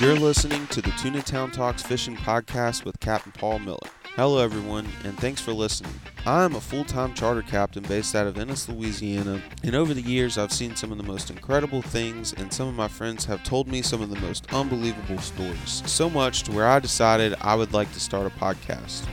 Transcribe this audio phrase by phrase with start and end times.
[0.00, 3.88] You're listening to the Tuna Town Talks Fishing Podcast with Captain Paul Miller.
[4.14, 5.92] Hello, everyone, and thanks for listening.
[6.24, 10.00] I am a full time charter captain based out of Venice, Louisiana, and over the
[10.00, 13.42] years I've seen some of the most incredible things, and some of my friends have
[13.42, 15.82] told me some of the most unbelievable stories.
[15.86, 19.04] So much to where I decided I would like to start a podcast.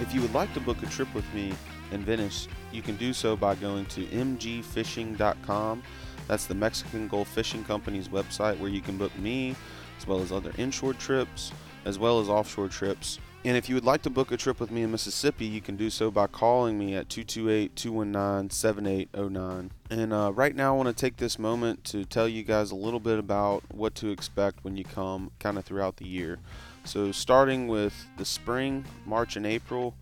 [0.00, 1.54] If you would like to book a trip with me
[1.92, 5.84] in Venice, you can do so by going to mgfishing.com.
[6.28, 9.56] That's the Mexican Gulf Fishing Company's website where you can book me
[9.98, 11.52] as well as other inshore trips
[11.84, 13.18] as well as offshore trips.
[13.44, 15.76] And if you would like to book a trip with me in Mississippi, you can
[15.76, 19.70] do so by calling me at 228 219 7809.
[19.90, 22.74] And uh, right now, I want to take this moment to tell you guys a
[22.74, 26.38] little bit about what to expect when you come kind of throughout the year.
[26.84, 29.94] So, starting with the spring, March and April,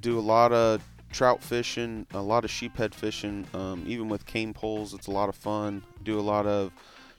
[0.00, 0.82] do a lot of
[1.14, 4.92] trout fishing, a lot of sheephead fishing, um, even with cane poles.
[4.92, 5.84] It's a lot of fun.
[6.02, 6.72] Do a lot of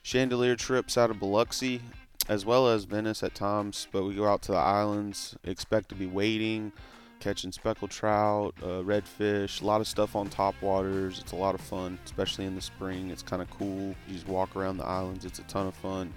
[0.04, 1.80] Chandeleur trips out of Biloxi
[2.28, 5.94] as well as Venice at times, but we go out to the islands, expect to
[5.94, 6.72] be wading,
[7.20, 11.18] catching speckled trout, uh, redfish, a lot of stuff on top waters.
[11.18, 13.10] It's a lot of fun, especially in the spring.
[13.10, 13.94] It's kind of cool.
[14.06, 16.12] You just walk around the islands, it's a ton of fun.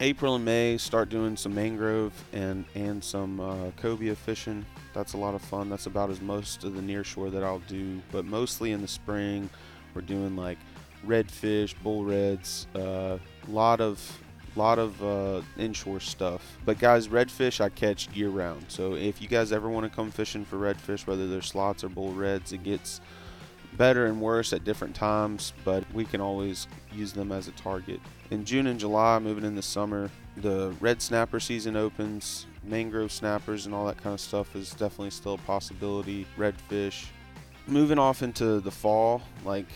[0.00, 4.66] April and May, start doing some mangrove and, and some uh, cobia fishing.
[4.92, 5.68] That's a lot of fun.
[5.68, 8.88] That's about as most of the near shore that I'll do, but mostly in the
[8.88, 9.48] spring,
[9.94, 10.58] we're doing like
[11.06, 14.00] redfish, bull reds, a uh, lot of
[14.54, 16.58] lot of uh, inshore stuff.
[16.64, 18.66] But guys, redfish I catch year round.
[18.68, 21.88] So if you guys ever want to come fishing for redfish, whether they're slots or
[21.88, 23.00] bull reds, it gets
[23.76, 28.00] better and worse at different times, but we can always use them as a target.
[28.30, 32.46] In June and July, moving in the summer, the red snapper season opens.
[32.64, 36.26] Mangrove snappers and all that kind of stuff is definitely still a possibility.
[36.38, 37.06] Redfish.
[37.66, 39.66] Moving off into the fall, like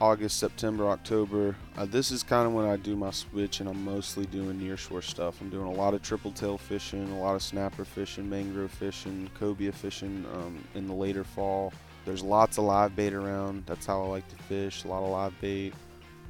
[0.00, 1.56] August, September, October.
[1.76, 5.02] Uh, this is kind of when I do my switch, and I'm mostly doing nearshore
[5.02, 5.40] stuff.
[5.40, 9.30] I'm doing a lot of triple tail fishing, a lot of snapper fishing, mangrove fishing,
[9.38, 11.72] cobia fishing um, in the later fall.
[12.04, 13.64] There's lots of live bait around.
[13.66, 14.84] That's how I like to fish.
[14.84, 15.72] A lot of live bait.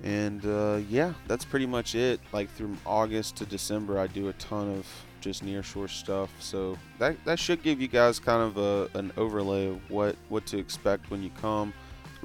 [0.03, 2.21] And uh, yeah, that's pretty much it.
[2.33, 4.87] Like through August to December, I do a ton of
[5.25, 6.31] just nearshore stuff.
[6.39, 10.47] So that that should give you guys kind of a, an overlay of what what
[10.47, 11.73] to expect when you come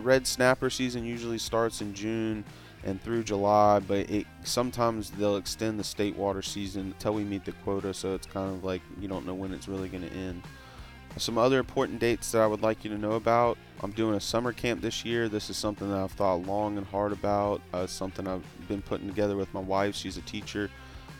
[0.04, 2.44] red snapper season usually starts in June
[2.84, 7.44] and through July, but it sometimes they'll extend the state water season until we meet
[7.44, 10.16] the quota, so it's kind of like you don't know when it's really going to
[10.16, 10.42] end.
[11.18, 13.58] Some other important dates that I would like you to know about.
[13.82, 15.28] I'm doing a summer camp this year.
[15.28, 17.62] This is something that I've thought long and hard about.
[17.74, 19.96] Uh, something I've been putting together with my wife.
[19.96, 20.70] She's a teacher.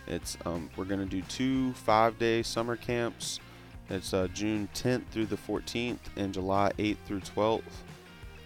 [0.10, 3.40] It's um, we're to do two five-day summer camps.
[3.90, 7.62] It's uh, June 10th through the 14th and July 8th through 12th.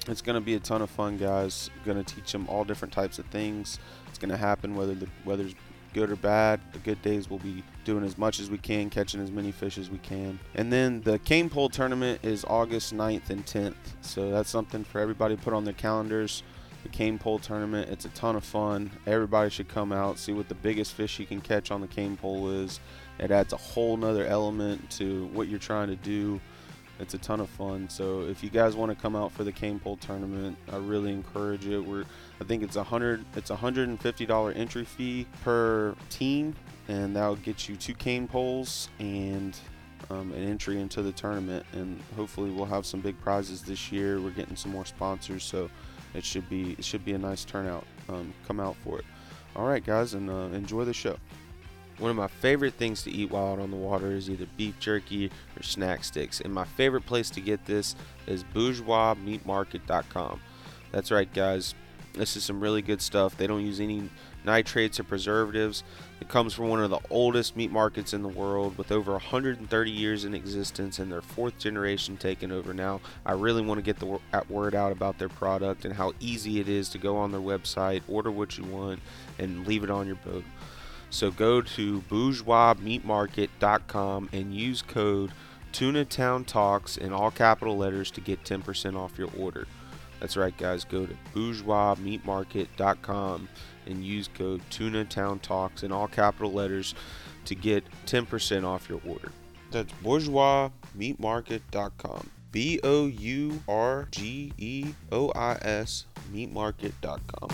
[0.08, 1.70] It's to be a ton of fun, guys.
[1.98, 3.80] To teach them all different types of things.
[4.08, 5.56] It's to happen whether the weather's
[5.94, 6.60] good or bad.
[6.74, 9.78] The good days we'll be doing as much as we can, catching as many fish
[9.78, 10.40] as we can.
[10.56, 13.76] And then the cane pole tournament is August 9th and 10th.
[14.02, 16.44] So that's something for everybody to put on their calendars.
[16.84, 18.92] The cane pole tournament, it's a ton of fun.
[19.08, 22.18] Everybody should come out, see what the biggest fish you can catch on the cane
[22.18, 22.80] pole is.
[23.20, 26.42] It adds a whole nother element to what you're trying to do.
[27.00, 27.90] It's a ton of fun.
[27.90, 31.12] So if you guys want to come out for the cane pole tournament, I really
[31.12, 31.80] encourage it.
[31.80, 32.06] We're
[32.40, 36.56] I think it's a hundred it's a hundred and fifty dollar entry fee per team,
[36.88, 39.58] and that'll get you two cane poles and
[40.10, 41.66] um, an entry into the tournament.
[41.74, 44.20] And hopefully we'll have some big prizes this year.
[44.22, 45.70] We're getting some more sponsors, so
[46.14, 47.86] it should be it should be a nice turnout.
[48.10, 49.06] Um, come out for it.
[49.56, 51.18] All right, guys, and uh, enjoy the show.
[52.00, 54.80] One of my favorite things to eat while out on the water is either beef
[54.80, 60.42] jerky or snack sticks, and my favorite place to get this is bourgeoismeatmarket.com.
[60.92, 61.76] That's right, guys.
[62.14, 63.38] This is some really good stuff.
[63.38, 64.10] They don't use any
[64.46, 65.84] nitrates or preservatives.
[66.22, 69.92] It comes from one of the oldest meat markets in the world with over 130
[69.92, 73.00] years in existence and their fourth generation taken over now.
[73.26, 76.70] I really want to get the word out about their product and how easy it
[76.70, 79.00] is to go on their website, order what you want,
[79.38, 80.44] and leave it on your boat.
[81.10, 85.32] So go to bourgeoismeatmarket.com and use code
[85.72, 89.68] Tunatown Talks in all capital letters to get 10% off your order.
[90.20, 90.84] That's right, guys.
[90.86, 93.50] Go to bourgeoismeatmarket.com
[93.86, 96.96] and use code Tunatown Talks in all capital letters
[97.46, 99.32] to get 10% off your order.
[99.72, 102.30] That's bourgeoismeatmarket.com.
[102.52, 107.50] B O U R G E O I S meatmarket.com.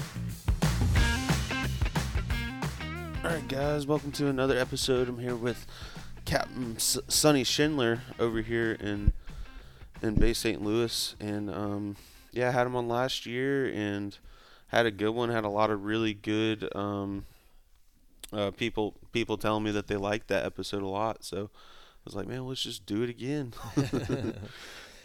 [3.23, 5.07] Alright, guys, welcome to another episode.
[5.09, 5.65] I'm here with
[6.25, 9.13] Captain S- Sonny Schindler over here in
[10.01, 10.61] in Bay St.
[10.61, 11.95] Louis, and um,
[12.31, 14.17] yeah, I had him on last year and
[14.69, 15.29] had a good one.
[15.29, 17.25] Had a lot of really good um,
[18.33, 21.23] uh, people people telling me that they liked that episode a lot.
[21.23, 23.53] So I was like, man, let's just do it again.
[23.75, 24.35] it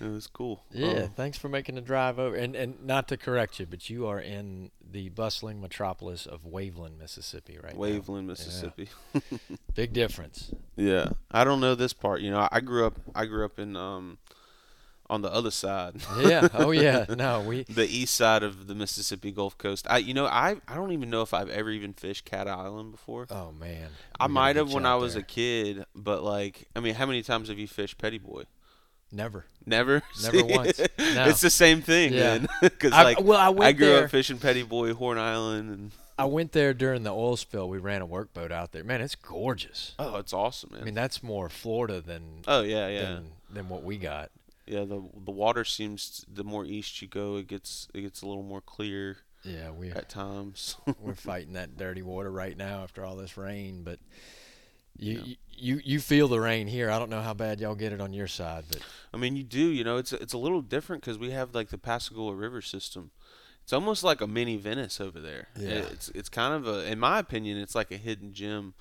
[0.01, 0.63] was cool.
[0.73, 2.35] Yeah, Um, thanks for making the drive over.
[2.37, 6.99] And and not to correct you, but you are in the bustling metropolis of Waveland,
[6.99, 7.75] Mississippi, right?
[7.75, 7.81] now.
[7.81, 8.89] Waveland, Mississippi.
[9.75, 10.53] Big difference.
[10.77, 12.21] Yeah, I don't know this part.
[12.21, 12.99] You know, I- I grew up.
[13.15, 14.19] I grew up in um,
[15.11, 16.49] on the other side, Yeah.
[16.55, 17.05] Oh yeah.
[17.17, 17.65] No, we.
[17.65, 19.87] the east side of the Mississippi Gulf Coast.
[19.91, 22.93] I, you know, I I don't even know if I've ever even fished Cat Island
[22.93, 23.27] before.
[23.31, 23.89] Oh man.
[24.19, 25.21] I might have when I was there.
[25.23, 28.45] a kid, but like, I mean, how many times have you fished Petit Bois?
[29.13, 29.45] Never.
[29.67, 30.03] Never.
[30.23, 30.43] Never See?
[30.43, 30.79] once.
[30.99, 31.27] No.
[31.29, 32.39] It's the same thing, Yeah.
[32.39, 32.49] man.
[32.63, 34.05] Because I, like, well, I went I grew there.
[34.07, 37.69] up fishing Petit Bois, Horn Island, and I went there during the oil spill.
[37.69, 38.83] We ran a workboat out there.
[38.83, 39.95] Man, it's gorgeous.
[39.99, 40.81] oh, it's awesome, man.
[40.81, 43.03] I mean, that's more Florida than oh yeah, yeah.
[43.03, 44.31] than, than what we got.
[44.67, 48.27] Yeah, the the water seems the more east you go, it gets it gets a
[48.27, 50.77] little more clear Yeah, we at times.
[51.01, 53.99] we're fighting that dirty water right now after all this rain, but
[54.97, 55.35] you, Yeah.
[55.51, 56.91] you you feel the rain here.
[56.91, 58.81] I don't know how bad y'all get it on your side, but
[59.13, 61.69] I mean, you do, you know, it's it's a little different because we have like
[61.69, 63.11] the Pascagoula River system.
[63.65, 65.49] It's almost like a mini Venice over there.
[65.59, 65.85] Yeah.
[65.93, 68.75] It's it's kind of a, in my opinion, it's like a hidden gem.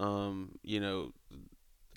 [0.00, 1.12] Um, you know,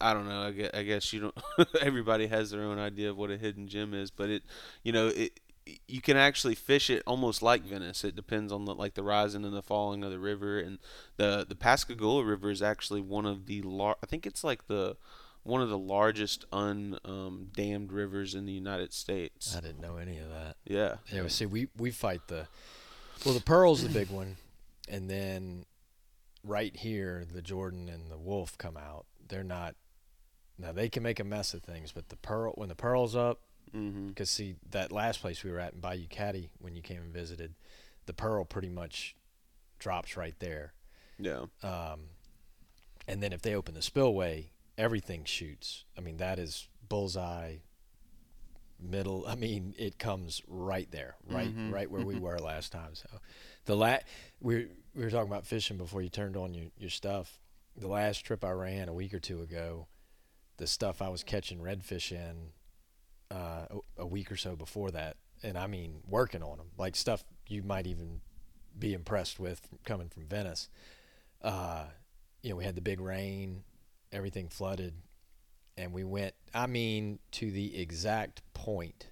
[0.01, 0.41] I don't know.
[0.41, 1.67] I guess, I guess you don't.
[1.81, 4.43] everybody has their own idea of what a hidden gem is, but it,
[4.83, 5.39] you know, it
[5.87, 8.03] you can actually fish it almost like Venice.
[8.03, 10.79] It depends on the like the rising and the falling of the river, and
[11.17, 14.97] the the Pascagoula River is actually one of the lar- I think it's like the
[15.43, 19.55] one of the largest undammed um, rivers in the United States.
[19.55, 20.55] I didn't know any of that.
[20.65, 20.95] Yeah.
[21.11, 22.47] Yeah, see, we we fight the
[23.25, 24.37] well, the Pearl's the big one,
[24.89, 25.65] and then
[26.43, 29.05] right here, the Jourdan and the Wolf come out.
[29.27, 29.75] They're not
[30.61, 33.41] now they can make a mess of things, but the Pearl when the Pearl's up,
[33.75, 34.09] Mm-hmm.
[34.09, 37.13] because see that last place we were at in Bayou Caddy when you came and
[37.13, 37.53] visited,
[38.05, 39.15] the Pearl pretty much
[39.79, 40.73] drops right there.
[41.17, 41.45] Yeah.
[41.63, 42.01] Um,
[43.07, 45.85] and then if they open the spillway, everything shoots.
[45.97, 47.57] I mean, that is bullseye,
[48.79, 49.25] middle.
[49.27, 51.71] I mean, it comes right there, right, Mhm.
[51.71, 52.95] right where we were last time.
[52.95, 53.07] So,
[53.65, 53.99] the la-
[54.39, 57.39] we we were talking about fishing before you turned on your your stuff.
[57.77, 59.87] The last trip I ran a week or two ago,
[60.61, 62.51] the stuff I was catching redfish in
[63.35, 63.65] uh,
[63.97, 67.63] a, week or so before that, and I mean working on them, like stuff you
[67.63, 68.21] might even
[68.77, 70.69] be impressed with coming from Venice
[71.43, 71.85] uh,
[72.41, 73.63] you know, we had the big rain,
[74.11, 74.93] everything flooded,
[75.77, 79.07] and we went, I mean, to the exact point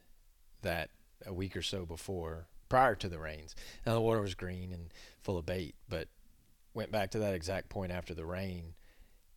[0.62, 0.90] that
[1.26, 3.56] a week or so before, prior to the rains.
[3.86, 6.08] Now the water was green and full of bait, but
[6.74, 8.74] went back to that exact point after the rain,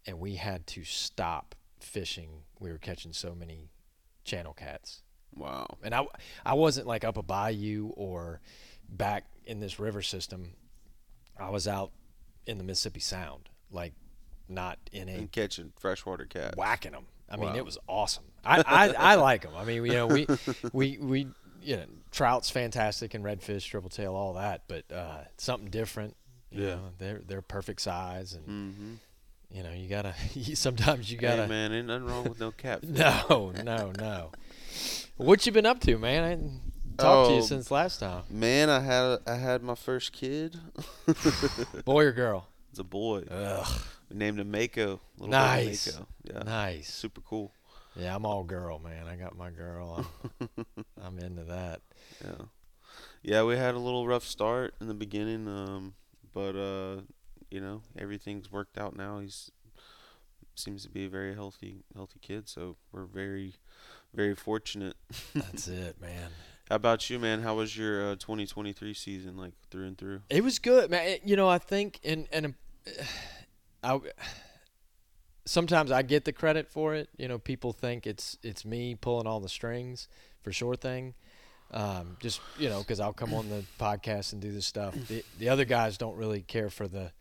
[0.06, 2.42] and we had to stop fishing.
[2.60, 3.70] We were catching so many
[4.24, 5.02] channel cats
[5.36, 5.66] Wow.
[5.82, 6.06] and I,
[6.46, 8.40] I wasn't like up a bayou or
[8.88, 10.52] back in this river system.
[11.38, 11.90] I was out
[12.46, 13.94] in the Mississippi Sound, like
[14.48, 16.56] not in a And catching freshwater cats.
[16.56, 17.06] whacking them.
[17.28, 17.56] I mean, Wow.
[17.56, 18.24] it was awesome.
[18.44, 19.52] I, I, I like them.
[19.56, 20.26] I mean, you know, we,
[20.72, 21.26] we, we,
[21.62, 26.14] you know, trout's fantastic and redfish, triple tail, all that, but uh, something different.
[26.50, 26.66] Yeah.
[26.74, 28.92] know, they're they're perfect size, and Mm-hmm.
[29.52, 30.14] You know, you gotta.
[30.54, 31.42] sometimes you gotta.
[31.42, 32.90] Hey, man, ain't nothing wrong with no catfish.
[32.90, 34.32] No, no, no.
[35.16, 36.24] What you been up to, man?
[36.24, 36.60] I hadn't
[36.98, 38.22] talked to you Oh, since last time.
[38.30, 40.58] Man, I had I had my first kid.
[41.84, 42.48] Boy or girl?
[42.70, 43.22] it's a boy.
[43.30, 45.00] Ugh, We named him Mako.
[45.18, 45.92] Little Nice.
[45.94, 46.06] Mako.
[46.24, 46.42] Yeah.
[46.44, 46.88] nice.
[46.92, 47.52] Super cool.
[47.94, 49.06] Yeah, I'm all girl, man.
[49.06, 50.06] I got my girl.
[50.40, 50.66] I'm,
[51.02, 51.82] I'm into that.
[52.24, 52.44] Yeah.
[53.22, 55.92] Yeah, we had a little rough start in the beginning, um,
[56.32, 57.02] but uh,
[57.52, 59.20] you know, everything's worked out now.
[59.20, 59.50] He's
[60.54, 63.54] seems to be a very healthy healthy kid, so we're very
[64.14, 64.96] very fortunate.
[65.34, 66.30] That's it, man.
[66.68, 67.42] How about you, man?
[67.42, 70.22] How was your uh, 2023 season like through and through?
[70.30, 71.06] It was good, man.
[71.06, 72.54] It- you know, I think, and and
[73.84, 73.98] I
[75.44, 77.08] sometimes I get the credit for it.
[77.16, 80.08] You know, people think it's it's me pulling all the strings
[80.42, 81.14] for sure thing.
[81.70, 84.94] Um, just you know, because I'll come on the podcast and do this stuff.
[85.08, 87.12] The the other guys don't really care for the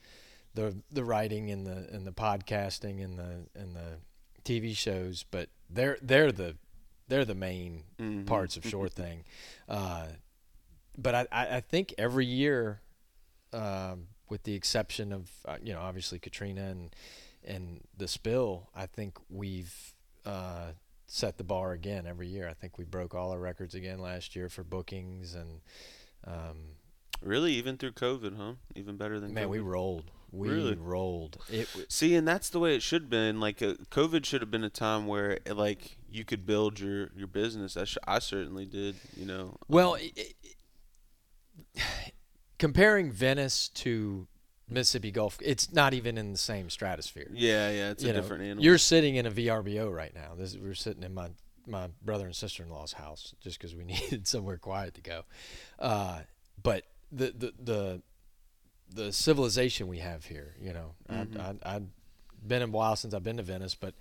[0.53, 3.97] the the writing and the and the podcasting and the and the
[4.43, 6.55] TV shows, but they're they're the
[7.07, 8.25] they're the main Mhm.
[8.25, 9.23] parts of Sure Thing.
[9.67, 10.07] Uh,
[10.97, 12.81] but I, I, I think every year,
[13.53, 16.95] um, with the exception of uh, you know obviously Katrina and
[17.43, 19.73] and the spill, I think we've
[20.25, 20.71] uh,
[21.07, 22.47] set the bar again every year.
[22.47, 25.61] I think we broke all our records again last year for bookings and
[26.25, 26.57] um,
[27.23, 28.53] Really, even through COVID, huh?
[28.75, 29.49] Even better than man, COVID.
[29.51, 30.11] we rolled.
[30.31, 30.75] We Really?
[30.75, 31.37] rolled.
[31.49, 33.39] It w- See, and that's the way it should have been.
[33.39, 37.09] Like, uh, COVID should have been a time where, uh, like, you could build your
[37.15, 37.75] your business.
[37.75, 38.95] I, sh- I certainly did.
[39.15, 39.57] You know.
[39.67, 40.23] Well, Um, i
[41.77, 42.11] i
[42.59, 44.27] comparing Venice to
[44.69, 45.37] Mississippi Gulf.
[45.41, 47.29] It's not even in the same stratosphere.
[47.33, 48.63] Yeah, yeah, it's You a know, different animal.
[48.63, 50.33] You're sitting in a VRBO right now.
[50.37, 51.29] This we're sitting in my
[51.67, 55.23] my brother and sister in law's house just because we needed somewhere quiet to go.
[55.77, 56.21] Uh,
[56.61, 58.01] but the the the
[58.93, 61.59] the civilization we have here, you know, Mhm.
[61.63, 61.87] I, I've
[62.45, 63.93] been a while since I've been to Venice, but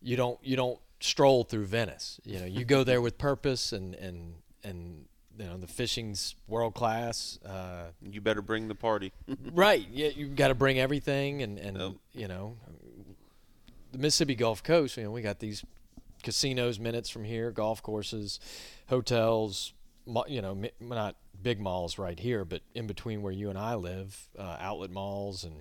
[0.00, 2.20] you don't you don't stroll through Venice.
[2.24, 4.34] You know, you go there with purpose, and and
[4.64, 5.04] and
[5.38, 7.38] you know the fishing's world class.
[7.44, 9.12] Uh, you better bring the party.
[9.52, 9.86] right.
[9.92, 12.56] Yeah, you got to bring everything, and and you know,
[13.92, 14.96] the Mississippi Gulf Coast.
[14.96, 15.64] You know, we got these
[16.22, 18.40] casinos minutes from here, golf courses,
[18.88, 19.72] hotels.
[20.26, 24.28] You know, not big malls right here, but in between where you and I live,
[24.38, 25.54] uh, outlet malls, and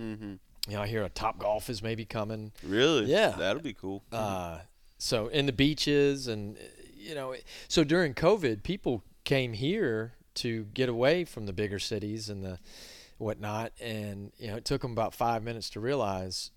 [0.00, 0.70] mm-hmm.
[0.70, 2.52] you know, I hear a Top Golf is maybe coming.
[2.62, 3.06] Really?
[3.06, 3.30] Yeah.
[3.30, 4.02] That'll be cool.
[4.12, 4.58] Uh,
[4.98, 6.56] so in the beaches and
[6.96, 7.34] you know,
[7.68, 12.58] so during COVID, people came here to get away from the bigger cities and the
[13.18, 16.50] whatnot, and you know, it took them about five minutes to realize,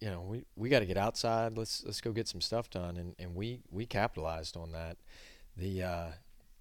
[0.00, 1.56] you know, we, we got to get outside.
[1.56, 4.98] Let's let's go get some stuff done, and, and we we capitalized on that.
[5.56, 6.08] The uh,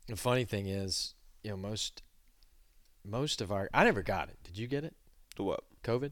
[0.08, 1.14] the funny thing is,
[1.44, 2.02] you know, most
[3.06, 4.38] most of our I never got it.
[4.44, 4.96] Did you get it?
[5.36, 5.64] to what?
[5.84, 6.12] COVID?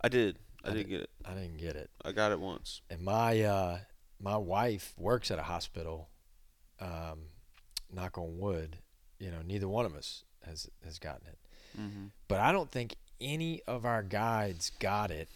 [0.00, 0.38] I did.
[0.64, 1.10] I, I did get it.
[1.24, 1.90] I didn't get it.
[2.04, 2.82] I got it once.
[2.90, 3.78] and my uh,
[4.20, 6.08] my wife works at a hospital.
[6.80, 7.28] Um,
[7.92, 8.78] knock on wood,
[9.18, 11.38] you know, neither one of us has has gotten it.
[11.78, 12.06] Mm-hmm.
[12.28, 15.28] But I don't think any of our guides got it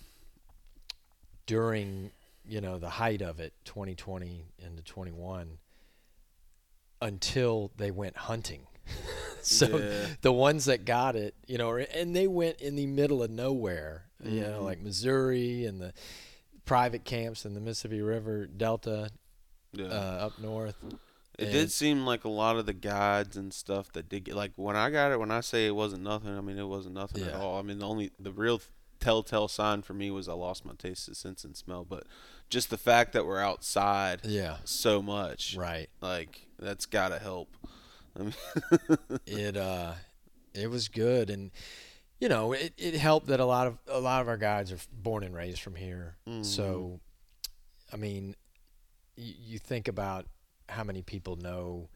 [1.47, 2.11] during
[2.47, 5.59] you know the height of it, 2020 into 21,
[7.03, 8.67] until they went hunting.
[9.43, 10.07] so Yeah.
[10.23, 14.07] the ones that got it, you know, and they went in the middle of nowhere,
[14.23, 14.65] you know, Mhm.
[14.65, 15.93] like Missouri and the
[16.65, 19.11] private camps in the Mississippi River Delta
[19.73, 19.87] Yeah.
[19.87, 20.77] uh, up north.
[21.39, 24.37] It And- did seem like a lot of the guides and stuff that did get
[24.37, 25.19] like when I got it.
[25.19, 27.59] When I say it wasn't nothing, I mean it wasn't nothing at all.
[27.59, 28.61] I mean the only the real
[29.01, 31.85] telltale sign for me was I lost my taste of sense and smell.
[31.85, 32.07] But
[32.49, 35.91] just the fact that we're outside Yeah, so much, right.
[36.01, 37.49] like that's gotta help.
[38.19, 38.35] I mean,
[39.27, 39.95] It uh,
[40.55, 41.51] it was good, and
[42.21, 44.79] you know, it, it helped that a lot of a lot of our guides are
[44.93, 46.17] born and raised from here.
[46.29, 46.45] Mhm.
[46.45, 47.01] So,
[47.93, 48.37] I mean,
[49.17, 50.27] you, you think about
[50.69, 51.89] how many people know.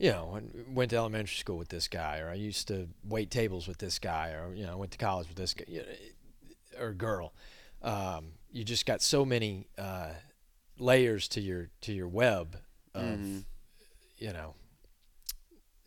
[0.00, 3.66] You know, went to elementary school with this guy, or I used to wait tables
[3.66, 5.64] with this guy, or you know, I went to college with this guy,
[6.78, 7.32] or girl.
[7.82, 10.10] Um, you just got so many uh,
[10.78, 12.58] layers to your to your web
[12.94, 13.44] of Mhm.
[14.18, 14.54] you know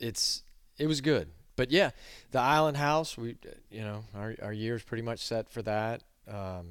[0.02, 0.44] it's
[0.78, 1.92] it was good but yeah
[2.32, 3.38] the island house we
[3.70, 6.66] you know our, our year's pretty much set for that um,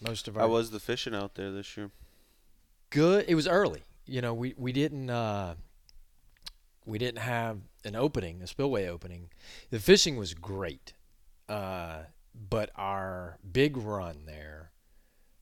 [0.00, 1.90] most of our I was the fishing out there this year.
[2.90, 5.54] good it was early you know we we didn't uh
[6.86, 9.28] we didn't have an opening a spillway opening
[9.70, 10.94] the fishing was great
[11.48, 11.98] uh
[12.50, 14.70] but our big run there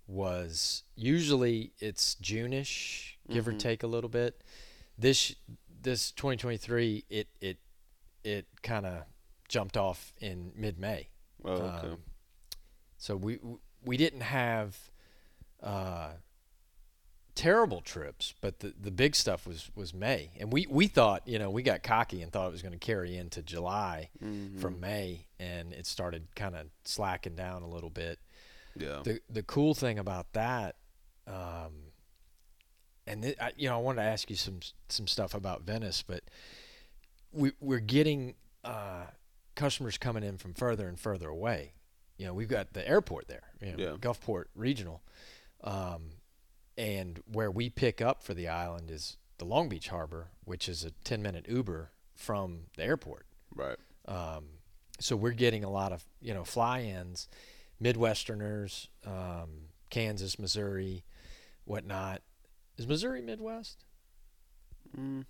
[0.09, 3.59] was usually it's June-ish, give or Mhm.
[3.59, 4.41] take a little bit.
[4.97, 5.35] This
[5.87, 7.59] this 2023 it it
[8.25, 9.03] it kind of
[9.49, 11.09] jumped off in mid-May.
[11.45, 11.89] Oh, okay.
[11.89, 11.99] Um,
[12.99, 13.39] so we
[13.85, 14.77] we didn't have
[15.63, 16.11] uh,
[17.35, 21.39] terrible trips, but the, the big stuff was, was May, and we, we thought you
[21.39, 24.59] know we got cocky and thought it was going to carry into July Mhm.
[24.61, 28.19] from May, and it started kind of slacking down a little bit.
[28.75, 29.03] yeah.
[29.05, 30.77] The the cool thing about that,
[31.29, 31.86] um,
[33.07, 36.03] and th- I, you know I wanted to ask you some some stuff about Venice,
[36.07, 36.23] but
[37.33, 38.35] we we're getting
[38.65, 39.05] uh,
[39.55, 41.73] customers coming in from further and further away.
[42.19, 43.97] You know, we've got the airport there, you know, Yeah.
[43.99, 45.03] Gulfport Regional,
[45.63, 46.11] um,
[46.79, 50.83] and where we pick up for the island is the Long Beach Harbor, which is
[50.85, 53.27] a ten minute Uber from the airport.
[53.55, 53.77] Right.
[54.07, 54.45] Um,
[54.99, 57.29] so we're getting a lot of you know fly-ins,
[57.83, 61.05] Midwesterners, um, Kansas, Missouri,
[61.65, 62.23] whatnot.
[62.79, 63.85] Is Missouri Midwest?
[64.97, 65.25] Mm,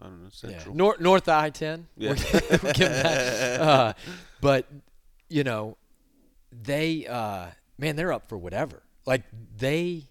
[0.00, 0.28] I don't know.
[0.30, 0.74] Central.
[0.74, 1.86] Yeah, North North I ten.
[1.96, 2.10] Yeah.
[2.10, 3.60] We're that.
[3.60, 3.92] Uh,
[4.40, 4.66] but
[5.28, 5.76] you know,
[6.52, 7.46] they uh,
[7.78, 8.82] man, they're up for whatever.
[9.06, 9.22] Like
[9.56, 10.04] they,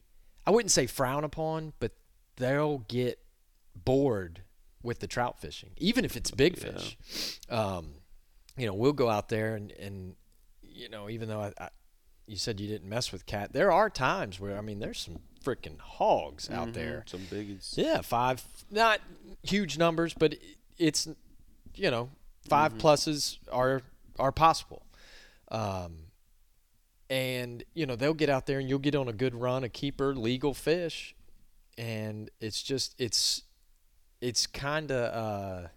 [0.45, 1.91] I wouldn't say frown upon, but
[2.37, 3.19] they'll get
[3.75, 4.41] bored
[4.81, 6.71] with the trout fishing, even if it's big Yeah.
[6.77, 7.39] fish.
[7.49, 7.95] Um,
[8.57, 10.15] you know, we'll go out there and and
[10.61, 11.69] you know, even though I, I
[12.25, 15.19] you said you didn't mess with cat, there are times where I mean, there's some
[15.43, 17.03] freaking hogs out Mhm, there.
[17.07, 17.77] Some biggies.
[17.77, 19.01] Yeah, five, not
[19.43, 20.35] huge numbers, but
[20.77, 21.07] it's
[21.75, 22.09] you know
[22.49, 22.79] 5 Mhm.
[22.79, 23.81] pluses are
[24.19, 24.85] are possible.
[25.49, 26.07] Um,
[27.09, 29.69] and you know they'll get out there and you'll get on a good run, a
[29.69, 31.15] keeper legal fish,
[31.77, 33.43] and it's just it's
[34.21, 35.67] it's kind of uh,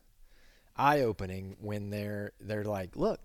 [0.77, 3.21] eye opening when they're they're like, look,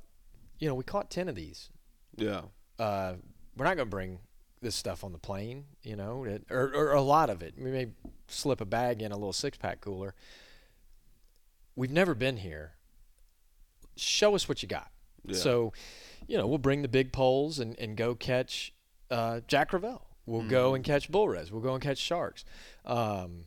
[0.59, 1.69] you know, we caught ten of these.
[2.17, 2.43] Yeah.
[2.79, 3.15] Uh,
[3.55, 4.19] we're not going to bring
[4.61, 7.55] this stuff on the plane, you know, it, or, or a lot of it.
[7.57, 7.87] We may
[8.27, 10.13] slip a bag in a little six pack cooler.
[11.75, 12.73] We've never been here.
[13.97, 14.91] Show us what you got.
[15.25, 15.35] Yeah.
[15.35, 15.73] So,
[16.27, 18.73] you know, we'll bring the big poles and, and go catch
[19.09, 20.03] uh, Jack Crevalle.
[20.27, 20.75] We'll go Mhm.
[20.75, 21.51] and catch bull res.
[21.51, 22.45] We'll go and catch sharks.
[22.85, 23.45] Um,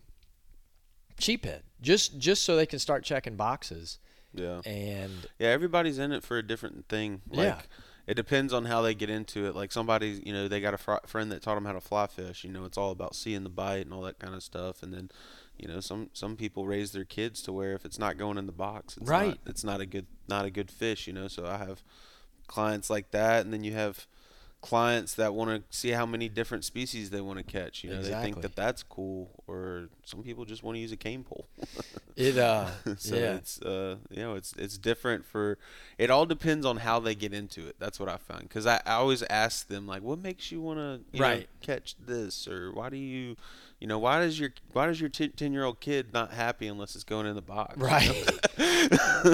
[1.18, 3.98] sheephead, just just so they can start checking boxes.
[4.34, 4.60] yeah.
[4.66, 7.22] And Yeah, everybody's in it for a different thing.
[7.28, 7.60] Like, Yeah.
[8.06, 9.54] It depends on how they get into it.
[9.56, 12.06] Like somebody, you know, they got a fr- friend that taught them how to fly
[12.06, 12.44] fish.
[12.44, 14.82] You know, it's all about seeing the bite and all that kind of stuff.
[14.82, 15.10] And then,
[15.58, 18.46] you know, some some people raise their kids to where if it's not going in
[18.46, 19.28] the box, it's Right.
[19.28, 21.06] not, it's not a good not a good fish.
[21.06, 21.82] You know, so I have
[22.46, 24.06] clients like that, and then you have
[24.64, 27.84] clients that want to see how many different species they want to catch.
[27.84, 30.96] You know, they think that that's cool, or some people just want to use a
[30.96, 31.46] cane pole.
[32.16, 35.58] it, uh, so yeah, it's uh you know it's it's different for
[35.98, 38.80] it all depends on how they get into it that's what i found because I,
[38.86, 41.48] I always ask them like what makes you want to Right.
[41.60, 43.34] catch this or why do you
[43.80, 46.94] you know why does your why does your 10 year old kid not happy unless
[46.94, 48.08] it's going in the box right.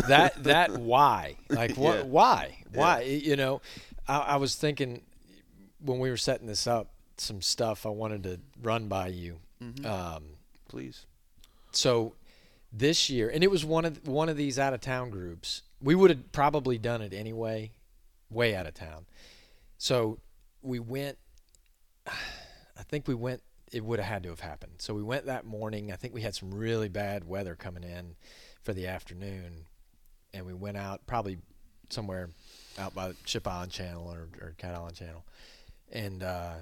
[0.09, 2.03] that that why like what Yeah.
[2.05, 2.81] why Yeah.
[2.81, 3.61] why you know
[4.09, 5.03] I, I was thinking
[5.85, 9.39] when we were setting this up some stuff i wanted to run by you.
[9.63, 9.85] Mhm.
[9.85, 10.25] um,
[10.69, 11.05] please.
[11.73, 12.15] so
[12.73, 15.63] this year and it was one of one of these out of town groups.
[15.83, 17.73] We would have probably done it anyway
[18.31, 19.07] way out of town
[19.77, 20.19] so
[20.63, 21.19] we went
[22.07, 24.73] i think we went it would have had to have happened.
[24.79, 25.93] So we went that morning.
[25.93, 28.17] I think we had some really bad weather coming in
[28.63, 29.67] for the afternoon
[30.35, 31.39] and we went out probably
[31.89, 32.31] somewhere
[32.81, 35.25] out by ship island channel or, or cat island channel
[35.91, 36.55] and uh,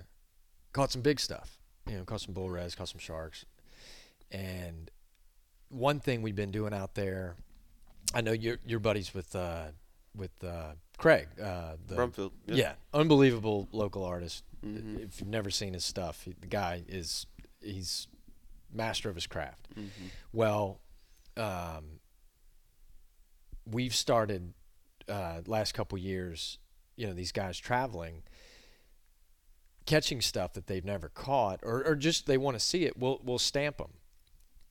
[0.72, 1.58] caught some big stuff
[1.88, 3.44] you know caught some bull res caught some sharks
[4.30, 4.90] and
[5.70, 7.36] one thing we've been doing out there,
[8.14, 9.66] I know you're you're buddies with uh,
[10.14, 11.28] with uh, Craig.
[11.40, 14.44] Uh, the, Brumfield yeah, unbelievable local artist.
[14.64, 15.00] Mhm.
[15.04, 17.26] If you've never seen his stuff, he, the guy is
[17.60, 18.08] he's
[18.72, 19.68] master of his craft.
[19.78, 19.88] Mhm.
[20.32, 20.80] Well,
[21.36, 22.00] um,
[23.66, 24.54] we've started
[25.08, 26.58] uh, last couple years.
[26.96, 28.22] You know, these guys traveling,
[29.88, 32.96] catching stuff that they've never caught, or, or just they want to see it.
[32.98, 33.90] We'll we'll stamp them.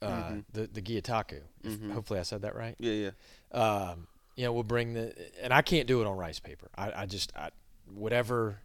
[0.02, 0.44] Uh, Mhm.
[0.54, 1.42] The the Gyotaku.
[1.64, 1.92] Mhm.
[1.92, 2.76] Hopefully, I said that right.
[2.80, 3.12] yeah
[3.54, 6.70] yeah Um, you know, we'll bring the and I can't do it on rice paper.
[6.78, 7.50] I, I just I,
[7.94, 8.60] whatever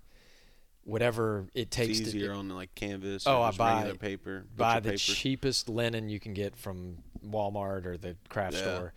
[0.84, 4.80] whatever it it's takes to easier on like canvas Oh, or I buy- paper buy
[4.80, 4.98] the paper.
[4.98, 8.62] cheapest linen you can get from Walmart or the craft Yeah.
[8.62, 8.92] store,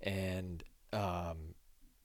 [0.00, 1.36] and um,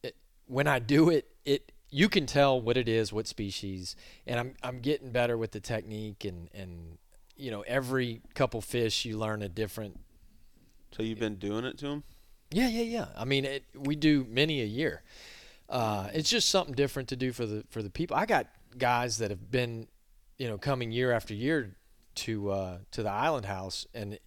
[0.04, 0.16] it,
[0.48, 4.56] when I do it, it you can tell what it is, what species, and I'm
[4.64, 6.98] I'm getting better with the technique, and and
[7.36, 10.00] you know every couple fish you learn a different.
[10.92, 12.04] so you've been doing it to them
[12.52, 13.06] Yeah, yeah, yeah.
[13.16, 15.04] I mean, it, we do many a year.
[15.70, 18.16] Uh, it's just something different to do for the for the people.
[18.18, 19.88] I got guys that have been,
[20.38, 21.76] you know, coming year after year
[22.16, 24.18] to uh, to the Island House, and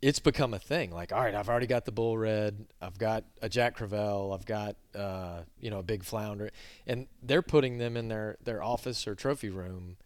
[0.00, 0.90] it's become a thing.
[0.90, 4.46] Like, all right, I've already got the bull red, I've got a Jack Crevalle, I've
[4.46, 6.50] got uh, you know a big flounder,
[6.86, 9.96] and they're putting them in their their office or trophy room.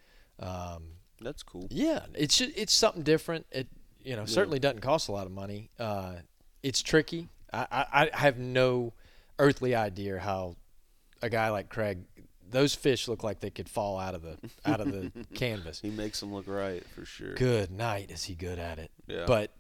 [0.40, 0.84] Um,
[1.20, 3.46] that's cool yeah, it's it's something different.
[3.52, 3.68] It
[4.02, 4.26] you know Yeah.
[4.26, 5.70] certainly doesn't cost a lot of money.
[5.78, 6.14] Uh,
[6.62, 7.28] it's tricky.
[7.52, 8.92] I, I I have no
[9.38, 10.56] earthly idea how
[11.20, 11.98] a guy like Craig.
[12.50, 15.80] Those fish look like they could fall out of the out of the canvas.
[15.80, 18.90] he makes them look right for sure Good night, is he good at it?
[19.06, 19.52] yeah But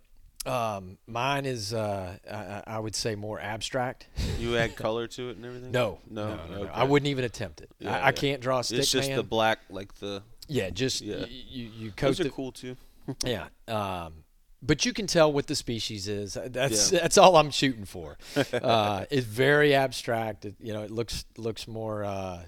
[0.46, 4.08] um, mine is uh, I, I- would say more abstract.
[4.38, 6.62] you add color to it and everything No, no, no, no, no.
[6.64, 6.70] okay.
[6.72, 7.70] I wouldn't even attempt it.
[7.78, 9.16] Yeah, I, I can't draw a stick it's just man.
[9.16, 11.18] the black like the yeah, just Yeah.
[11.20, 12.76] y- you you coat those the are cool too
[13.24, 13.46] Yeah.
[13.68, 14.24] Um,
[14.64, 16.34] but you can tell what the species is.
[16.34, 17.00] That's Yeah.
[17.02, 18.16] that's all I'm shooting for.
[18.52, 20.44] Uh, it's very abstract.
[20.44, 22.42] It, you know, it looks looks more, uh,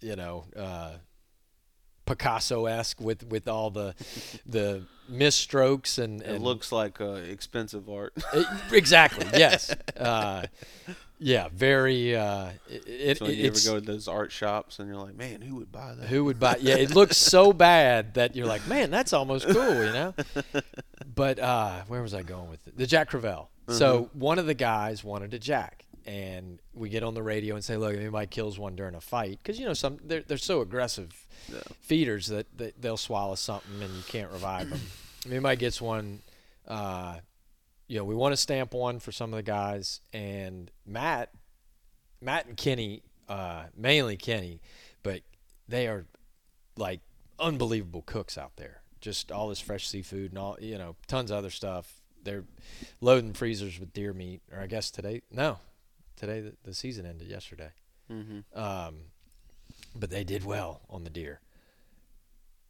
[0.00, 0.92] you know, uh,
[2.08, 3.94] Picasso-esque with, with all the
[4.46, 8.12] the misstrokes and, It looks like uh, expensive art.
[8.32, 9.70] it- exactly yes.
[9.96, 10.46] Uh,
[11.20, 12.14] yeah, very.
[12.16, 15.16] Uh, it, it, so when you ever go to those art shops and you're like,
[15.16, 16.06] man, who would buy that?
[16.06, 16.56] who would buy?
[16.60, 20.14] Yeah, it looks so bad that you're like, man, that's almost cool, you know.
[21.14, 22.76] But uh, where was I going with it?
[22.78, 23.48] The Jack Crevalle.
[23.70, 27.62] So one of the guys wanted a Jack, and we get on the radio and
[27.62, 30.38] say, look, if anybody kills one during a fight, because you know some they're they're
[30.38, 31.10] so aggressive
[31.52, 31.60] Yeah.
[31.80, 34.80] feeders that, that they'll swallow something and you can't revive them.
[35.24, 36.20] if anybody gets one,
[36.66, 37.18] uh,
[37.88, 41.30] you know, we want to stamp one for some of the guys, and Matt,
[42.22, 44.60] Matt and Kenny, uh, mainly Kenny,
[45.02, 45.20] but
[45.68, 46.06] they are
[46.76, 47.00] like
[47.38, 48.80] unbelievable cooks out there.
[49.00, 52.00] Just all this fresh seafood and all, you know, tons of other stuff.
[52.24, 52.44] They're
[53.00, 55.58] loading freezers with deer meat, or I guess today, no,
[56.18, 57.70] today the, the season ended yesterday.
[58.10, 58.58] Mm-hmm.
[58.58, 58.94] Um,
[59.94, 61.40] but they did well on the deer.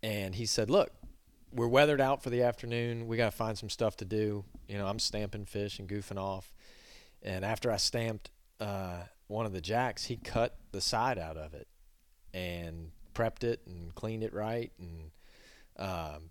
[0.03, 0.93] And he said, "Look,
[1.53, 3.07] we're weathered out for the afternoon.
[3.07, 4.45] We got to find some stuff to do.
[4.69, 6.53] You know, I'm stamping fish and goofing off.
[7.23, 8.31] And after I stamped
[8.61, 11.67] uh, one of the jacks, he cut the side out of it
[12.33, 15.11] and prepped it and cleaned it right and
[15.79, 16.31] um,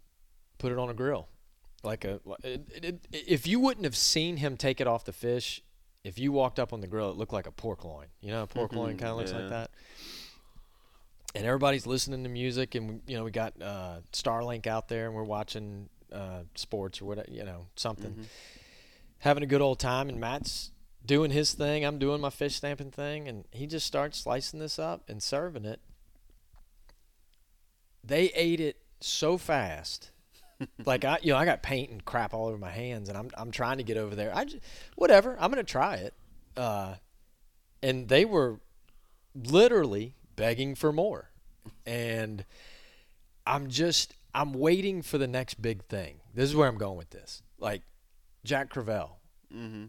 [0.57, 1.27] put it on a grill.
[1.83, 5.13] Like a, it, it, it, if you wouldn't have seen him take it off the
[5.13, 5.61] fish,
[6.07, 8.07] if you walked up on the grill, it looked like a pork loin.
[8.21, 9.37] You know, a pork loin Mhm, kind of looks yeah.
[9.39, 9.71] like that.
[11.35, 15.13] And everybody's listening to music, and you know we got uh, Starlink out there, and
[15.15, 18.25] we're watching uh, sports or whatever, you know, something, Mhm.
[19.19, 20.07] having a good old time.
[20.07, 20.71] And Matt's
[21.05, 24.79] doing his thing, I'm doing my fish stamping thing, and he just starts slicing this
[24.79, 25.81] up and serving it.
[28.03, 30.11] They ate it so fast.
[30.85, 33.29] Like I, you know, I got paint and crap all over my hands, and I'm
[33.37, 34.35] I'm trying to get over there.
[34.35, 34.63] I just,
[34.95, 36.13] whatever, I'm gonna try it.
[36.55, 36.95] Uh,
[37.83, 38.59] and they were
[39.35, 41.29] literally begging for more,
[41.85, 42.43] and
[43.45, 46.21] I'm just I'm waiting for the next big thing.
[46.33, 47.41] This is where I'm going with this.
[47.59, 47.83] Like
[48.43, 49.11] Jack Crevalle,
[49.55, 49.85] Mm-hmm.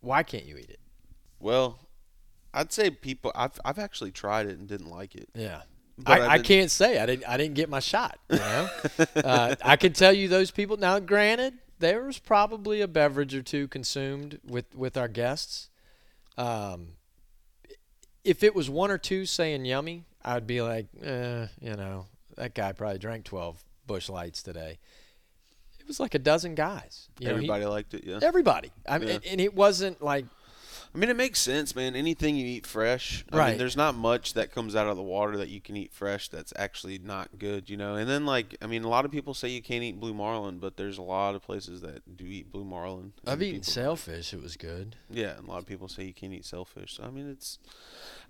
[0.00, 0.80] why can't you eat it?
[1.40, 1.78] Well,
[2.52, 3.30] I'd say people.
[3.34, 5.28] I've I've actually tried it and didn't like it.
[5.34, 5.62] Yeah.
[6.06, 8.18] I, I can't say I didn't I didn't get my shot.
[8.30, 8.68] You know,
[9.16, 10.76] uh, I can tell you those people.
[10.76, 15.70] Now, granted, there was probably a beverage or two consumed with with our guests.
[16.36, 16.90] Um,
[18.24, 22.06] if it was one or two saying yummy, I'd be like, eh, you know,
[22.36, 24.78] that guy probably drank twelve Busch Lights today.
[25.80, 27.08] It was like a dozen guys.
[27.18, 28.04] You know, he- Everybody liked it.
[28.04, 28.18] Yeah.
[28.22, 28.70] everybody.
[28.86, 29.14] I mean, Yeah.
[29.16, 30.26] and, and it wasn't like
[30.94, 31.94] I mean, it makes sense, man.
[31.94, 33.24] Anything you eat fresh.
[33.32, 33.48] I Right.
[33.50, 36.28] mean, there's not much that comes out of the water that you can eat fresh
[36.28, 37.94] that's actually not good, you know.
[37.94, 40.58] And then, like, I mean, a lot of people say you can't eat blue marlin,
[40.58, 43.12] but there's a lot of places that do eat blue marlin.
[43.26, 44.32] I've eaten people- sailfish.
[44.32, 44.96] It was good.
[45.10, 46.94] Yeah, and a lot of people say you can't eat sailfish.
[46.96, 47.58] So I mean, it's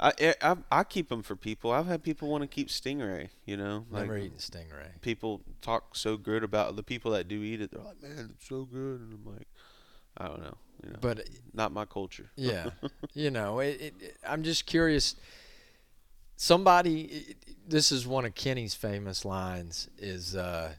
[0.01, 1.71] I eh, I, I keep them for people.
[1.71, 3.29] I've had people want to keep stingray.
[3.47, 5.01] You know, Never like, eaten stingray.
[5.01, 7.71] people talk so good about the people that do eat it.
[7.71, 9.49] They're like, man, it's so good, and I'm like,
[10.18, 12.28] I don't know, you know, But not my culture.
[12.37, 12.70] Yeah,
[13.14, 15.14] you know, it, it, it- I'm just curious.
[16.37, 17.35] Somebody,
[17.66, 19.88] this is one of Kenny's famous lines.
[19.98, 20.72] Is uh,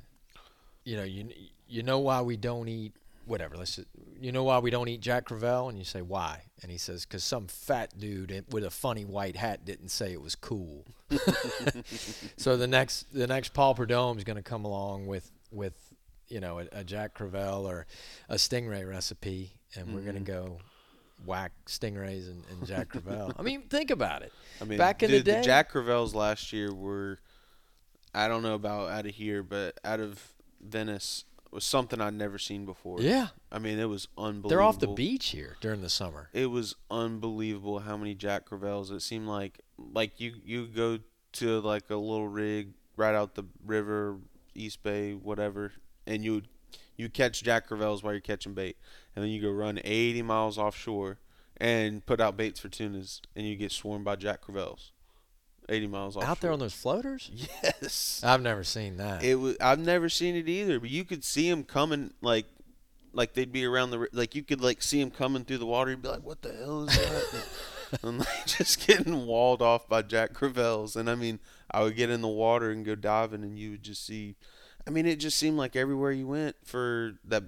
[0.86, 1.30] you know, you
[1.68, 2.94] you know why we don't eat
[3.26, 3.58] whatever.
[3.58, 3.88] Let's just,
[4.22, 7.06] you know why we don't eat Jack Crevalle, and you say why, and he says
[7.06, 10.86] because some fat dude with a funny white hat didn't say it was cool.
[12.38, 15.74] so the next the next Paul Prudhomme is going to come along with with
[16.30, 17.86] you know a, a Jack Crevalle or
[18.30, 20.48] a stingray recipe, and we're going to mm-hmm.
[20.48, 20.60] go
[21.26, 23.34] whack stingrays and, and Jack Crevalle.
[23.38, 24.32] I mean, think about it.
[24.62, 27.20] I mean, Back in the dude, day- Jack Crevalle's last year were,
[28.14, 32.38] I don't know about out of here, but out of Venice was something I'd never
[32.38, 33.02] seen before.
[33.02, 34.50] Yeah, I mean, it was unbelievable.
[34.50, 36.30] they're off the beach here during the summer.
[36.34, 38.92] It was unbelievable how many Jack Crevalles.
[38.92, 41.00] It seemed like like you you go
[41.34, 44.18] to like a little rig right out the river,
[44.54, 45.72] East Bay, whatever,
[46.10, 46.42] and you
[46.98, 48.76] you catch Jack Crevalles while you're catching bait,
[49.16, 51.18] and then you go run 80 miles offshore
[51.56, 54.92] and put out baits for tunas, and you get swarmed by Jack Crevalles.
[55.70, 56.30] 80 miles offshore.
[56.30, 57.32] Out there on those floaters?
[57.64, 58.22] Yes.
[58.24, 59.24] I've never seen that.
[59.24, 59.56] It was.
[59.62, 62.46] I've never seen it either, but you could see them coming like,
[63.14, 65.92] like they'd be around the like you could like see them coming through the water.
[65.92, 70.02] You'd be like, "What the hell is that?" and like just getting walled off by
[70.02, 70.96] Jack Crevalles.
[70.96, 71.40] And I mean,
[71.72, 74.36] I would get in the water and go diving, and you would just see.
[74.88, 77.44] I mean, it just seemed like everywhere you went for that.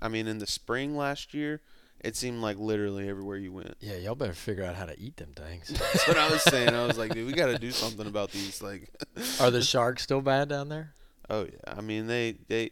[0.00, 1.60] I mean, in the spring last year,
[2.00, 3.76] it seemed like literally everywhere you went.
[3.80, 5.68] yeah, y'all better figure out how to eat them things.
[5.68, 6.70] That's what I was saying.
[6.70, 8.60] I was like, dude, we got to do something about these.
[8.60, 8.90] Like,
[9.40, 10.94] Are the sharks still bad down there?
[11.30, 12.70] Oh yeah, I mean they they.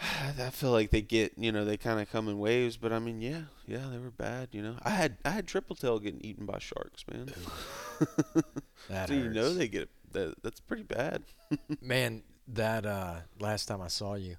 [0.38, 2.98] I feel like they get you know they kind of come in waves, but I
[2.98, 6.20] mean yeah yeah they were bad you know I had I had triple tail getting
[6.22, 7.32] eaten by sharks man.
[8.88, 11.22] That so you know they get that that's pretty bad.
[11.80, 14.36] Man, that uh, last time I saw you,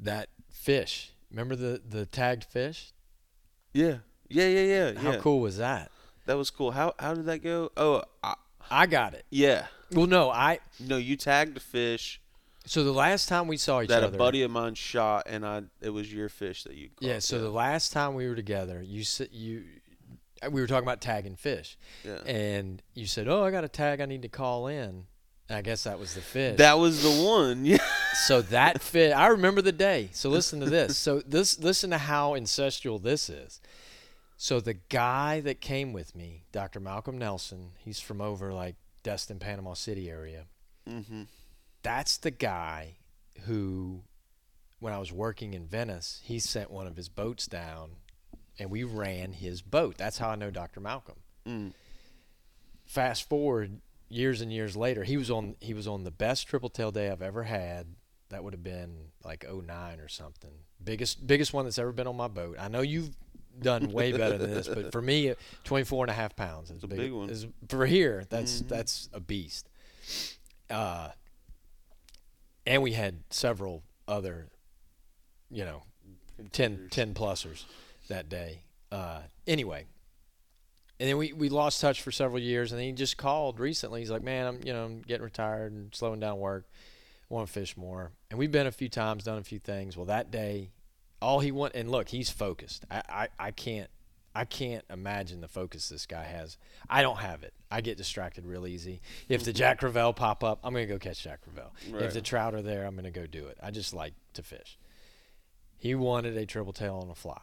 [0.00, 1.12] that fish.
[1.30, 2.92] Remember the the tagged fish?
[3.72, 5.18] Yeah yeah yeah yeah How yeah.
[5.18, 5.90] cool was that?
[6.26, 6.72] That was cool.
[6.72, 7.70] How how did that go?
[7.76, 8.34] Oh I,
[8.70, 9.24] I got it.
[9.30, 10.60] yeah Well, no, I.
[10.80, 12.20] no you tagged a fish
[12.64, 15.44] So the last time we saw each that other, a buddy of mine shot and
[15.44, 17.08] I it was your fish that you caught.
[17.08, 17.18] Yeah.
[17.18, 19.64] So the last time we were together, you said you,
[20.50, 22.18] we were talking about tagging fish, yeah.
[22.26, 24.00] and you said, "Oh, I got a tag.
[24.00, 25.06] I need to call in."
[25.48, 26.58] I guess that was the fish.
[26.58, 27.78] that was the one yeah.
[28.26, 30.08] so that fish, I remember the day.
[30.12, 30.98] So listen to this.
[30.98, 33.60] So this, listen to how ancestral this is.
[34.36, 36.80] So the guy that came with me, Dr.
[36.80, 40.46] Malcolm Nelson, he's from over like Destin, Panama City area.
[40.88, 41.22] Mm-hmm.
[41.82, 42.96] That's the guy
[43.46, 44.02] who,
[44.80, 47.92] when I was working in Venice, he sent one of his boats down,
[48.58, 49.96] and we ran his boat.
[49.96, 50.80] That's how I know Dr.
[50.80, 51.16] Malcolm.
[51.46, 51.72] Mm.
[52.86, 56.68] fast forward years and years later, he was on he was on the best triple
[56.68, 57.86] tail day I've ever had.
[58.30, 60.50] That would have been like 09 or something.
[60.82, 62.56] Biggest biggest one that's ever been on my boat.
[62.58, 63.10] I know you've
[63.60, 66.88] done way better than this, but for me, 24 and a half pounds is a
[66.88, 67.30] big one.
[67.30, 68.68] Is, for here, that's Mhm.
[68.68, 69.68] that's a beast.
[70.68, 71.10] Uh,
[72.66, 74.48] and we had several other,
[75.50, 75.82] you know,
[76.52, 77.64] 10, 10 plusers
[78.08, 78.62] that day.
[78.90, 79.86] Uh, anyway,
[80.98, 84.00] and then we, we lost touch for several years, and then he just called recently.
[84.00, 86.66] He's like, "Man, I'm you know I'm getting retired and slowing down work.
[87.28, 89.96] Want to fish more." And we've been a few times, done a few things.
[89.96, 90.70] Well, that day,
[91.20, 92.84] all he want and look, he's focused.
[92.90, 93.90] I, I, I can't
[94.36, 96.58] I can't imagine the focus this guy has.
[96.90, 97.54] I don't have it.
[97.70, 99.00] I get distracted real easy.
[99.30, 99.56] If the mm-hmm.
[99.56, 101.70] Jack Crevalle pop up, I'm gonna go catch Jack Crevalle.
[101.90, 102.02] Right.
[102.02, 103.56] If the trout are there, I'm gonna go do it.
[103.62, 104.78] I just like to fish.
[105.78, 107.40] He wanted a triple tail on a fly,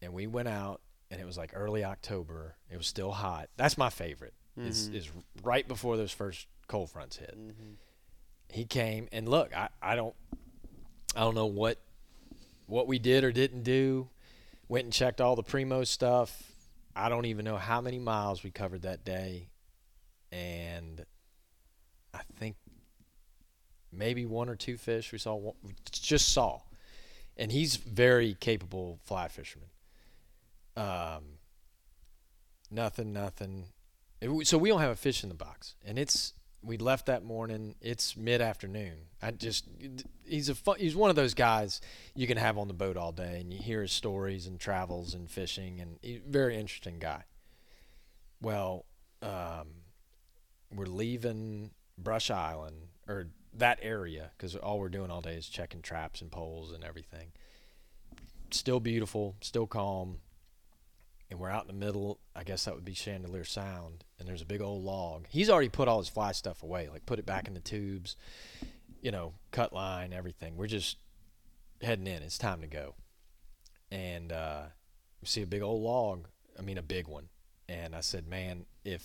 [0.00, 2.56] and we went out, and it was like early October.
[2.70, 3.48] It was still hot.
[3.56, 4.34] That's my favorite.
[4.56, 4.94] Is Mhm.
[4.94, 5.10] is
[5.42, 7.76] right before those first cold fronts hit Mhm.
[8.50, 10.14] he came and look I, I don't
[11.16, 11.78] i don't know what
[12.66, 14.08] what we did or didn't do
[14.68, 16.52] went and checked all the primo stuff
[16.94, 19.48] i don't even know how many miles we covered that day
[20.32, 21.06] and
[22.12, 22.56] i think
[23.92, 26.60] maybe one or two fish we saw one, we just saw
[27.36, 29.68] and he's very capable fly fisherman
[30.80, 31.24] um
[32.70, 33.66] nothing nothing
[34.20, 37.24] It- so we don't have a fish in the box and it's we left that
[37.24, 37.74] morning.
[37.80, 39.06] It's mid afternoon.
[39.22, 39.64] I just
[40.26, 41.80] he's a fun, he's one of those guys
[42.14, 45.14] you can have on the boat all day, and you hear his stories and travels
[45.14, 47.24] and fishing, and he, very interesting guy.
[48.42, 48.84] Well,
[49.22, 49.68] um,
[50.70, 55.80] we're leaving Brush Island or that area because all we're doing all day is checking
[55.80, 57.32] traps and poles and everything.
[58.50, 60.18] Still beautiful, still calm,
[61.30, 62.18] and we're out in the middle.
[62.34, 65.26] I guess that would be Chandeleur Sound, and there's a big old log.
[65.28, 68.16] He's already put all his fly stuff away, like put it back in the tubes,
[69.00, 70.56] you know, cut line, everything.
[70.56, 70.96] We're just
[71.82, 72.22] heading in.
[72.22, 72.94] It's time to go,
[73.90, 74.62] and uh,
[75.20, 76.26] we see a big old log.
[76.58, 77.28] I mean, a big one.
[77.68, 79.04] And I said, man, if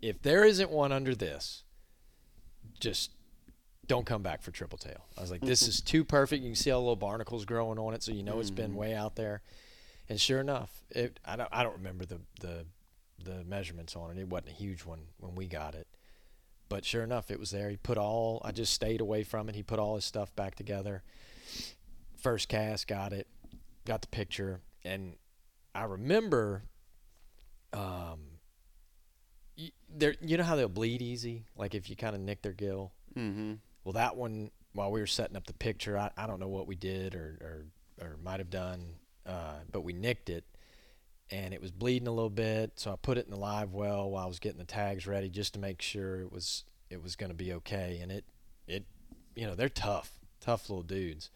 [0.00, 1.64] if there isn't one under this,
[2.80, 3.10] just
[3.86, 5.06] don't come back for triple tail.
[5.16, 6.42] I was like, this is too perfect.
[6.42, 8.72] You can see all the little barnacles growing on it, so you know it's been
[8.72, 8.76] Mhm.
[8.76, 9.42] way out there.
[10.08, 12.66] And sure enough, it I don't I don't remember the the
[13.22, 14.20] the measurements on it.
[14.20, 15.86] It wasn't a huge one when we got it.
[16.68, 17.68] But sure enough, it was there.
[17.70, 19.54] He put all I just stayed away from it.
[19.54, 21.02] He put all his stuff back together.
[22.16, 23.26] First cast, got it,
[23.84, 25.14] got the picture, and
[25.74, 26.62] I remember
[27.72, 28.20] um
[29.90, 31.46] there you know how they'll bleed easy?
[31.56, 32.92] Like if you kind of nick their gill.
[33.16, 33.58] Mhm.
[33.84, 36.66] Well, that one, while we were setting up the picture, I, I don't know what
[36.66, 37.64] we did or,
[38.00, 38.96] or, or might have done,
[39.28, 40.44] uh, but we nicked it
[41.30, 42.72] and it was bleeding a little bit.
[42.76, 45.28] So I put it in the live well while I was getting the tags ready
[45.28, 47.98] just to make sure it was it was going to be okay.
[48.02, 48.24] And it
[48.66, 48.84] it
[49.36, 50.10] you know they're tough,
[50.40, 51.30] tough little dudes.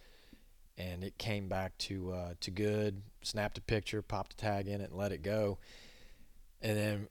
[0.79, 3.03] And it came back to uh, to good.
[3.23, 5.59] Snapped a picture, popped a tag in it, and let it go.
[6.63, 7.09] And then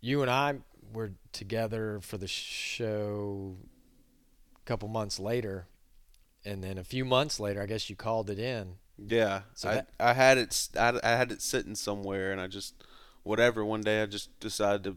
[0.00, 0.54] you and I
[0.92, 3.56] were together for the show
[4.56, 5.66] a couple months later,
[6.44, 8.76] and then a few months later, I guess you called it in.
[9.08, 12.46] Yeah, So I that- I had it I, I had it sitting somewhere, and I
[12.46, 12.74] just
[13.22, 13.64] whatever.
[13.64, 14.96] One day I just decided to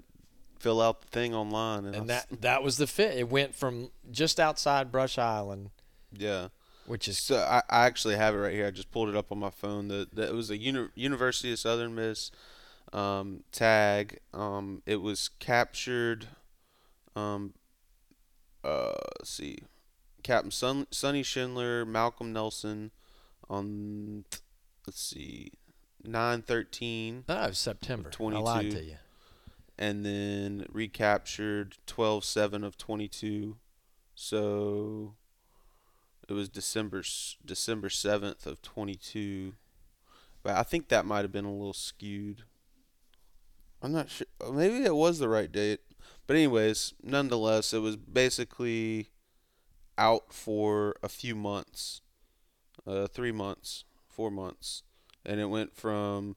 [0.59, 3.17] fill out the thing online, and, and I s- that that was the fit.
[3.17, 5.69] It went from just outside Brush Island,
[6.11, 6.47] yeah.
[6.85, 8.67] which is So I, I actually have it right here.
[8.67, 9.87] I just pulled it up on my phone.
[9.87, 12.31] The, the it was a uni- University of Southern Miss
[12.93, 14.19] um, tag.
[14.33, 16.27] Um, it was captured.
[17.15, 17.53] Um,
[18.63, 19.59] uh, let's see,
[20.23, 22.91] Captain Sun- Sonny Schindler, Malcolm Nelson,
[23.49, 24.25] on
[24.87, 25.51] let's see,
[26.03, 28.09] nine thirteen, oh, it was September.
[28.09, 28.43] I 22.
[28.43, 28.95] lied to you.
[29.77, 33.57] and then recaptured twelve seven of twenty two.
[34.15, 35.15] So
[36.27, 37.03] it was December
[37.45, 39.53] December seventh of twenty two.
[40.43, 42.43] But I think that might have been a little skewed.
[43.81, 44.27] I'm not sure.
[44.45, 45.79] uh, Maybe it was the right date.
[46.27, 49.09] But anyways, nonetheless, it was basically
[49.97, 52.01] out for a few months,
[52.87, 54.83] uh, three months, four months,
[55.25, 56.35] and it went from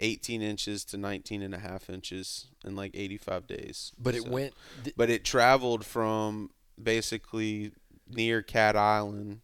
[0.00, 3.92] 18 inches to 19 and a half inches in like 85 days.
[3.98, 4.54] But it So- went.
[4.82, 6.50] th- but it traveled from
[6.82, 7.72] basically
[8.08, 9.40] near Cat Island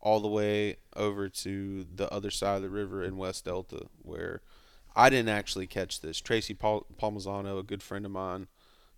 [0.00, 4.40] all the way over to the other side of the river in West Delta, where
[4.96, 6.20] I didn't actually catch this.
[6.20, 8.48] Tracy Pal- Palmisano, a good friend of mine,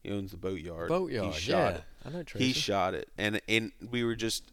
[0.03, 0.89] he owns the boatyard.
[0.89, 1.69] Boatyard, He shot yeah.
[1.79, 1.85] it.
[2.05, 2.47] I know Tracy.
[2.47, 4.52] He shot it, and and we were just.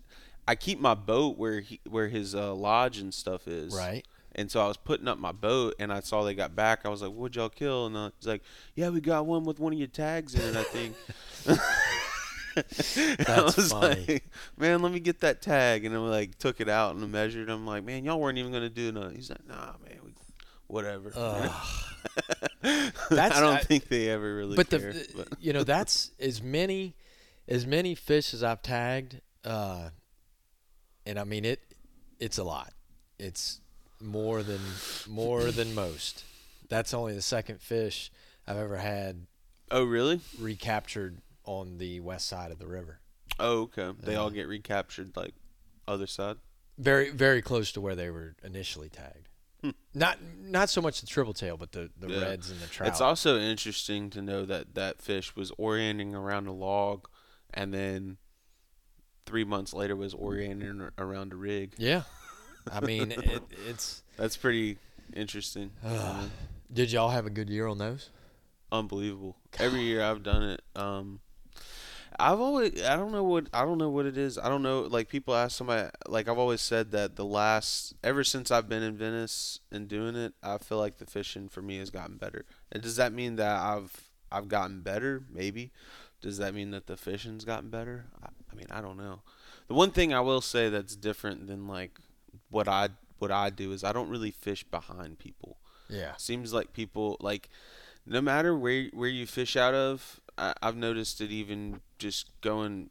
[0.50, 3.74] I keep my boat where he where his uh, lodge and stuff is.
[3.76, 4.06] right.
[4.36, 6.86] And so I was putting up my boat, and I saw they got back.
[6.86, 8.42] I was like, "What'd y'all kill?" And uh, he's like,
[8.76, 10.96] "Yeah, we got one with one of your tags in it, I think."
[12.56, 14.06] That's was funny.
[14.08, 14.24] like,
[14.58, 17.50] "Man, let me get that tag." And I like took it out and measured.
[17.50, 20.12] I'm like, "Man, y'all weren't even gonna do nothing." He's like, "Nah, man, we,
[20.68, 21.52] whatever." Ugh.
[22.64, 24.94] I don't I- think they ever really but care.
[24.94, 26.96] the but- you know that's as many
[27.48, 29.90] as many fish as I've tagged, uh,
[31.10, 31.60] and I mean it.
[32.20, 32.74] It's a lot.
[33.18, 33.62] It's
[34.00, 34.62] more than
[35.08, 36.24] more than most.
[36.70, 38.12] That's only the second fish
[38.48, 39.26] I've ever had
[39.72, 40.22] oh, really?
[40.40, 43.00] recaptured on the west side of the river.
[43.40, 43.92] Oh, okay.
[44.02, 45.34] They all Uh, get recaptured, like
[45.88, 46.38] other side.
[46.78, 49.30] Very very close to where they were initially tagged.
[49.64, 49.72] Hmm.
[49.94, 52.22] Not not so much the triple tail, but the, the Yeah.
[52.22, 52.88] reds and the trout.
[52.90, 57.10] It's also interesting to know that that fish was orienting around a log,
[57.54, 58.19] and then
[59.30, 61.74] three months later was orienting around a rig.
[61.78, 62.02] yeah.
[62.72, 64.04] I mean it, it's.
[64.18, 64.78] That's pretty
[65.16, 65.72] interesting.
[65.86, 66.24] Uh,
[66.74, 68.10] did y'all have a good year on those?
[68.72, 69.38] Unbelievable.
[69.60, 70.62] Every year I've done it.
[70.76, 71.20] Um,
[72.20, 74.38] I've always I don't know what I don't know what it is.
[74.38, 74.82] I don't know.
[74.82, 78.84] Like people ask somebody like I've always said that the last ever since I've been
[78.84, 82.46] in Venice and doing it, I feel like the fishing for me has gotten better.
[82.72, 85.24] And does that mean that I've I've gotten better?
[85.32, 85.72] Maybe.
[86.22, 88.08] Does that mean that the fishing's gotten better?
[88.22, 89.22] I, I mean I don't know.
[89.68, 92.00] The one thing I will say that's different than like
[92.50, 95.58] what I what I do is I don't really fish behind people.
[95.90, 96.16] Yeah.
[96.18, 97.50] Seems like people like
[98.06, 102.90] no matter where where you fish out of, I, I've noticed it even just going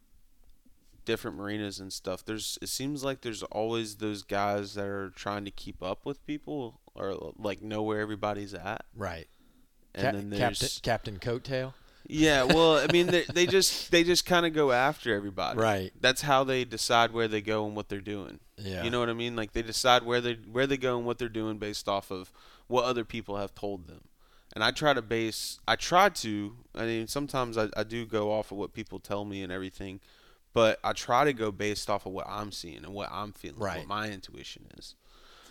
[1.04, 2.24] different marinas and stuff.
[2.24, 6.24] There's it seems like there's always those guys that are trying to keep up with
[6.26, 8.84] people or like know where everybody's at.
[8.94, 9.26] Right.
[9.94, 11.72] And Ca- then Captain there's Captain Coattail.
[12.08, 15.58] Yeah, well, I mean they they just they just kind of go after everybody.
[15.60, 15.92] Right.
[16.00, 18.40] That's how they decide where they go and what they're doing.
[18.56, 18.82] Yeah.
[18.82, 19.36] You know what I mean?
[19.36, 22.32] Like they decide where they where they go and what they're doing based off of
[22.66, 24.00] what other people have told them.
[24.54, 28.32] And I try to base I try to I mean sometimes I, I do go
[28.32, 30.00] off of what people tell me and everything,
[30.54, 33.58] but I try to go based off of what I'm seeing and what I'm feeling,
[33.60, 33.78] Right.
[33.80, 34.94] what my intuition is.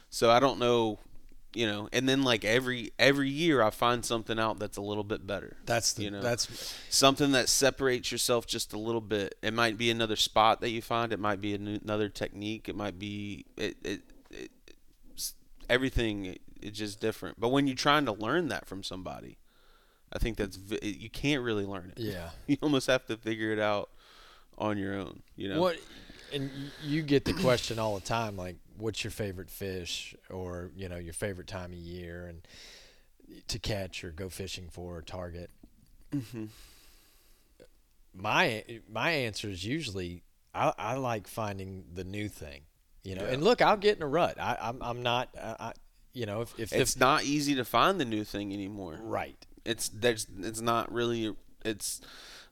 [0.10, 1.00] So I don't know,
[1.54, 5.04] you know, and then like every every year I find something out that's a little
[5.04, 5.58] bit better.
[5.66, 6.22] That's the you know.
[6.22, 9.36] that's Something that separates yourself just a little bit.
[9.42, 11.12] It might be another spot that you find.
[11.14, 12.70] It might be a new, another technique.
[12.70, 14.52] It might be it, it, it
[15.70, 16.38] everything.
[16.62, 17.40] It's just different.
[17.40, 19.38] But when you're trying to learn that from somebody,
[20.12, 22.02] I think that's you can't really learn it.
[22.02, 22.30] yeah.
[22.48, 23.90] You almost have to figure it out
[24.58, 25.22] on your own.
[25.36, 25.62] You know.
[25.62, 25.78] What
[26.34, 26.52] and
[26.84, 30.98] you get the question all the time like what's your favorite fish or you know
[30.98, 32.48] your favorite time of year and
[33.48, 35.50] to catch or go fishing for or target.
[36.14, 36.46] hmm
[38.14, 40.24] My my answer is usually
[40.56, 42.62] I, I like finding the new thing.
[43.04, 43.34] You know, Yeah.
[43.34, 44.40] and look, I'll get in a rut.
[44.40, 45.30] I, I'm I'm not.
[45.40, 45.74] I, I,
[46.14, 49.00] you know, if if It's not easy to find the new thing anymore.
[49.02, 52.02] right, it's there's it's not really it's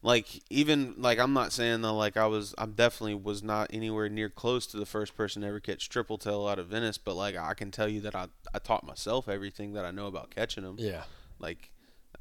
[0.06, 4.08] like even like I'm not saying that like I was I'm definitely was not anywhere
[4.08, 7.16] near close to the first person to ever catch triple tail out of Venice, but
[7.16, 10.30] like I can tell you that I I taught myself everything that I know about
[10.30, 10.76] catching them.
[10.78, 11.02] yeah,
[11.40, 11.70] Like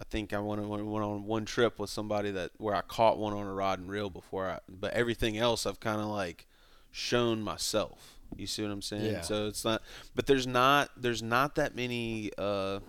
[0.01, 3.17] I think I went on, went on one trip with somebody that where I caught
[3.19, 6.47] one on a rod and reel before I, but everything else I've kind of like
[6.91, 8.13] shown myself.
[8.35, 9.05] You see what I'm saying?
[9.05, 9.21] Yeah.
[9.21, 9.83] So it's not,
[10.15, 12.31] but there's not there's not that many.
[12.37, 12.79] uh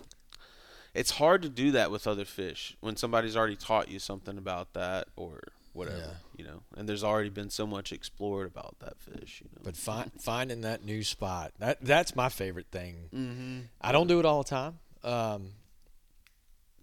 [0.97, 4.73] It's hard to do that with other fish when somebody's already taught you something about
[4.73, 5.41] that or
[5.73, 5.97] whatever.
[5.97, 6.13] Yeah.
[6.37, 9.41] You know, and there's already been so much explored about that fish.
[9.43, 9.61] You know.
[9.63, 12.95] but fi- finding that new spot that that's my favorite thing.
[13.13, 13.59] mm-hmm.
[13.79, 14.79] I don't do it all the time.
[15.03, 15.51] Um,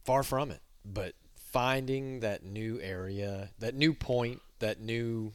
[0.04, 0.60] far from it.
[0.84, 1.14] But
[1.50, 5.32] finding that new area, that new point, that new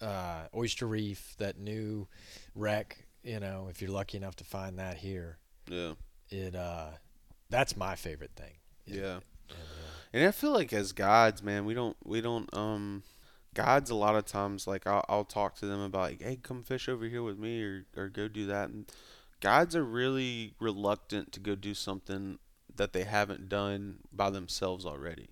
[0.00, 2.06] uh, oyster reef, that new
[2.54, 5.92] wreck, you know, if you're lucky enough to find that here, Yeah.
[6.30, 6.88] it uh,
[7.50, 8.54] that's my favorite thing.
[8.86, 9.20] Yeah.
[9.20, 9.54] And, uh,
[10.12, 13.02] And I feel like as guides, man, we don't we don't um
[13.54, 16.62] guides a lot of times like I'll, I'll talk to them about like, hey, come
[16.62, 18.70] fish over here with me or or go do that.
[18.70, 18.90] And
[19.40, 22.38] guides are really reluctant to go do something
[22.74, 25.30] that they haven't done by themselves already.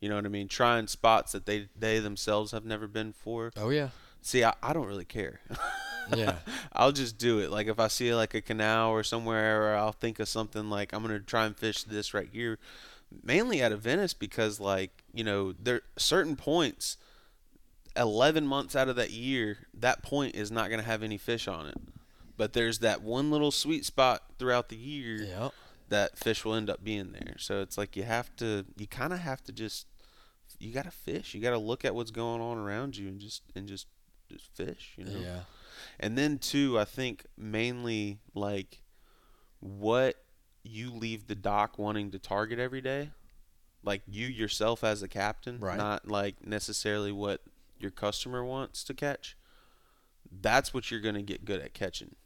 [0.00, 0.48] You know what I mean?
[0.48, 3.50] Trying spots that they they themselves have never been for.
[3.56, 3.90] oh yeah,
[4.22, 5.40] See, I, I don't really care.
[6.14, 6.36] yeah,
[6.72, 7.50] I'll just do it.
[7.50, 10.92] Like if I see like a canal or somewhere, or I'll think of something like
[10.92, 12.58] I'm gonna try and fish this right here,
[13.22, 16.96] mainly out of Venice because like you know there certain points,
[17.96, 21.66] eleven months out of that year, that point is not gonna have any fish on
[21.66, 21.78] it.
[22.36, 25.48] But there's that one little sweet spot throughout the year yeah.
[25.88, 27.36] that fish will end up being there.
[27.38, 29.86] So it's like you have to, you kind of have to just,
[30.58, 31.34] you gotta fish.
[31.34, 33.86] You gotta look at what's going on around you and just and just
[34.30, 34.92] just fish.
[34.96, 35.18] You know.
[35.18, 35.40] Yeah.
[36.00, 38.82] And then too, I think mainly like
[39.60, 40.16] what
[40.62, 43.10] you leave the dock wanting to target every day,
[43.82, 45.76] like you yourself as a captain, Right.
[45.78, 47.42] not like necessarily what
[47.78, 49.36] your customer wants to catch.
[50.40, 52.16] That's what you're gonna get good at catching.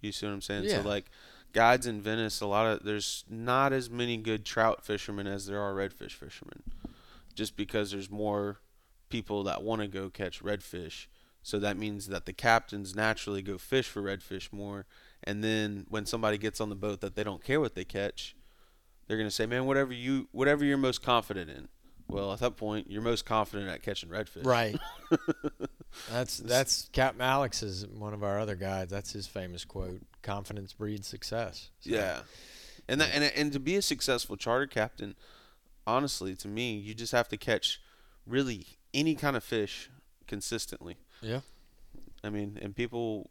[0.00, 0.64] You see what I'm saying?
[0.64, 0.82] Yeah.
[0.82, 1.10] So like
[1.52, 5.60] guides in Venice, a lot of there's not as many good trout fishermen as there
[5.60, 6.62] are redfish fishermen,
[7.34, 8.60] just because there's more
[9.10, 11.06] people that want to go catch redfish.
[11.44, 14.86] So that means that the captains naturally go fish for redfish more,
[15.22, 18.34] and then when somebody gets on the boat that they don't care what they catch,
[19.06, 21.68] they're gonna say, "Man, whatever you whatever you're most confident in."
[22.08, 24.46] Well, at that point, you're most confident at catching redfish.
[24.46, 24.78] Right.
[26.10, 28.88] that's that's Captain Alex is one of our other guys.
[28.88, 32.20] That's his famous quote: "Confidence breeds success." So, Yeah,
[32.88, 35.14] and that, and and to be a successful charter captain,
[35.86, 37.82] honestly, to me, you just have to catch
[38.26, 39.90] really any kind of fish
[40.26, 40.96] consistently.
[41.24, 41.40] Yeah.
[42.22, 43.30] I mean, and people,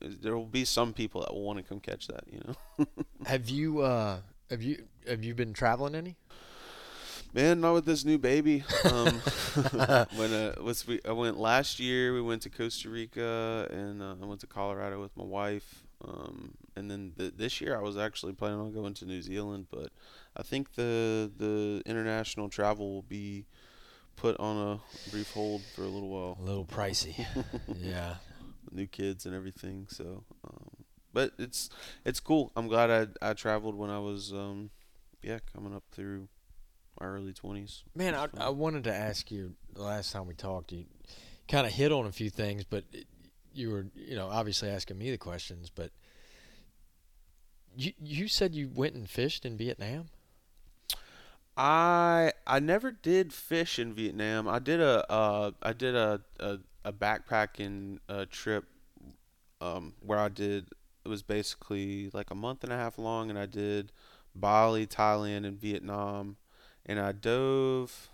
[0.00, 2.24] there will be some people that will want to come catch that.
[2.30, 2.86] You know,
[3.26, 4.18] Have you uh
[4.50, 6.16] have you have you been traveling any?
[7.34, 8.64] man, not with this new baby.
[8.84, 9.06] Um,
[10.16, 11.00] when uh, was we?
[11.04, 12.14] I went last year.
[12.14, 15.82] We went to Costa Rica and uh, I went to Colorado with my wife.
[16.06, 19.66] Um, and then th- this year I was actually planning on going to New Zealand,
[19.70, 19.90] but
[20.36, 23.46] I think the the international travel will be
[24.16, 26.38] put on a brief hold for a little while.
[26.40, 27.26] A little pricey.
[27.76, 28.16] yeah.
[28.70, 30.24] New kids and everything, so.
[30.44, 30.70] Um,
[31.12, 31.70] but it's
[32.04, 32.50] it's cool.
[32.56, 32.90] I'm glad
[33.22, 34.70] I I traveled when I was um,
[35.22, 36.28] yeah coming up through
[37.00, 37.84] my early twenties.
[37.94, 40.72] Man, I, I wanted to ask you the last time we talked.
[40.72, 40.86] You
[41.48, 43.06] kind of hit on a few things, but it-
[43.56, 45.70] you were, you know, obviously asking me the questions.
[45.72, 45.92] But
[47.76, 50.06] you you said you went and fished in Vietnam.
[51.56, 54.48] I I never did fish in Vietnam.
[54.48, 58.64] I did a uh, I did a, a, a backpacking uh, trip
[59.60, 60.68] um, where I did
[61.04, 63.92] it was basically like a month and a half long, and I did
[64.34, 66.36] Bali, Thailand, and Vietnam,
[66.86, 68.08] and I dove,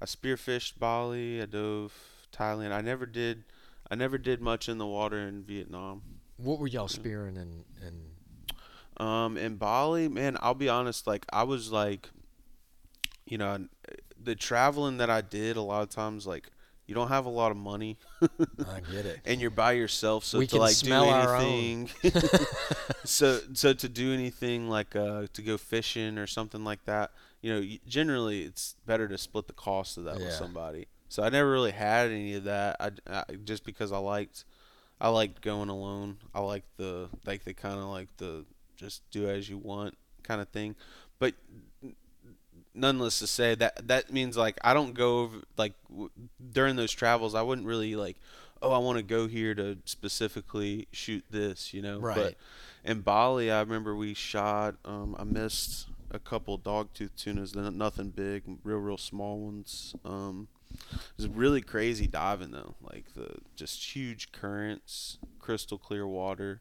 [0.00, 1.92] I spearfished Bali, I dove
[2.32, 2.72] Thailand.
[2.72, 3.44] I never did
[3.90, 6.02] I never did much in the water in Vietnam.
[6.38, 8.16] What were y'all spearing and and
[8.96, 11.06] Um, in Bali, man, I'll be honest.
[11.06, 12.10] Like I was like,
[13.30, 13.66] you know,
[14.22, 16.50] the traveling that I did a lot of times, like
[16.86, 19.20] you don't have a lot of money, I get it.
[19.24, 21.90] and you're by yourself, so We to like do anything,
[23.04, 27.52] so so to do anything like uh to go fishing or something like that, you
[27.54, 30.88] know, generally it's better to split the cost of that with somebody.
[31.08, 32.76] So I never really had any of that.
[32.78, 34.44] I, I just because I liked,
[35.00, 36.18] I liked going alone.
[36.34, 38.44] I liked the like the kind of like the
[38.76, 40.76] just do as you want kind of thing.
[41.18, 41.34] But
[42.74, 46.10] nonetheless to say that that means like I don't go over, like w-
[46.52, 48.16] during those travels I wouldn't really like
[48.62, 51.98] oh I want to go here to specifically shoot this you know?
[51.98, 52.16] Right.
[52.16, 52.34] but
[52.84, 58.42] in Bali I remember we shot um, I missed a couple dogtooth tunas nothing big
[58.64, 59.94] real real small ones.
[60.04, 66.60] Um, it was really crazy diving though like the just huge currents crystal clear water.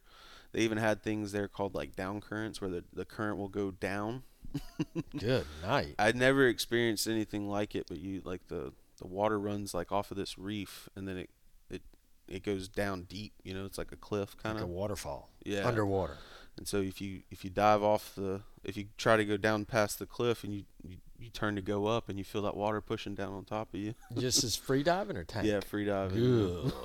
[0.51, 3.69] They even had things there called like down currents where the, the current will go
[3.69, 4.23] down
[5.17, 5.95] Good night.
[5.99, 10.11] I'd never experienced anything like it, but you like the the water runs like off
[10.11, 11.29] of this reef, and then it
[11.69, 11.81] it
[12.27, 13.33] it goes down deep.
[13.43, 14.71] You know, it's like a cliff kind Like a of.
[14.71, 15.29] waterfall.
[15.45, 15.67] Yeah.
[15.67, 16.17] Underwater.
[16.57, 19.65] And so if you if you dive off the if you try to go down
[19.65, 22.57] past the cliff and you you, you turn to go up and you feel that
[22.57, 23.93] water pushing down on top of you.
[24.17, 25.45] Just as free diving or tank?
[25.47, 26.71] Yeah, free diving.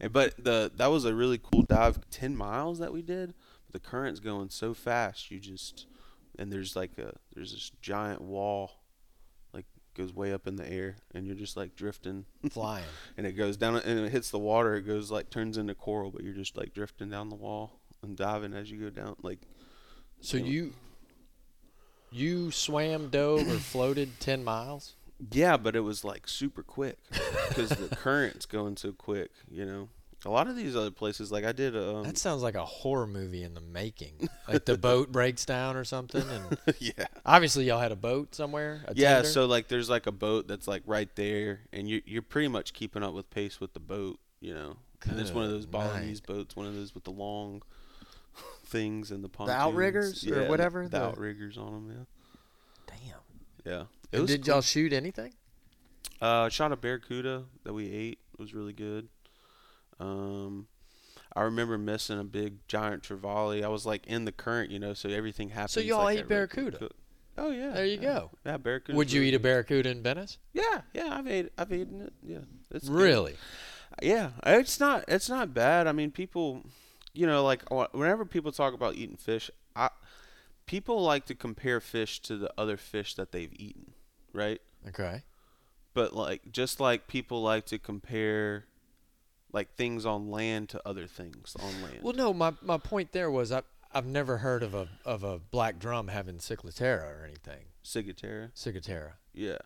[0.00, 3.32] And but the that was a really cool dive, ten miles that we did.
[3.70, 5.86] But the current's going so fast, you just
[6.38, 8.70] and there's like a there's this giant wall,
[9.52, 12.84] like goes way up in the air, and you're just like drifting, Flying.
[13.16, 14.74] and it goes down and it hits the water.
[14.74, 18.16] It goes like turns into coral, but you're just like drifting down the wall and
[18.16, 19.16] diving as you go down.
[19.22, 19.40] Like
[20.20, 20.44] So Yeah.
[20.44, 20.72] you
[22.10, 24.94] you swam, dove, or floated ten miles?
[25.32, 26.98] yeah, but it was like super quick
[27.48, 29.30] because the current's going so quick.
[29.50, 29.88] You know,
[30.24, 31.76] a lot of these other places, like I did.
[31.76, 34.28] Um, That sounds like a horror movie in the making.
[34.48, 37.06] Like the boat breaks down or something, and yeah.
[37.24, 38.82] obviously y'all had a boat somewhere.
[38.86, 39.28] A Yeah, tender?
[39.30, 42.74] so like there's like a boat that's like right there, and you're you're pretty much
[42.74, 44.76] keeping up with pace with the boat, you know.
[45.08, 46.26] And it's one of those Good Balinese night.
[46.36, 47.62] boats, one of those with the long
[48.66, 49.56] things and the pontoons.
[49.56, 51.90] The outriggers or whatever, The, the- outriggers on them,
[52.86, 52.94] yeah.
[52.96, 52.98] damn.
[53.64, 53.72] yeah.
[53.72, 53.80] Yeah.
[53.80, 54.54] It And was did cool.
[54.54, 55.32] y'all shoot anything?
[56.20, 58.18] Uh, shot a barracuda that we ate.
[58.34, 59.08] It was really good.
[60.00, 60.66] Um,
[61.36, 63.64] I remember missing a big giant trevally.
[63.64, 65.70] I was like in the current, you know, so everything happened.
[65.70, 66.78] So y'all like ate barracuda?
[66.78, 66.96] cook-
[67.36, 67.72] Oh yeah.
[67.72, 68.30] There you go.
[68.46, 68.96] Yeah, barracuda.
[68.96, 70.38] Would you eat a barracuda in Venice?
[70.52, 72.12] Yeah, yeah, I've ate, I've eaten it.
[72.22, 72.38] Yeah,
[72.70, 72.96] it's good.
[72.96, 73.36] Really?
[74.02, 75.88] Yeah, it's not, it's not bad.
[75.88, 76.62] I mean, people,
[77.12, 79.90] you know, like whenever people talk about eating fish, I
[80.66, 83.94] people like to compare fish to the other fish that they've eaten,
[84.32, 84.60] right?
[84.88, 85.22] Okay.
[85.92, 88.66] But like just like people like to compare
[89.54, 92.00] like things on land to other things on land.
[92.02, 95.38] Well, no, my, my point there was I I've never heard of a of a
[95.38, 97.66] black drum having ciclatera or anything.
[97.84, 98.52] Ciguatera.
[98.54, 99.12] Cicatera.
[99.32, 99.58] Yeah.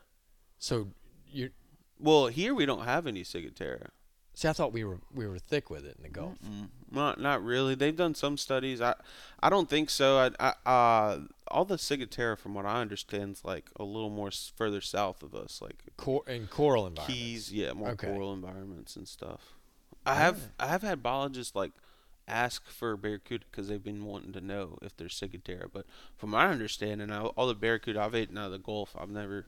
[0.59, 0.89] So
[1.31, 1.51] you
[1.99, 3.89] Well, here we don't have any ciguatera.
[4.35, 6.37] see, I thought we were we were thick with it in the Gulf.
[6.45, 7.75] Mm, Not not really.
[7.75, 8.81] They've done some studies.
[8.83, 8.95] I
[9.43, 10.19] I don't think so.
[10.19, 10.31] I,
[10.67, 11.21] I uh
[11.51, 15.23] all the ciguatera from what I understand is like a little more s- further south
[15.23, 17.21] of us, like Cor- in coral environments.
[17.23, 18.09] Keys, yeah, more Okay.
[18.09, 19.55] coral environments and stuff.
[20.09, 21.73] I have I have had biologists like
[22.27, 25.69] ask for barracuda because they've been wanting to know if there's ciguatera.
[25.73, 25.87] But
[26.17, 29.47] from my understanding, I, all the barracuda I've eaten out of the Gulf, I've never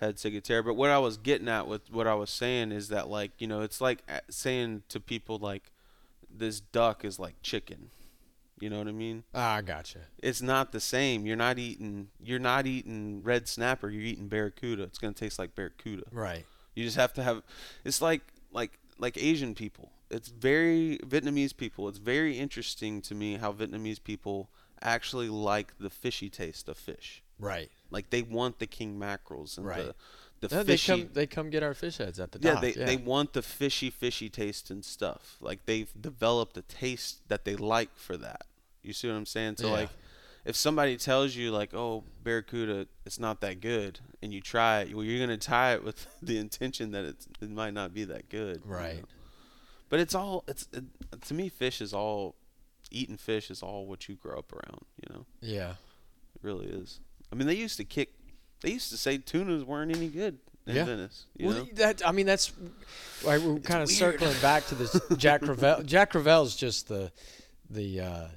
[0.00, 0.64] had ciguatera.
[0.64, 3.46] But what I was getting at with what I was saying is that like you
[3.46, 5.72] know it's like saying to people like
[6.30, 7.90] this duck is like chicken.
[8.60, 9.24] You know what I mean?
[9.34, 10.00] Ah, I gotcha.
[10.18, 11.24] It's not the same.
[11.24, 12.08] You're not eating.
[12.22, 13.88] You're not eating red snapper.
[13.88, 14.82] You're eating barracuda.
[14.82, 16.02] It's gonna taste like barracuda.
[16.12, 16.44] Right.
[16.74, 17.42] You just have to have.
[17.84, 18.20] It's like
[18.52, 19.90] like like Asian people.
[20.10, 21.88] It's very Vietnamese people.
[21.88, 24.48] It's very interesting to me how Vietnamese people
[24.82, 27.22] actually like the fishy taste of fish.
[27.38, 27.70] Right.
[27.90, 29.86] Like they want the king mackerels and Right.
[30.40, 30.92] the the No, they fishy.
[31.02, 32.62] come they come get our fish heads at the yeah, dock.
[32.62, 35.36] they they want the fishy fishy taste and stuff.
[35.40, 38.46] Like they've developed a taste that they like for that.
[38.82, 39.56] You see what I'm saying?
[39.58, 39.72] So Yeah.
[39.80, 39.90] like
[40.44, 44.94] if somebody tells you like, "Oh, barracuda, it's not that good," and you try it,
[44.94, 48.28] well, you're gonna tie it with the intention that it's, it might not be that
[48.28, 48.62] good.
[48.64, 48.98] you Right.
[48.98, 49.04] know?
[49.88, 50.84] But it's all it's it,
[51.26, 52.36] to me, fish is all
[52.92, 54.84] eating fish is all what you grow up around.
[54.96, 55.70] You know, Yeah.
[55.70, 57.00] it really is.
[57.32, 58.10] I mean, they used to kick.
[58.62, 60.84] They used to say tunas weren't any good in Yeah.
[60.84, 61.26] Venice.
[61.36, 61.68] You Well, know?
[61.74, 62.52] that I mean that's
[63.22, 63.98] why we're kind of weird.
[64.20, 65.84] circling back to this Jack Crevalle.
[65.86, 67.10] Jack Crevalle's just the
[67.68, 68.28] the uh,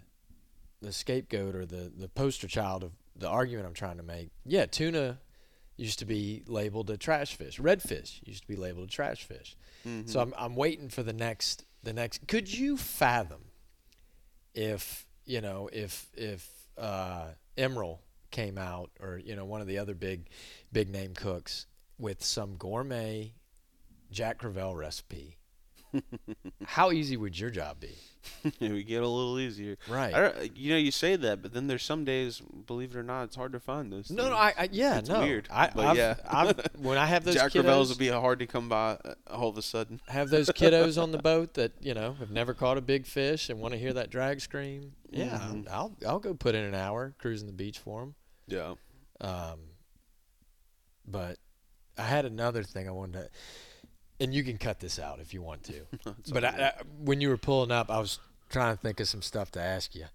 [0.84, 4.29] the scapegoat or the the poster child of the argument I'm trying to make.
[4.45, 5.19] Yeah, tuna
[5.77, 7.59] used to be labeled a trash fish.
[7.59, 9.55] Redfish used to be labeled a trash fish.
[9.88, 10.07] Mm-hmm.
[10.07, 12.27] So I'm I'm waiting for the next the next.
[12.27, 13.45] Could you fathom
[14.53, 17.27] if you know if if uh,
[17.57, 17.99] Emeril
[18.31, 20.29] came out or you know one of the other big
[20.71, 21.67] big name cooks
[21.97, 23.34] with some gourmet
[24.11, 25.38] Jack Crevalle recipe?
[26.65, 27.95] How easy would your job be?
[28.61, 29.77] we get a little easier.
[29.89, 30.49] Right.
[30.55, 33.35] You know, you say that, but then there's some days, believe it or not, it's
[33.35, 34.09] hard to find those.
[34.09, 34.35] No, no.
[34.35, 35.19] I, I yeah, It's no.
[35.19, 36.15] weird, I, but I've, yeah.
[36.27, 39.49] I've, when I have those Jack kiddos, would be hard to come by uh, all
[39.49, 39.99] of a sudden.
[40.07, 43.49] have those kiddos on the boat that you know have never caught a big fish
[43.49, 44.93] and want to hear that drag scream.
[45.11, 45.69] Yeah, Mhm.
[45.69, 48.15] I'll I'll go put in an hour cruising the beach for them.
[48.47, 48.75] Yeah.
[49.21, 49.59] Um,
[51.05, 51.37] but
[51.97, 53.29] I had another thing I wanted to,
[54.24, 55.82] and you can cut this out if you want to.
[56.34, 58.19] but I, I, when you were pulling up, I was
[58.49, 60.05] trying to think of some stuff to ask you.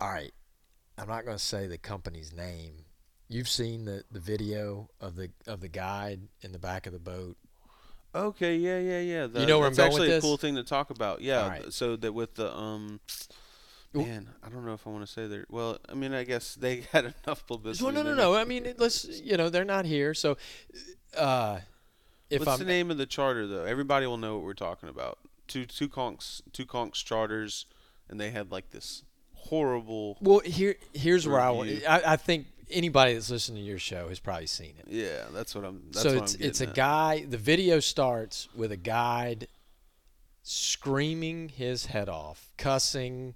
[0.00, 0.32] All right,
[0.98, 2.84] I'm not going to say the company's name.
[3.28, 6.98] You've seen the, the video of the of the guide in the back of the
[6.98, 7.36] boat.
[8.14, 8.56] Okay.
[8.56, 8.78] Yeah.
[8.78, 9.00] Yeah.
[9.00, 9.26] Yeah.
[9.26, 11.20] The, know where I'm that's going with actually a cool thing to talk about.
[11.20, 11.48] Yeah.
[11.48, 11.72] Right.
[11.72, 13.00] So that with the um.
[13.92, 15.50] Man, I don't know if I want to say that.
[15.50, 17.82] Well, I mean, I guess they had enough publicity.
[17.82, 18.34] Well, no, no, no.
[18.34, 20.36] I mean, let's you know they're not here, so
[21.16, 21.60] uh,
[22.30, 23.64] if What's I'm the name of the charter though?
[23.64, 25.18] Everybody will know what we're talking about.
[25.46, 27.66] Two two conks two conks charters,
[28.08, 29.04] and they had like this
[29.34, 30.18] horrible.
[30.20, 31.50] well, here here's where I.
[31.88, 34.86] I I think anybody that's listening to your show has probably seen it.
[34.88, 35.82] Yeah, that's what I'm.
[35.92, 36.74] That's so what it's I'm it's a at.
[36.74, 37.24] guy.
[37.28, 39.46] The video starts with a guide
[40.42, 43.34] screaming his head off, cussing.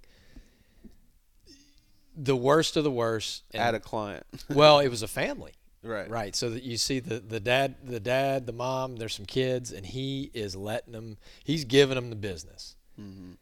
[2.15, 3.43] The worst of the worst.
[3.51, 4.25] and- at a client.
[4.49, 6.09] well, it was a family, right.
[6.09, 6.35] right?
[6.35, 8.97] So that you see the the dad, the dad, the mom.
[8.97, 11.17] There's some kids, and he is letting them.
[11.43, 12.75] He's giving them the business.
[12.95, 13.33] hmm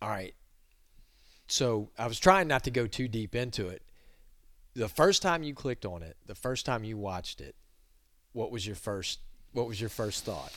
[0.00, 0.34] All right.
[1.46, 3.82] So I was trying not to go too deep into it.
[4.74, 7.56] The first time you clicked on it, the first time you watched it,
[8.32, 9.20] what was your first
[9.52, 10.52] what was your first thought?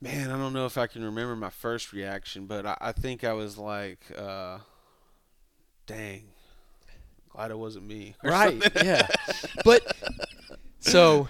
[0.00, 3.24] Man, I don't know if I can remember my first reaction, but I, I think
[3.24, 4.58] I was like, uh,
[5.86, 6.24] "Dang,
[7.30, 8.62] glad it wasn't me." Right.
[8.62, 8.86] something.
[8.86, 9.08] Yeah.
[9.64, 9.94] But
[10.86, 11.28] so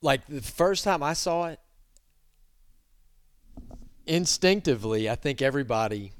[0.00, 1.60] like the first time I saw it
[4.06, 6.12] instinctively, I think everybody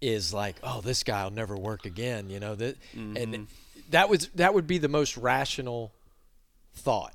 [0.00, 3.16] is like, "Oh, this guy will never work again," you know, that Mm-hmm.
[3.16, 3.46] and
[3.90, 5.92] that was that would be the most rational
[6.74, 7.14] thought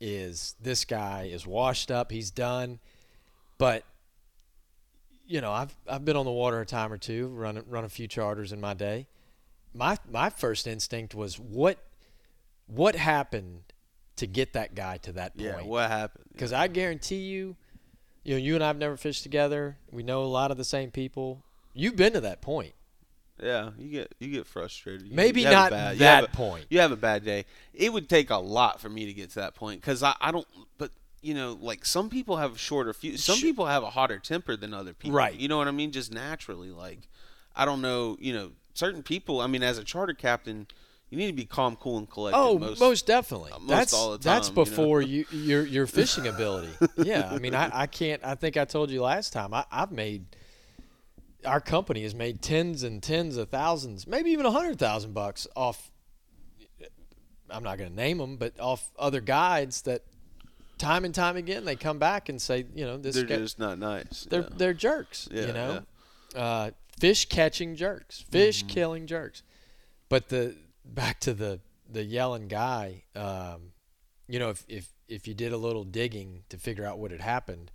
[0.00, 2.80] is this guy is washed up, he's done.
[3.58, 3.84] But
[5.26, 7.88] you know, I've I've been on the water a time or two, run run a
[7.88, 9.06] few charters in my day.
[9.74, 11.78] My my first instinct was what
[12.66, 13.62] what happened
[14.16, 15.48] to get that guy to that point.
[15.48, 15.62] Yeah.
[15.62, 16.24] What happened?
[16.32, 17.56] Because I guarantee you,
[18.24, 19.78] You know, you and I've never fished together.
[19.90, 21.42] We know a lot of the same people.
[21.74, 22.74] You've been to that point.
[23.42, 25.08] Yeah, you get you get frustrated.
[25.08, 26.66] You- Maybe you not bad- you that a- point.
[26.70, 27.46] You have a bad day.
[27.74, 30.30] It would take a lot for me to get to that point because I, I
[30.30, 30.46] don't.
[30.78, 30.92] But
[31.22, 33.24] you know, like some people have shorter fuse.
[33.24, 35.16] Some people have a hotter temper than other people.
[35.16, 35.34] Right.
[35.34, 35.90] You know what I mean?
[35.90, 37.08] Just naturally, like
[37.56, 38.16] I don't know.
[38.20, 39.40] You know, certain people.
[39.40, 40.66] I mean, as a charter captain,
[41.10, 42.38] you need to be calm, cool, and collected.
[42.38, 43.52] Oh, most, most, definitely.
[43.52, 44.70] uh, most that's all the that's time, you know?
[44.70, 46.72] before you, your your fishing ability.
[46.96, 48.24] yeah, I mean, I, I can't.
[48.24, 49.52] I think I told you last time.
[49.52, 50.24] I, I've made
[51.44, 55.46] our company has made tens and tens of thousands, maybe even a hundred thousand bucks
[55.56, 55.90] off.
[57.50, 60.02] I'm not going to name them, but off other guides that
[60.78, 63.58] time and time again they come back and say, you know, this they're guy, just
[63.58, 64.26] not nice.
[64.30, 64.48] they're yeah.
[64.56, 65.28] they're jerks.
[65.30, 65.82] Yeah, you know,
[66.34, 68.68] uh, fish catching jerks, fish Mm-hmm.
[68.74, 69.42] killing jerks.
[70.08, 73.72] But the back to the the yelling guy, um,
[74.28, 77.20] you know, if if if you did a little digging to figure out what had
[77.20, 77.70] happened,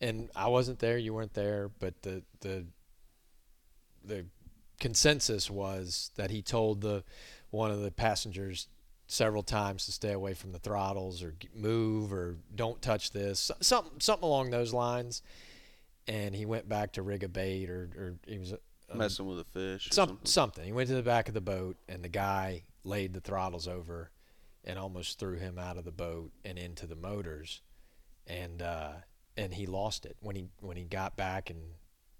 [0.00, 2.66] and I wasn't there, you weren't there, but the the
[4.04, 4.26] the
[4.78, 7.02] consensus was that he told the
[7.50, 8.68] one of the passengers
[9.08, 14.00] several times to stay away from the throttles or move or don't touch this something
[14.00, 15.22] something along those lines
[16.08, 19.40] and he went back to rig a bait or, or he was um, messing with
[19.40, 19.88] a fish.
[19.90, 20.26] Some, something.
[20.26, 23.66] something he went to the back of the boat and the guy laid the throttles
[23.66, 24.10] over
[24.64, 27.62] and almost threw him out of the boat and into the motors
[28.26, 28.92] and uh,
[29.36, 31.60] and he lost it when he when he got back and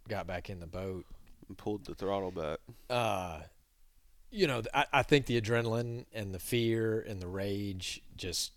[0.08, 1.04] got back in the boat
[1.48, 2.58] And pulled the throttle back.
[2.90, 3.40] uh,
[4.30, 8.52] you know, I, I think the adrenaline and the fear and the rage just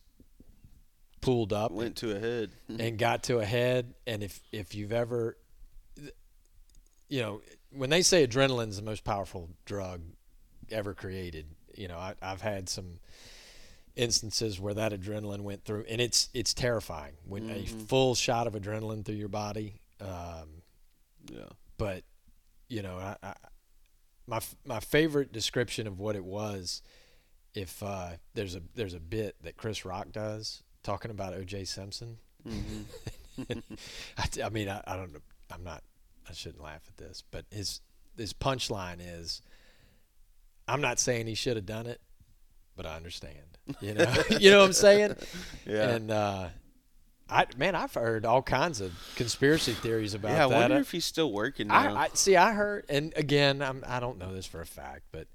[1.21, 2.51] pulled up Went to a head.
[2.79, 3.93] and got to a head.
[4.07, 5.37] And if if you've ever,
[7.07, 7.41] you know,
[7.71, 10.01] when they say adrenaline is the most powerful drug
[10.71, 11.45] ever created,
[11.75, 12.99] you know, I, I've had some
[13.95, 17.87] instances where that adrenaline went through, and it's it's terrifying when a Mhm.
[17.87, 19.81] full shot of adrenaline through your body.
[19.99, 20.61] Um,
[21.31, 21.45] yeah.
[21.77, 22.03] but
[22.69, 23.33] you know, I, I,
[24.27, 26.81] my my favorite description of what it was,
[27.53, 31.65] if uh, there's a there's a bit that Chris Rock does talking about O.J.
[31.65, 32.17] Simpson.
[32.47, 32.81] hmm
[34.17, 35.19] I, t- I mean, I, I don't know.
[35.51, 35.81] I'm not.
[36.29, 37.79] I shouldn't laugh at this, but his
[38.17, 39.41] his punchline is,
[40.67, 42.01] "I'm not saying he should have done it,
[42.75, 43.35] but I understand."
[43.79, 45.15] You know, you know what I'm saying?
[45.65, 45.89] Yeah.
[45.91, 46.49] And uh,
[47.29, 50.91] I man, I've heard all kinds of conspiracy theories about yeah, I wonder I- if
[50.91, 51.95] he's still working now.
[51.95, 52.35] I, I see.
[52.35, 55.27] I heard, and again, I'm, I don't know this for a fact, but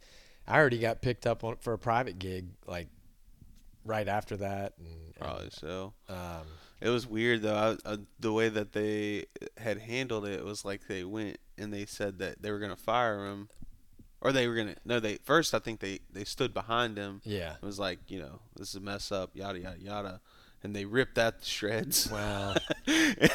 [0.47, 2.89] I already got picked up on for a private gig like
[3.85, 5.93] right after that, and, and, Probably so.
[6.09, 6.47] um,
[6.81, 7.77] It was weird though.
[7.85, 9.27] I, uh, the way that they
[9.59, 13.27] had handled it was like they went and they said that they were gonna fire
[13.27, 13.49] him,
[14.21, 15.01] or they were gonna no.
[15.01, 17.21] They first I think they they stood behind him.
[17.25, 17.55] yeah.
[17.55, 20.21] It was like you know this is a mess up yada yada yada,
[20.63, 22.11] and they ripped that to shreds.
[22.11, 22.57] Well,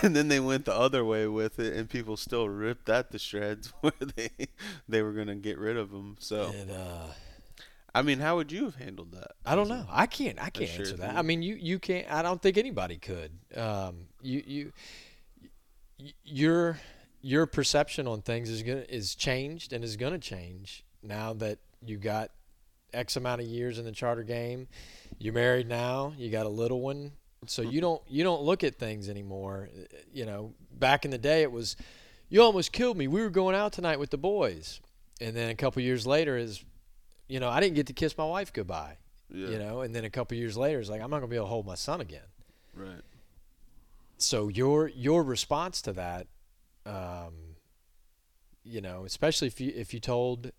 [0.02, 3.20] and then they went the other way with it, and people still ripped that to
[3.20, 4.30] shreds where they
[4.88, 6.18] they were gonna get rid of him.
[6.20, 7.06] So and, uh,
[7.93, 9.31] I mean, how would you have handled that?
[9.45, 9.85] I don't know.
[9.89, 10.41] I can't.
[10.41, 11.09] I can't sure answer that.
[11.09, 11.17] thing.
[11.17, 12.11] I mean, you you can't.
[12.11, 13.31] I don't think anybody could.
[13.55, 14.71] Um, you you
[16.23, 16.79] your
[17.21, 21.97] your perception on things is gonna is changed and is gonna change now that you
[21.97, 22.31] got
[22.93, 24.67] X amount of years in the charter game.
[25.17, 26.13] You're married now.
[26.17, 27.11] You got a little one,
[27.45, 29.69] so you don't you don't look at things anymore.
[30.13, 31.75] You know, back in the day, it was
[32.29, 33.07] you almost killed me.
[33.07, 34.79] We were going out tonight with the boys,
[35.19, 36.63] and then a couple years later is,
[37.30, 38.97] you know, I didn't get to kiss my wife goodbye
[39.32, 39.49] Yeah.
[39.49, 41.36] you know and then a couple years later it's like i'm not going to be
[41.38, 42.27] able to hold my son again
[42.75, 43.01] Right.
[44.17, 46.27] so your your response to that
[46.86, 47.34] um
[48.63, 50.51] you know especially if you if you told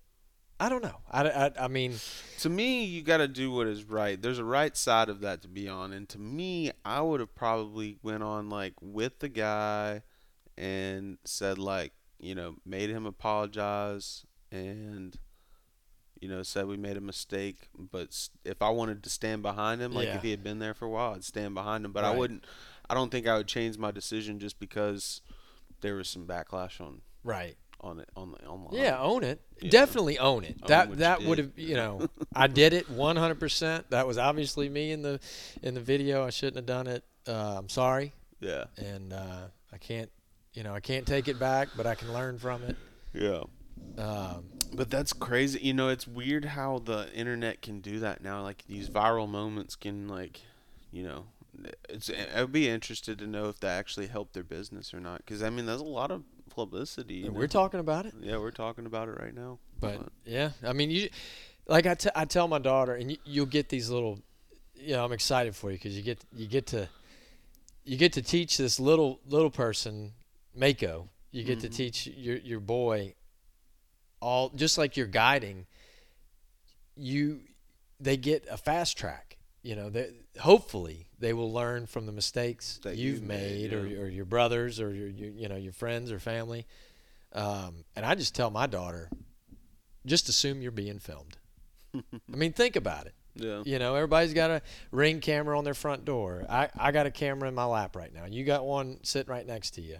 [0.60, 1.94] i don't know i, I, I mean
[2.38, 4.20] To me, you got to do what is right.
[4.20, 7.34] There's a right side of that to be on, and to me, I would have
[7.34, 10.02] probably went on like with the guy
[10.56, 15.18] and said like, you know, made him apologize and
[16.20, 17.68] you know said we made a mistake.
[17.78, 20.16] But if I wanted to stand behind him, like Yeah.
[20.16, 21.92] if he had been there for a while, I'd stand behind him.
[21.92, 22.44] But I wouldn't.
[22.88, 25.20] I don't think I would change my decision just because
[25.80, 28.78] there was some backlash on right on it on the online.
[28.82, 29.70] yeah own it Yeah.
[29.70, 32.06] definitely own it Own that that would have you know
[32.36, 35.18] i did it 100% that was obviously me in the
[35.62, 38.64] in the video i shouldn't have done it uh, i'm sorry Yeah.
[38.76, 40.10] and uh, i can't
[40.52, 42.76] you know i can't take it back but i can learn from it
[43.14, 43.44] Yeah.
[43.96, 45.58] um, But that's crazy.
[45.60, 48.42] You know, it's weird how the internet can do that now.
[48.42, 50.40] Like these viral moments can like,
[50.92, 51.24] you know,
[51.88, 52.10] it's.
[52.34, 55.18] I'd be interested to know if that actually helped their business or not.
[55.18, 56.22] Because I mean, there's a lot of
[56.54, 57.14] publicity.
[57.14, 57.40] you and know?
[57.40, 59.58] we're talking about it Yeah, we're talking about it right now.
[59.80, 61.08] But yeah, I mean, you
[61.66, 64.18] like I, t- I tell my daughter, and you, you'll get these little.
[64.74, 66.88] You know, I'm excited for you because you get you get to
[67.84, 70.12] you get to teach this little little person,
[70.54, 71.08] Mako.
[71.32, 71.74] You get to Mhm.
[71.74, 73.14] teach your your boy
[74.20, 75.66] all just like you're guiding.
[76.96, 77.40] You
[77.98, 79.36] they get a fast track.
[79.62, 83.72] You know, they, hopefully they will learn from the mistakes That you've you've made, made,
[83.74, 83.98] or, yeah.
[83.98, 86.66] or your brothers, or your, your you know your friends or family.
[87.32, 89.08] Um, and I just tell my daughter,
[90.06, 91.36] just assume you're being filmed.
[91.94, 92.00] I
[92.36, 93.14] mean, think about it.
[93.34, 93.62] Yeah.
[93.64, 96.44] You know, everybody's got a ring camera on their front door.
[96.48, 98.24] I, I got a camera in my lap right now.
[98.26, 99.98] You got one sitting right next to you.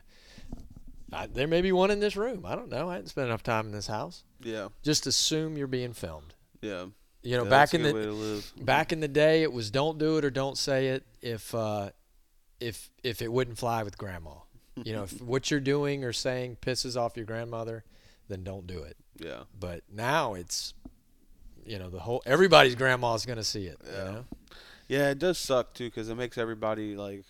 [1.13, 2.45] I, there may be one in this room.
[2.47, 2.89] I don't know.
[2.89, 4.25] I hadn't spent enough time in this house.
[4.43, 4.69] Yeah.
[4.83, 6.35] Just assume you're being filmed.
[6.63, 6.87] Yeah.
[7.23, 10.17] You know, Yeah, back in the to back in the day, it was don't do
[10.19, 11.91] it or don't say it if uh,
[12.61, 14.33] if if it wouldn't fly with grandma.
[14.83, 17.85] You know, if what you're doing or saying pisses off your grandmother,
[18.29, 18.97] then don't do it.
[19.19, 19.43] Yeah.
[19.59, 20.73] But now it's,
[21.67, 23.79] you know, the whole everybody's grandma's gonna see it.
[23.85, 24.05] Yeah.
[24.05, 24.25] You know?
[24.89, 27.25] Yeah, it does suck too because it makes everybody like,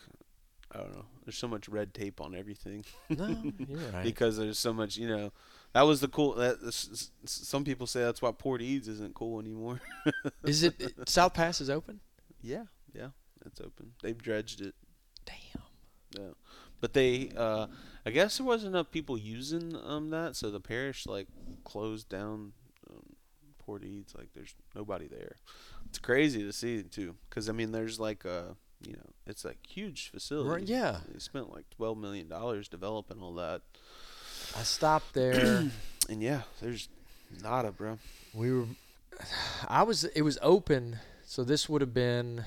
[0.73, 1.05] I don't know.
[1.25, 3.29] There's so much red tape on everything No,
[3.69, 4.05] you're right.
[4.05, 4.97] because there's so much.
[4.97, 5.33] You know,
[5.75, 6.35] that was the cool.
[6.35, 9.81] That s- s- some people say that's why Port Eads isn't cool anymore.
[10.45, 12.01] Is it South Pass is open?
[12.43, 12.65] yeah,
[12.95, 13.09] yeah,
[13.45, 13.93] it's open.
[14.03, 14.75] They've dredged it.
[15.27, 15.63] Damn.
[16.19, 16.31] Yeah,
[16.81, 17.67] but they, uh,
[18.07, 21.29] I guess there wasn't enough people using um that, so the parish like
[21.65, 22.53] closed down
[22.91, 23.05] um,
[23.59, 24.15] Port Eads.
[24.17, 25.37] Like, there's nobody there.
[25.87, 29.45] It's crazy to see it too, because I mean, there's like a, you know, it's
[29.45, 30.49] like huge facility.
[30.49, 30.99] Right, yeah.
[31.13, 33.63] they spent like twelve million dollars developing all that,
[34.57, 35.71] I stopped there.
[36.09, 36.89] and yeah, there's
[37.43, 37.99] nada, bro.
[38.35, 38.67] we were.
[39.69, 40.05] I was.
[40.05, 42.45] It was open, so this would have been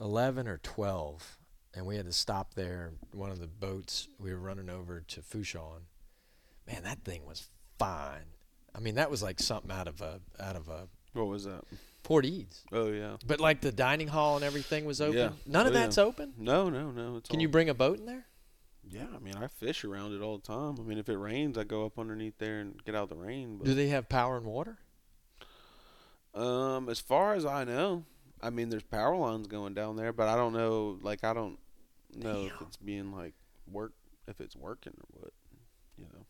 [0.00, 1.38] eleven or twelve,
[1.74, 2.92] and we had to stop there.
[3.12, 5.82] One of the boats we were running over to Fourchon.
[6.66, 7.48] Man, that thing was
[7.78, 8.34] fine.
[8.74, 11.64] I mean, that was like something out of a out of a What was that?
[12.02, 12.64] Port Eads.
[12.72, 13.16] Oh yeah.
[13.26, 15.18] But like the dining hall and everything was open.
[15.18, 15.30] Yeah.
[15.46, 15.82] None of Oh, yeah.
[15.84, 16.32] that's open.
[16.38, 17.16] No, no, no.
[17.16, 18.26] It's Can all- you bring a boat in there?
[18.90, 20.76] Yeah, I mean, I fish around it all the time.
[20.80, 23.16] I mean, if it rains, I go up underneath there and get out of the
[23.16, 23.58] rain.
[23.58, 24.78] But Do they have power and water?
[26.34, 28.04] Um, as far as I know,
[28.40, 30.98] I mean, there's power lines going down there, but I don't know.
[31.02, 31.58] Like, I don't
[32.14, 33.34] know if it's being like
[33.70, 33.92] work,
[34.26, 35.32] if it's working or what.
[35.98, 36.24] You know,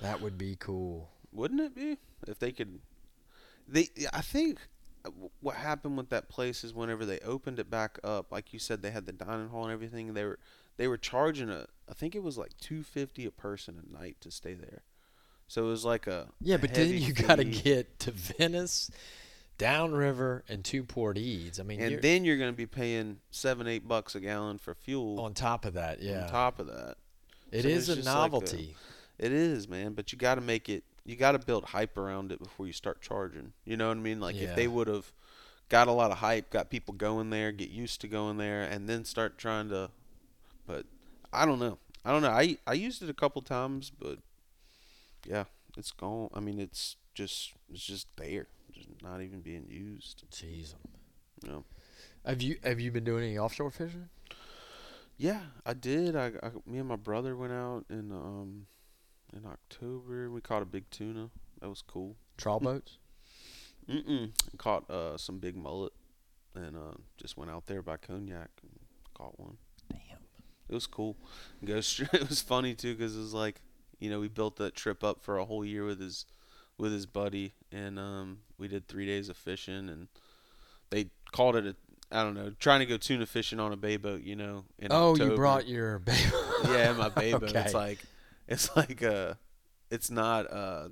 [0.00, 1.10] That would be cool.
[1.32, 1.98] wouldn't it be
[2.28, 2.78] if they could?
[3.66, 4.58] They, I think,
[5.40, 8.82] what happened with that place is whenever they opened it back up, like you said,
[8.82, 10.14] they had the dining hall and everything.
[10.14, 10.38] They were
[10.76, 14.16] they were charging a, I think it was like two fifty a person a night
[14.20, 14.82] to stay there.
[15.46, 18.90] So it was like a Yeah, but then you got to get to Venice,
[19.58, 21.58] downriver, and to Port Eads.
[21.58, 24.58] I mean, and you're, then you're going to be paying seven, eight bucks a gallon
[24.58, 26.96] for fuel on top of that, yeah, on top of that.
[27.50, 28.76] it so is a just like a- novelty.
[29.18, 30.82] It is, man, but you got to make it.
[31.10, 33.52] You got to build hype around it before you start charging.
[33.64, 34.20] You know what I mean?
[34.20, 34.42] Like Yeah.
[34.42, 35.12] if they would have
[35.68, 38.88] got a lot of hype, got people going there, get used to going there, and
[38.88, 39.90] then start trying to.
[40.66, 40.86] But
[41.32, 41.78] I don't know.
[42.04, 42.30] I don't know.
[42.30, 44.18] I I used it a couple times, but
[45.26, 45.44] yeah,
[45.76, 46.28] it's gone.
[46.32, 50.24] I mean, it's just it's just there, just not even being used.
[50.30, 50.74] Jeez,
[51.42, 51.64] You know.
[52.24, 54.08] have you have you been doing any offshore fishing?
[55.16, 56.16] Yeah, I did.
[56.16, 58.66] I, I me and my brother went out and um
[59.36, 60.30] in October.
[60.30, 61.30] We caught a big tuna.
[61.60, 62.16] That was cool.
[62.36, 62.98] Trawl boats?
[63.88, 64.30] Mm-mm.
[64.58, 65.92] Caught uh some big mullet
[66.54, 68.78] and uh just went out there by Cognac and
[69.14, 69.56] caught one.
[69.90, 70.00] Damn.
[70.68, 71.16] It was cool.
[71.64, 72.10] Go straight.
[72.14, 73.60] It was funny too because it was like
[73.98, 76.24] you know we built that trip up for a whole year with his
[76.78, 80.08] with his buddy and um we did three days of fishing and
[80.90, 81.76] they called it a
[82.12, 84.88] I don't know trying to go tuna fishing on a bay boat you know in
[84.92, 85.30] Oh, October.
[85.32, 86.18] you brought your baby.
[86.64, 87.46] yeah, my baby.
[87.46, 87.72] It's Okay.
[87.72, 87.98] like
[88.50, 89.34] it's like uh
[89.90, 90.88] it's not uh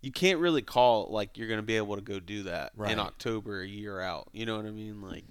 [0.00, 2.92] you can't really call it like you're gonna be able to go do that Right.
[2.92, 4.28] in October a year out.
[4.32, 5.02] You know what I mean?
[5.02, 5.24] Like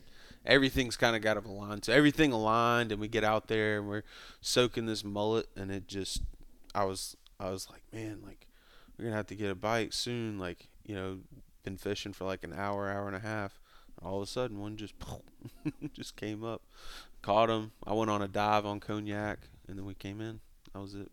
[0.46, 1.82] everything's kind of got to align.
[1.84, 4.04] So everything aligned, and we get out there and we're
[4.42, 6.22] soaking this mullet, and it just
[6.76, 8.48] I was I was like, man, like
[8.98, 10.38] we're gonna have to get a bite soon.
[10.38, 11.20] Like you know,
[11.64, 13.60] been fishing for like an hour, hour and a half.
[14.00, 14.94] And All of a sudden, one just
[15.94, 16.62] just came up,
[17.22, 17.72] caught him.
[17.86, 20.42] I went on a dive on cognac, and then we came in.
[20.74, 21.10] That was it.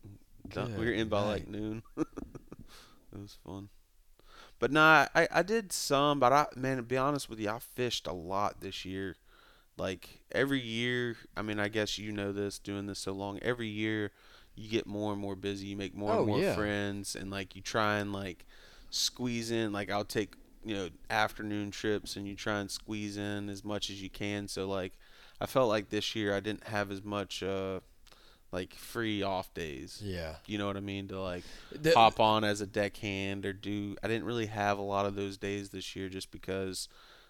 [0.49, 0.79] Done.
[0.79, 1.83] We were in by like noon.
[1.97, 2.07] it
[3.13, 3.69] was fun.
[4.59, 7.59] But nah, I, I did some, but I man, to be honest with you, I
[7.59, 9.17] fished a lot this year.
[9.77, 13.39] Like every year, I mean, I guess you know this, doing this so long.
[13.43, 14.13] Every year,
[14.55, 15.67] you get more and more busy.
[15.69, 16.55] You make more Oh, and more yeah.
[16.55, 18.47] friends, and like you try and like
[18.91, 19.73] squeeze in.
[19.73, 20.35] Like I'll take
[20.65, 24.49] you know afternoon trips, and you try and squeeze in as much as you can.
[24.49, 24.95] So like,
[25.41, 27.81] I felt like this year I didn't have as much uh
[28.57, 30.01] like free off days.
[30.03, 30.37] Yeah.
[30.47, 31.09] You know what I mean?
[31.09, 33.97] To like The- hop on as a deckhand or do.
[34.03, 36.89] I didn't really have a lot of those days this year just because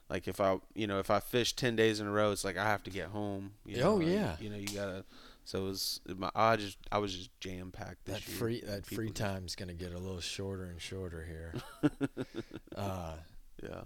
[0.08, 2.56] like if I you know if I fish ten days in a row, it's like
[2.56, 3.52] I have to get home.
[3.64, 4.36] You Oh, know, and, yeah.
[4.40, 5.04] You know you gotta.
[5.44, 8.36] So it was my I just I was just jam packed this that year.
[8.38, 11.54] free that People free just- time's gonna get a little shorter and shorter here.
[12.76, 13.12] uh,
[13.62, 13.82] Yeah.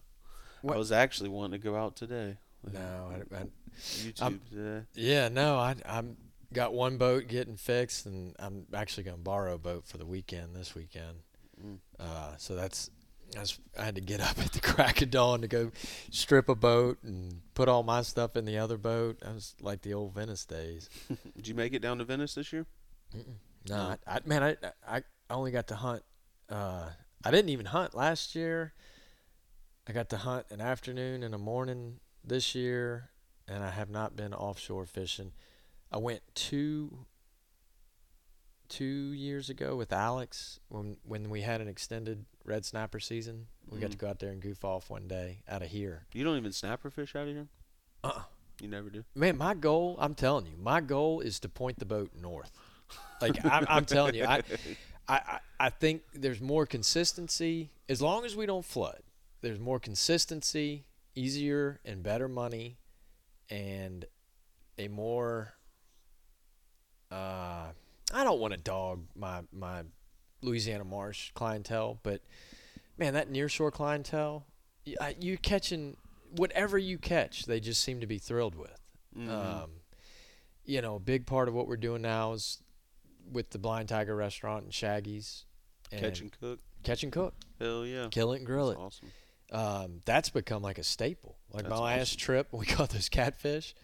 [0.63, 2.37] What- I was actually wanting to go out today.
[2.71, 3.43] no, I, I,
[3.79, 4.85] YouTube I'm- today.
[4.95, 6.17] yeah, no, I I'm
[6.53, 10.55] got one boat getting fixed, and I'm actually gonna borrow a boat for the weekend
[10.55, 11.19] this weekend.
[11.63, 11.79] Mm.
[11.99, 12.91] Uh, so that's
[13.33, 15.71] that's I had to get up at the crack of dawn to go
[16.11, 19.19] strip a boat and put all my stuff in the other boat.
[19.27, 20.89] I was like the old Venice days.
[21.37, 22.67] Did you make it down to Venice this year?
[23.15, 23.23] No,
[23.69, 23.77] No.
[23.77, 26.03] I, I man, I I I only got to hunt.
[26.49, 26.89] Uh,
[27.25, 28.73] I didn't even hunt last year.
[29.89, 33.11] I got to hunt an afternoon and a morning this year,
[33.49, 35.33] and I have not been offshore fishing.
[35.93, 37.07] I went two
[38.69, 43.47] two years ago with Alex when when we had an extended red snapper season.
[43.69, 44.01] We got to Mhm.
[44.01, 46.07] go out there and goof off one day out of here.
[46.13, 47.49] You don't even snapper fish out of here.
[48.05, 48.23] Uh-uh.
[48.61, 49.05] You never do.
[49.15, 52.53] Man, my goal, I'm telling you, my goal is to point the boat north.
[53.21, 54.43] Like I'm, I'm telling you, I,
[55.09, 59.03] I- I think there's more consistency as long as we don't flood.
[59.43, 62.79] There's more consistency, easier and better money,
[63.51, 64.07] and
[64.79, 65.55] a more.
[67.11, 67.67] Uh,
[68.13, 69.83] I don't want to dog my my
[70.43, 72.23] Louisiana Marsh clientele, but
[72.99, 74.47] man, that nearshore clientele,
[75.19, 75.97] you catching
[76.37, 78.79] whatever you catch, they just seem to be thrilled with.
[79.17, 79.29] Mhm.
[79.29, 79.71] Um,
[80.65, 82.63] you know, a big part of what we're doing now is
[83.33, 85.45] with the Blind Tiger Restaurant and Shaggy's.
[85.93, 86.61] And Catch and cook.
[86.85, 88.07] catch and cook, Hell yeah.
[88.13, 88.83] kill it and grill That's it.
[88.83, 89.11] awesome.
[89.53, 91.37] Um, that's become like a staple.
[91.53, 92.19] Like my That's last awesome.
[92.19, 93.75] trip, we caught those catfish.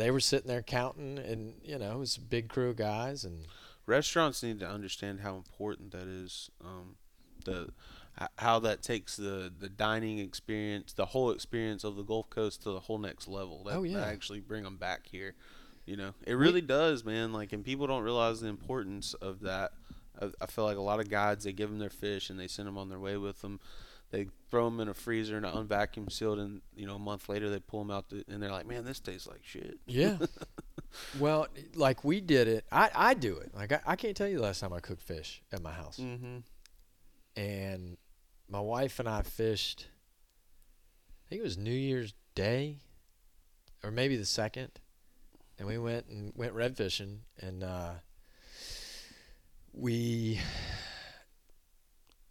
[0.00, 3.24] They were sitting there counting, and you know, it was a big crew of guys,
[3.24, 3.46] and
[3.86, 6.50] Restaurants need to understand how important that is.
[6.64, 6.96] Um,
[7.44, 7.68] the
[8.38, 12.70] how that takes the the dining experience, the whole experience of the Gulf Coast to
[12.70, 13.64] the whole next level.
[13.64, 14.04] That, Oh, yeah.
[14.04, 15.34] actually bring them back here.
[15.86, 17.32] You know, it really does, man.
[17.32, 19.72] Like, and people don't realize the importance of that.
[20.20, 22.46] I, I feel like a lot of guides they give them their fish and they
[22.46, 23.58] send them on their way with them.
[24.10, 27.48] They throw them in a freezer and unvacuum sealed, and you know a month later
[27.48, 30.18] they pull them out the, and they're like, "Man, this tastes like shit." yeah.
[31.20, 32.64] well, like we did it.
[32.72, 33.54] I I do it.
[33.54, 35.98] Like I, I can't tell you the last time I cooked fish at my house.
[35.98, 36.38] Mm-hmm.
[37.36, 37.96] and
[38.48, 39.86] my wife and I fished.
[41.26, 42.78] I think it was New Year's Day,
[43.84, 44.70] or maybe the second,
[45.58, 47.92] and we went and went red fishing, and uh,
[49.72, 50.40] we.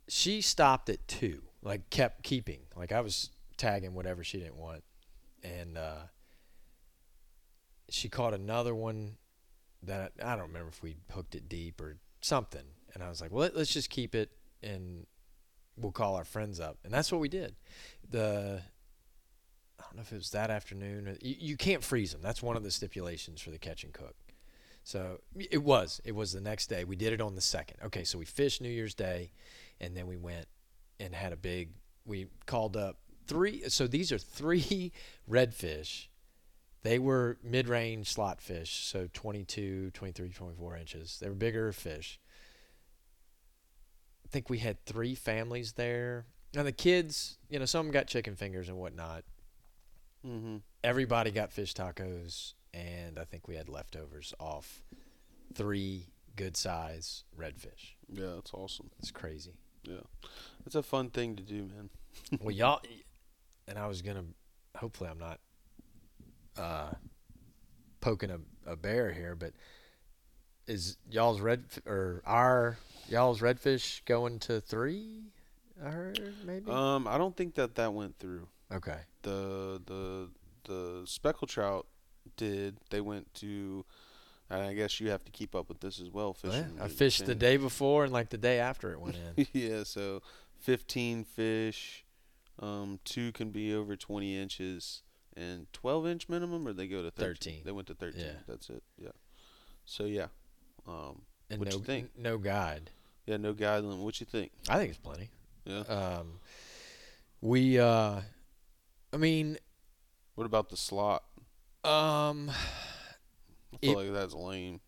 [0.09, 4.83] She stopped at two, like kept keeping, like I was tagging whatever she didn't want,
[5.43, 6.03] and uh,
[7.89, 9.17] she caught another one
[9.83, 13.31] that I don't remember if we hooked it deep or something, and I was like,
[13.31, 14.31] well, let, let's just keep it
[14.61, 15.05] and
[15.77, 16.77] we'll call our friends up.
[16.83, 17.55] And that's what we did.
[18.09, 18.61] The
[19.79, 21.07] I don't know if it was that afternoon.
[21.07, 22.21] Or, you, you can't freeze them.
[22.21, 24.15] That's one of the stipulations for the catch and cook.
[24.83, 26.01] So it was.
[26.03, 26.83] It was the next day.
[26.83, 27.77] We did it on the second.
[27.85, 29.31] Okay, so we fished New Year's Day,
[29.79, 30.47] and then we went
[30.99, 31.69] and had a big.
[32.05, 32.97] We called up
[33.27, 33.63] three.
[33.69, 34.91] So these are three
[35.29, 36.07] redfish.
[36.81, 41.19] They were mid-range slot fish, so 22, 23, 24 inches.
[41.21, 42.19] They were bigger fish.
[44.25, 46.25] I think we had three families there.
[46.55, 49.23] Now the kids, you know, some got chicken fingers and whatnot.
[50.25, 50.57] Mm-hmm.
[50.83, 54.83] Everybody got fish tacos, and I think we had leftovers off
[55.53, 57.95] three good size redfish.
[58.07, 58.89] Yeah, that's awesome.
[58.99, 59.55] It's crazy.
[59.83, 60.01] Yeah,
[60.65, 61.89] it's a fun thing to do, man.
[62.41, 62.81] well, y'all,
[63.67, 64.25] and I was gonna.
[64.77, 65.39] Hopefully, I'm not
[66.57, 66.91] uh,
[68.01, 68.39] poking a,
[68.71, 69.53] a bear here, but
[70.67, 72.77] is y'all's red or our
[73.07, 75.23] y'all's redfish going to three?
[75.83, 76.69] I heard maybe.
[76.69, 78.47] Um, I don't think that that went through.
[78.71, 78.99] okay.
[79.23, 80.29] The the
[80.65, 81.87] the speckled trout
[82.37, 82.77] did.
[82.89, 83.85] They went to.
[84.51, 86.35] And I guess you have to keep up with this as well.
[86.43, 89.45] Well, yeah, I fished the day before and like the day after it went in.
[89.53, 90.21] yeah, so
[90.59, 92.03] 15 fish.
[92.59, 95.03] Um, two can be over 20 inches
[95.37, 97.27] and 12 inch minimum, or they go to 13.
[97.53, 97.61] 13.
[97.63, 98.19] They went to 13.
[98.21, 98.31] Yeah.
[98.47, 98.83] That's it.
[98.97, 99.09] Yeah.
[99.85, 100.27] So yeah.
[100.87, 102.09] Um, and What no you think?
[102.17, 102.89] no guide.
[103.27, 104.03] yeah, no guide limit.
[104.03, 104.51] What you think?
[104.67, 105.29] I think it's plenty.
[105.65, 105.81] Yeah.
[105.81, 106.39] Um,
[107.41, 108.21] we uh,
[109.13, 109.57] I mean,
[110.35, 111.23] What about the slot?
[111.83, 112.51] um,
[113.73, 114.81] I feel It- like that's lame.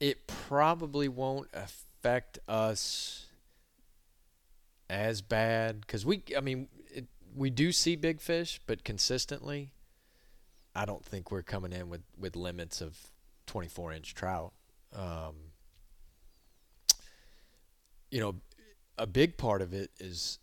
[0.00, 3.26] it probably won't affect us
[4.90, 9.70] as bad because we i mean it, we do see big fish but consistently
[10.74, 12.96] i don't think we're coming in with with limits of
[13.46, 14.52] 24 inch trout
[14.94, 15.34] um,
[18.10, 18.36] you know
[18.96, 20.38] a big part of it is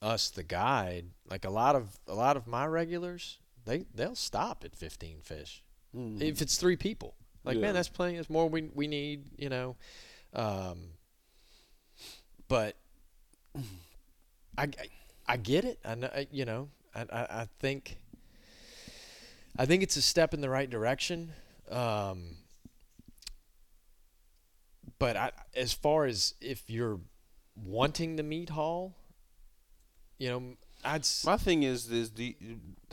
[0.00, 4.62] us the guide, like a lot of a lot of my regulars, they they'll stop
[4.64, 5.64] at 15 fish
[5.94, 6.22] Mhm.
[6.22, 7.16] if it's three people.
[7.44, 7.62] Like Yeah.
[7.62, 8.16] man, that's plenty.
[8.16, 9.24] That's more we we need.
[9.38, 9.76] You know,
[10.34, 10.78] um,
[12.48, 12.76] but
[14.56, 14.68] I, I
[15.26, 15.78] I get it.
[15.84, 16.10] I know.
[16.30, 17.98] You know, I, I I think
[19.58, 21.32] I think it's a step in the right direction.
[21.70, 22.36] Um,
[24.98, 27.00] but I, as far as if you're
[27.56, 28.94] wanting the meat haul,
[30.18, 30.42] you know,
[30.84, 32.36] I'd s- My thing is, is the,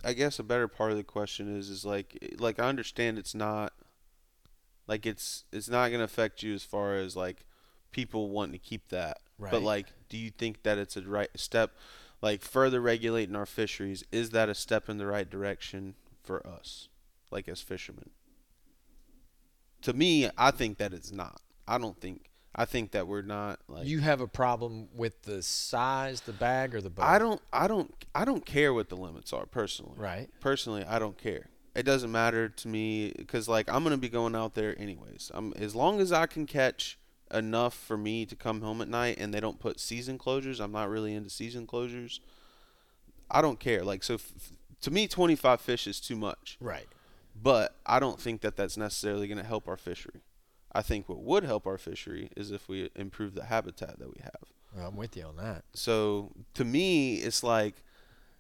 [0.03, 3.33] I guess a better part of the question is, is like, like I understand it's
[3.35, 3.73] not,
[4.87, 7.45] like it's, it's not gonna affect you as far as like
[7.91, 9.19] people wanting to keep that.
[9.39, 9.51] Right.
[9.51, 11.71] But like, do you think that it's a right step,
[12.21, 14.03] like further regulating our fisheries?
[14.11, 16.89] Is that a step in the right direction for us,
[17.31, 18.09] like as fishermen?
[19.83, 21.41] To me, I think that it's not.
[21.67, 22.29] I don't think.
[22.57, 23.85] I think that we're not like.
[23.85, 27.03] you have a problem with the size, the bag, or the boat.
[27.03, 27.41] I don't.
[27.51, 27.93] I don't.
[28.13, 29.95] I don't care what the limits are personally.
[29.97, 30.29] Right.
[30.39, 34.35] personally i don't care it doesn't matter to me because like i'm gonna be going
[34.35, 35.31] out there anyways.
[35.33, 36.97] I'm as long as i can catch
[37.33, 40.71] enough for me to come home at night and they don't put season closures i'm
[40.71, 42.19] not really into season closures
[43.31, 43.83] i don't care.
[43.83, 44.31] Like so f-
[44.81, 46.57] to me 25 fish is too much.
[46.59, 46.87] Right.
[47.35, 50.21] but i don't think that that's necessarily going to help our fishery.
[50.71, 54.21] I think what would help our fishery is if we improve the habitat that we
[54.21, 54.43] have.
[54.75, 55.63] Well, I'm with you on that.
[55.73, 57.75] so to me it's like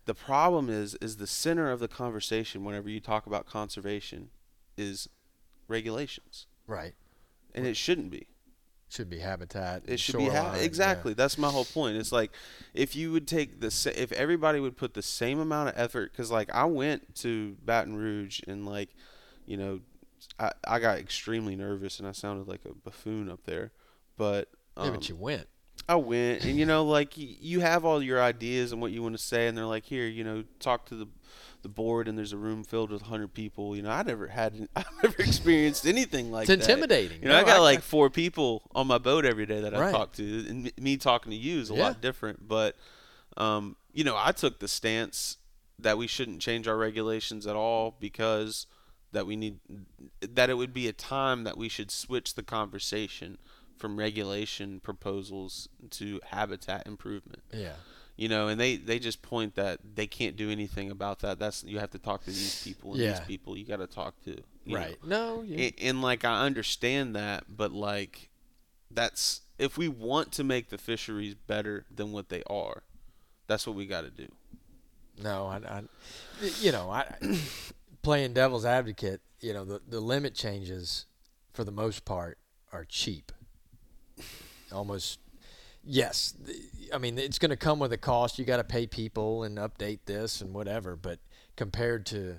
[0.05, 4.29] the problem is is the center of the conversation whenever you talk about conservation
[4.77, 5.09] is
[5.67, 6.93] regulations Right.
[7.53, 8.27] and it shouldn't be
[8.89, 9.83] Should be habitat.
[9.85, 10.63] it should be ha- shoreline, yeah.
[10.63, 12.31] exactly that's my whole point it's like
[12.73, 16.11] if you would take the sa- if everybody would put the same amount of effort
[16.11, 18.89] because like i went to baton rouge and like
[19.45, 19.79] you know
[20.39, 23.71] I, I got extremely nervous and i sounded like a buffoon up there
[24.17, 25.47] but um, Yeah, but you went.
[25.87, 29.15] I went, and you know, like you have all your ideas and what you want
[29.17, 31.07] to say, and they're like, "Here, you know, talk to the
[31.61, 33.75] the board." And there's a room filled with hundred people.
[33.75, 36.57] You know, I never had, I've never experienced anything like It's that.
[36.59, 37.21] It's intimidating.
[37.21, 39.79] You know, I got I- like four people on my boat every day that I
[39.79, 39.91] Right.
[39.91, 41.83] talk to, and me- me talking to you is a Yeah.
[41.83, 42.47] lot different.
[42.47, 42.75] But,
[43.37, 45.37] um, you know, I took the stance
[45.77, 48.65] that we shouldn't change our regulations at all because
[49.11, 49.59] that we need
[50.21, 53.37] that it would be a time that we should switch the conversation
[53.77, 57.73] from regulation proposals to habitat improvement Yeah.
[58.15, 61.63] you know and they they just point that they can't do anything about that that's
[61.63, 63.11] you have to talk to these people and Yeah.
[63.11, 64.31] these people you got to talk to
[64.65, 64.75] you know.
[64.79, 64.97] Right.
[65.05, 65.41] No.
[65.43, 65.65] Yeah.
[65.65, 68.29] and, and like i understand that but like
[68.91, 72.83] that's if we want to make the fisheries better than what they are
[73.47, 74.27] that's what we got to do
[75.21, 75.83] No, I, I
[76.61, 77.13] you know, I
[78.01, 81.05] playing devil's advocate, you know, the the limit changes
[81.53, 82.37] for the most part
[82.73, 83.31] are cheap.
[84.75, 85.19] Almost
[85.83, 86.35] yes,
[86.93, 88.37] I mean it's going to come with a cost.
[88.37, 91.19] You got to pay people and update this and whatever, but
[91.55, 92.35] compared to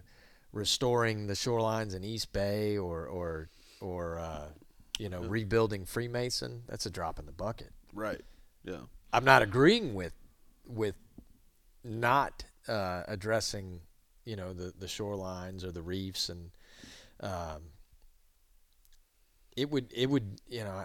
[0.53, 3.49] restoring the shorelines in East Bay or or
[3.81, 4.49] or uh,
[4.99, 7.71] you know, rebuilding Freemason, that's a drop in the bucket.
[7.93, 8.23] right
[8.65, 8.81] yeah
[9.13, 10.13] I'm not agreeing with
[10.67, 10.97] with
[11.85, 13.81] not uh, addressing
[14.25, 16.51] you know the the shorelines or the reefs and
[17.21, 17.63] um,
[19.57, 20.85] it would it would you know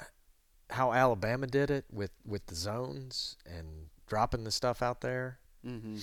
[0.72, 5.40] how Alabama did it with with the zones and dropping the stuff out there.
[5.66, 5.98] mm-hmm.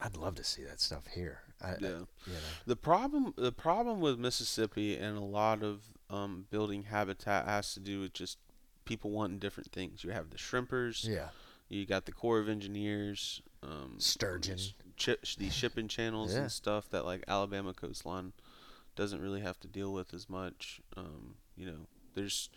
[0.00, 1.40] I'd love to see that stuff here.
[1.60, 2.38] I, I- yeah you know.
[2.66, 7.80] The problem, the problem with Mississippi and a lot of um, building habitat has to
[7.80, 8.38] do with just
[8.86, 10.02] people wanting different things.
[10.02, 11.28] You have the shrimpers, Yeah.
[11.68, 14.58] you got the Corps of Engineers, um, Sturgeon.
[14.98, 16.40] Chi- these shipping channels Yeah.
[16.42, 18.32] and stuff that like Alabama coastline
[18.96, 20.80] doesn't really have to deal with as much.
[20.96, 22.48] Um, you know, there's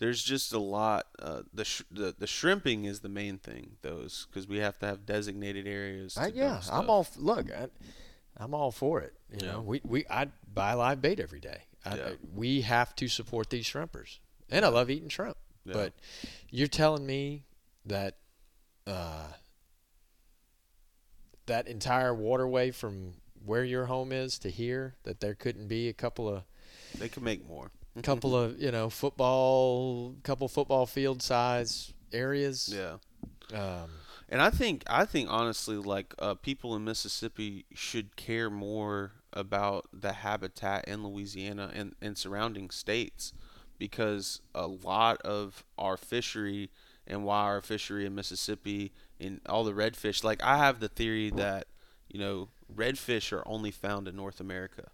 [0.00, 1.06] there's just a lot.
[1.20, 4.86] Uh, the, sh- the the shrimping is the main thing, those because we have to
[4.86, 6.14] have designated areas.
[6.14, 6.60] To I, yeah.
[6.72, 7.46] I'm all look.
[7.52, 7.68] I,
[8.36, 9.14] I'm all for it.
[9.30, 9.52] You Yeah.
[9.52, 11.62] know, we we I buy live bait every day.
[11.84, 12.10] I, Yeah.
[12.34, 14.18] We have to support these shrimpers,
[14.50, 15.36] and I love eating shrimp.
[15.64, 15.74] Yeah.
[15.74, 15.92] But
[16.50, 17.44] you're telling me
[17.86, 18.16] that
[18.86, 19.26] uh,
[21.46, 25.92] that entire waterway from where your home is to here, that there couldn't be a
[25.92, 26.42] couple of
[26.98, 27.70] They could make more.
[28.02, 32.72] Couple of you know football, couple football field size areas.
[32.74, 32.96] Yeah.
[33.52, 33.90] Um,
[34.28, 39.88] And I think I think honestly, like uh, people in Mississippi should care more about
[39.92, 43.32] the habitat in Louisiana and, and surrounding states
[43.78, 46.70] because a lot of our fishery
[47.06, 51.30] and why our fishery in Mississippi and all the redfish like I have the theory
[51.30, 51.66] that
[52.08, 54.90] you know redfish are only found in North America.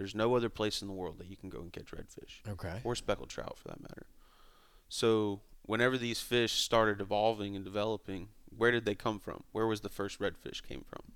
[0.00, 2.80] There's no other place in the world that you can go and catch redfish okay.
[2.84, 4.06] or speckled trout for that matter.
[4.88, 9.44] So whenever these fish started evolving and developing, where did they come from?
[9.52, 11.12] Where was the first redfish came from?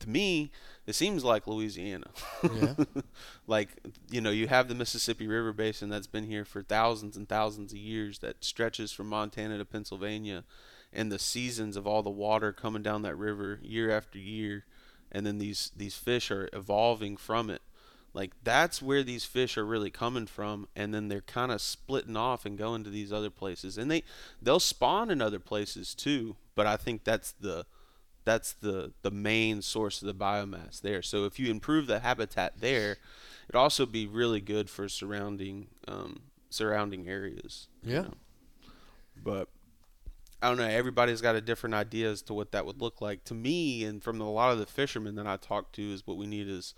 [0.00, 0.50] To me,
[0.86, 2.08] it seems like Louisiana.
[2.42, 2.74] Yeah.
[3.46, 3.70] like
[4.10, 7.72] you know, you have the Mississippi River Basin that's been here for thousands and thousands
[7.72, 10.44] of years that stretches from Montana to Pennsylvania
[10.92, 14.66] and the seasons of all the water coming down that river year after year
[15.12, 17.62] and then these these fish are evolving from it
[18.12, 22.16] like that's where these fish are really coming from and then they're kind of splitting
[22.16, 24.02] off and going to these other places and they
[24.42, 27.64] they'll spawn in other places too but i think that's the
[28.24, 32.54] that's the the main source of the biomass there so if you improve the habitat
[32.60, 32.96] there
[33.44, 38.02] it'd also be really good for surrounding um, surrounding areas you Yeah.
[38.02, 38.14] know.
[39.22, 39.48] but
[40.42, 40.64] I don't know.
[40.64, 43.24] Everybody's got a different idea as to what that would look like.
[43.24, 46.16] To me, and from a lot of the fishermen that I talk to, is what
[46.16, 46.72] we need is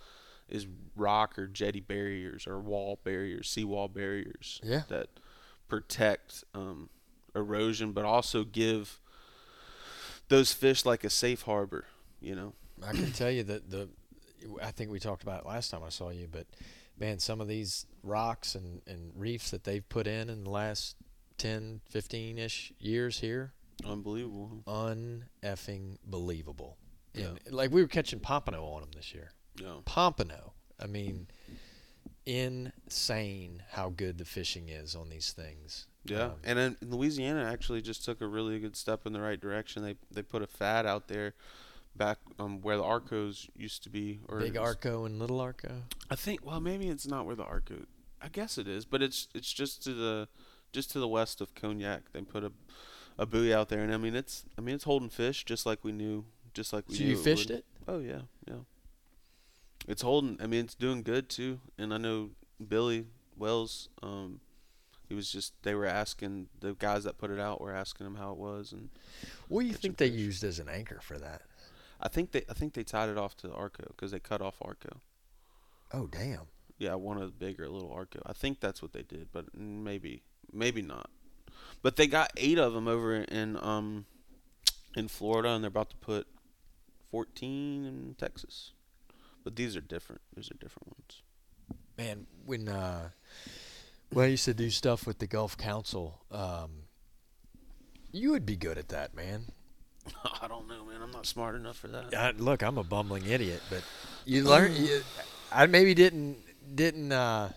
[0.53, 4.83] is rock or jetty barriers or wall barriers, seawall barriers Yeah.
[4.89, 5.09] that
[5.69, 6.91] protect um,
[7.35, 9.01] erosion, but also give
[10.29, 11.87] those fish like a safe harbor.
[12.21, 12.53] You know.
[12.87, 13.89] I can tell you that the,
[14.63, 16.47] I think we talked about it last time I saw you, but
[16.99, 20.97] man, some of these rocks and, and reefs that they've put in in the last
[21.39, 23.53] 10, 15 ish years here,
[23.85, 24.63] Unbelievable.
[24.67, 26.77] uneffing believable.
[27.15, 29.33] And like we were catching pompano on them this year.
[29.57, 29.77] Yeah.
[29.85, 30.53] Pompano.
[30.81, 31.27] I mean,
[32.27, 35.87] insane how good the fishing is on these things.
[36.05, 39.41] Yeah, Um, and then Louisiana actually just took a really good step in the right
[39.41, 39.83] direction.
[39.85, 41.35] They they put a fad out there
[41.95, 44.21] back um, where the Arcos used to be.
[44.29, 45.83] Or Big Arco and Little Arco.
[46.11, 46.45] I think.
[46.45, 47.87] Well, maybe it's not where the Arco.
[48.21, 50.29] I guess it is, but it's it's just to the
[50.73, 52.11] just to the west of Cognac.
[52.13, 52.51] They put a
[53.19, 55.85] a buoy out there, and I mean it's I mean it's holding fish just like
[55.85, 57.11] we knew, just like we So knew.
[57.11, 57.65] you fished it?
[57.87, 58.55] Oh yeah, yeah.
[59.89, 60.39] It's holding.
[60.41, 61.61] I mean, it's doing good too.
[61.79, 62.31] And I know
[62.67, 63.07] Billy
[63.37, 63.89] Wells.
[64.03, 64.41] Um,
[65.09, 65.53] he was just.
[65.63, 68.73] They were asking the guys that put it out were asking him how it was,
[68.73, 68.89] and
[69.49, 70.19] What do you think they fish.
[70.19, 71.43] used as an anchor for that?
[72.01, 72.43] I think they.
[72.49, 75.01] I think they tied it off to Arco because they cut off Arco.
[75.93, 76.47] Oh, damn.
[76.79, 78.21] Yeah, one of the bigger little Arco.
[78.25, 80.23] I think that's what they did, but maybe
[80.53, 81.11] maybe not.
[81.83, 84.07] But they got eight of them over in um
[84.97, 86.27] in Florida, and they're about to put
[87.11, 88.73] fourteen in Texas.
[89.45, 90.23] But these are different.
[90.37, 91.23] These are different ones.
[91.99, 93.11] Man, when uh,
[94.13, 96.71] when I used to do stuff with the Gulf Council, um,
[98.13, 99.47] you would be good at that, man.
[100.43, 101.01] I don't know, man.
[101.03, 102.15] I'm not smart enough for that.
[102.15, 103.83] Uh, look, I'm a bumbling idiot, but
[104.25, 104.75] you learn.
[104.75, 105.03] You,
[105.51, 106.39] I maybe didn't
[106.75, 107.51] didn't uh,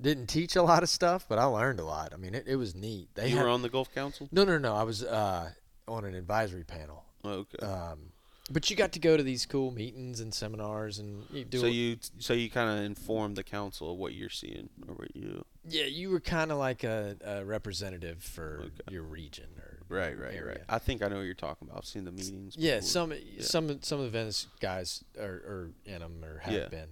[0.00, 2.12] didn't teach a lot of stuff, but I learned a lot.
[2.12, 3.08] I mean, it, it was neat.
[3.14, 4.28] They you had, were on the Gulf Council.
[4.32, 4.74] no, no, no.
[4.74, 5.50] I was uh,
[5.88, 7.04] on an advisory panel.
[7.24, 7.64] Oh, okay.
[7.64, 8.12] Um,
[8.50, 11.58] but you got to go to these cool meetings and seminars, and you do.
[11.60, 15.16] so you so you kind of inform the council of what you're seeing or what
[15.16, 15.44] you.
[15.68, 18.92] yeah, you were kind of like a, a representative for Okay.
[18.94, 20.46] your region or Right, right, area.
[20.46, 20.60] right.
[20.68, 21.78] I think I know what you're talking about.
[21.78, 22.54] I've seen the meetings.
[22.58, 22.88] Yeah, before.
[22.88, 26.68] some some some of the Venice guys are, are in them or have Yeah.
[26.68, 26.88] been.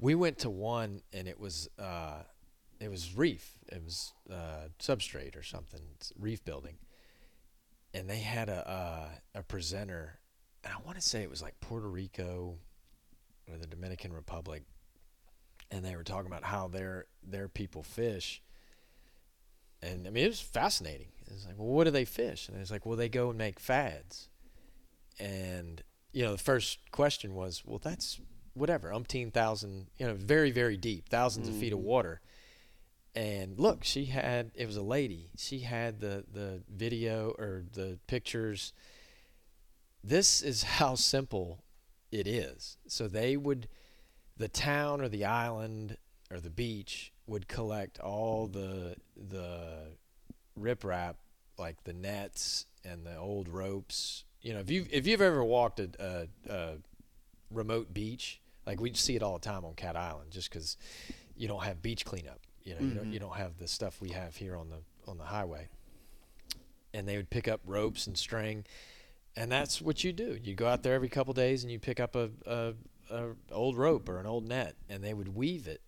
[0.00, 2.22] We went to one and it was uh,
[2.80, 3.58] it was reef.
[3.70, 5.80] It was uh, substrate or something.
[5.96, 6.78] It's reef building,
[7.92, 9.08] and they had a uh,
[9.38, 10.18] a presenter,
[10.64, 12.56] and I want to say it was like Puerto Rico
[13.50, 14.62] or the Dominican Republic,
[15.70, 18.42] and they were talking about how their their people fish.
[19.82, 21.08] And I mean, it was fascinating.
[21.26, 22.48] It's like, well, what do they fish?
[22.48, 24.28] And it's like, well, they go and make fads.
[25.18, 25.82] And
[26.12, 28.20] you know, the first question was, well, that's
[28.54, 31.82] whatever, umpteen thousand, you know, very very deep, 1000s of feet of Mhm.
[31.82, 32.20] water.
[33.16, 35.30] And look, she had it was a lady.
[35.36, 38.72] She had the the video or the pictures.
[40.06, 41.64] This is how simple
[42.12, 42.76] it is.
[42.86, 43.68] So they would,
[44.36, 45.96] the town or the island
[46.30, 49.96] or the beach would collect all the the
[50.60, 51.14] riprap,
[51.58, 54.24] like the nets and the old ropes.
[54.42, 56.72] You know, if you if you've ever walked a, a, a
[57.50, 60.76] remote beach, like we see it all the time on Cat Island, just because
[61.36, 62.40] you don't have beach cleanup.
[62.62, 63.12] You know, you don't Mhm.
[63.14, 65.68] you don't have the stuff we have here on the on the highway.
[66.92, 68.64] And they would pick up ropes and string,
[69.36, 70.38] and that's what you do.
[70.42, 72.72] You go out there every couple days and you pick up a, a,
[73.10, 75.80] a old rope or an old net, and they would weave it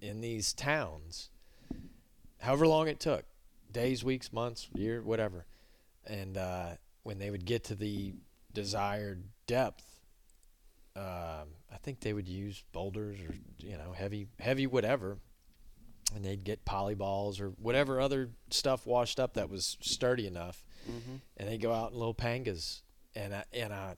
[0.00, 1.30] in these towns,
[2.38, 3.24] however long it took,
[3.72, 5.46] days, weeks, months, year, whatever.
[6.06, 6.70] And uh,
[7.02, 8.14] when they would get to the
[8.52, 9.84] desired depth,
[10.96, 15.18] um, I think they would use boulders or you know heavy, heavy whatever,
[16.14, 21.16] and they'd get polyballs or whatever other stuff washed up that was sturdy enough, Mm-hmm.
[21.36, 22.82] and they go out in little pangas,
[23.14, 23.96] and I, and I,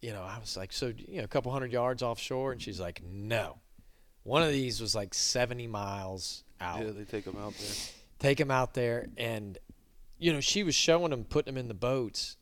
[0.00, 2.80] you know, I was like, so you know, a couple hundred yards offshore, and she's
[2.80, 3.58] like, no,
[4.22, 6.84] one of these was like seventy miles out.
[6.84, 7.74] Yeah, they take them out there.
[8.18, 9.58] Take them out there, and
[10.18, 12.36] you know, she was showing them putting them in the boats,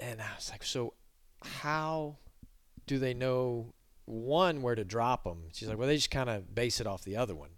[0.00, 0.94] and I was like, so
[1.42, 2.16] how
[2.86, 3.74] do they know
[4.06, 5.44] one where to drop them?
[5.52, 7.50] She's like, well, they just kind of base it off the other one.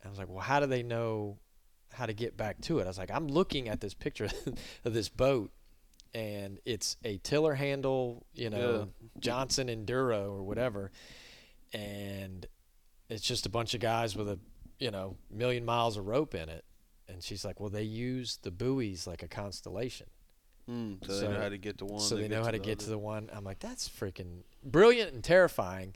[0.00, 1.38] And I was like, well, how do they know
[1.92, 2.84] how to get back to it?
[2.84, 4.28] I was like, I'm looking at this picture
[4.84, 5.50] of this boat,
[6.14, 8.88] and it's a tiller handle, you know,
[9.20, 10.90] Johnson Enduro or whatever,
[11.72, 12.46] and
[13.08, 14.38] it's just a bunch of guys with a,
[14.78, 16.64] you know, million miles of rope in it.
[17.08, 20.06] And she's like, well, they use the buoys like a constellation.
[20.70, 22.00] Mm, so, So- they know how to get to one.
[22.00, 23.28] so they know how to get to the one.
[23.32, 25.94] I'm like, that's freaking brilliant and terrifying.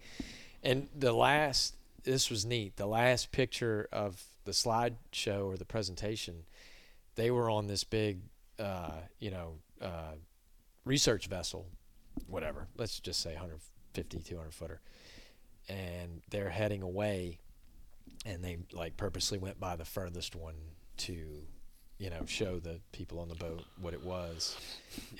[0.63, 2.77] And the last, this was neat.
[2.77, 6.45] The last picture of the slideshow or the presentation,
[7.17, 8.21] they were on this big,
[8.59, 10.15] uh, you know, uh,
[10.85, 11.67] research vessel,
[12.27, 12.69] whatever.
[12.77, 14.81] Let's just say 150, 200 footer,
[15.69, 17.39] and they're heading away,
[18.27, 20.55] and they like purposely went by the furthest one
[20.97, 21.17] to
[21.99, 24.57] you know show the people on the boat what it was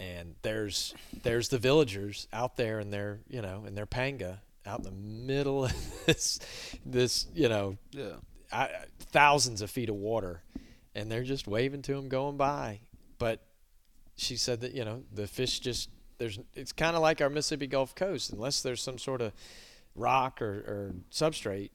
[0.01, 0.93] and there's
[1.23, 4.91] there's the villagers out there in their you know in their panga out in the
[4.91, 5.73] middle of
[6.07, 6.41] this
[6.85, 8.17] this you know Yeah.
[8.55, 10.43] I, thousands of feet of water
[10.95, 12.81] and they're just waving to them going by
[13.19, 13.41] but
[14.17, 17.67] she said that you know the fish just there's it's kind of like our Mississippi
[17.67, 19.33] Gulf Coast unless there's some sort of
[19.95, 21.71] rock or, or substrate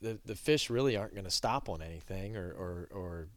[0.00, 3.28] the the fish really aren't going to stop on anything or, or or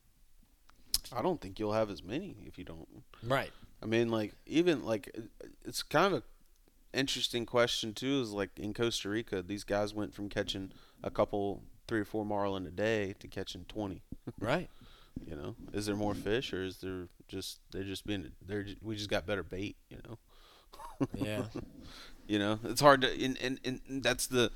[1.15, 2.87] I don't think you'll have as many if you don't.
[3.23, 3.51] right
[3.81, 8.21] I mean, like even like uh, it's kind of a interesting question too.
[8.21, 10.71] Is like in Costa Rica, these guys went from catching
[11.03, 14.01] a couple, three or four marlin a day to catching twenty.
[14.39, 14.69] right
[15.25, 18.95] You know, is there more fish, or is there just they're just being they're we
[18.95, 19.75] just got better bait?
[19.89, 20.17] You know.
[21.13, 21.43] yeah
[22.27, 24.51] You know, it's hard to, and, and, and that's the,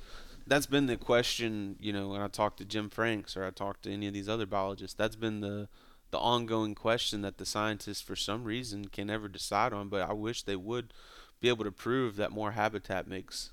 [0.46, 1.76] that's been the question.
[1.80, 4.28] You know, when I talk to Jim Franks or I talk to any of these
[4.28, 5.68] other biologists, that's been the,
[6.10, 9.88] the ongoing question that the scientists, for some reason, can never decide on.
[9.88, 10.92] But I wish they would
[11.40, 13.52] be able to prove that more habitat makes.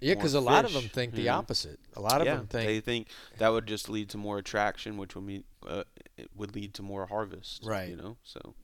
[0.00, 1.34] Yeah because a lot of them think the know?
[1.34, 3.08] opposite a lot of yeah, them think they think
[3.38, 5.84] that would just lead to more attraction, which would mean uh,
[6.16, 7.62] it would lead to more harvest.
[7.64, 7.88] Right.
[7.88, 8.54] You know, so.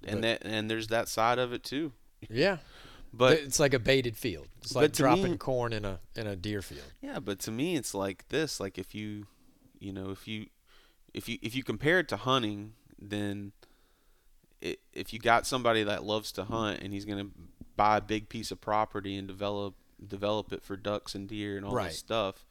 [0.00, 1.92] But- And that and there's that side of it too.
[2.28, 2.58] yeah
[3.14, 6.34] But it's like a baited field it's like dropping me- corn in a in a
[6.34, 9.26] deer field Yeah, but to me it's like this, like if you
[9.78, 10.46] you know, if you
[11.12, 13.52] if you if you compare it to hunting, then
[14.60, 17.30] it, if you got somebody that loves to hunt and he's going to
[17.76, 19.74] buy a big piece of property and develop
[20.08, 21.88] develop it for ducks and deer and all Right.
[21.90, 22.44] this stuff,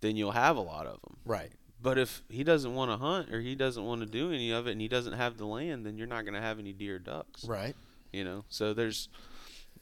[0.00, 1.16] then you'll have a lot of them.
[1.24, 1.52] right
[1.82, 4.66] But if he doesn't want to hunt or he doesn't want to do any of
[4.66, 6.96] it and he doesn't have the land, then you're not going to have any deer
[6.96, 7.76] or ducks right
[8.12, 9.08] you know so there's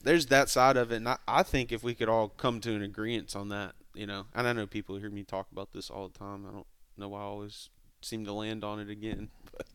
[0.03, 2.73] there's that side of it and I, I think if we could all come to
[2.75, 5.89] an agreement on that you know and i know people hear me talk about this
[5.89, 7.69] all the time i don't know why i always
[8.01, 9.65] seem to land on it again but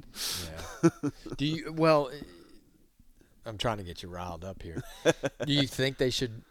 [0.47, 1.11] Yeah.
[1.37, 1.73] Do you?
[1.73, 2.11] Well,
[3.45, 4.83] I'm trying to get you riled up here.
[5.45, 6.43] Do you think they should?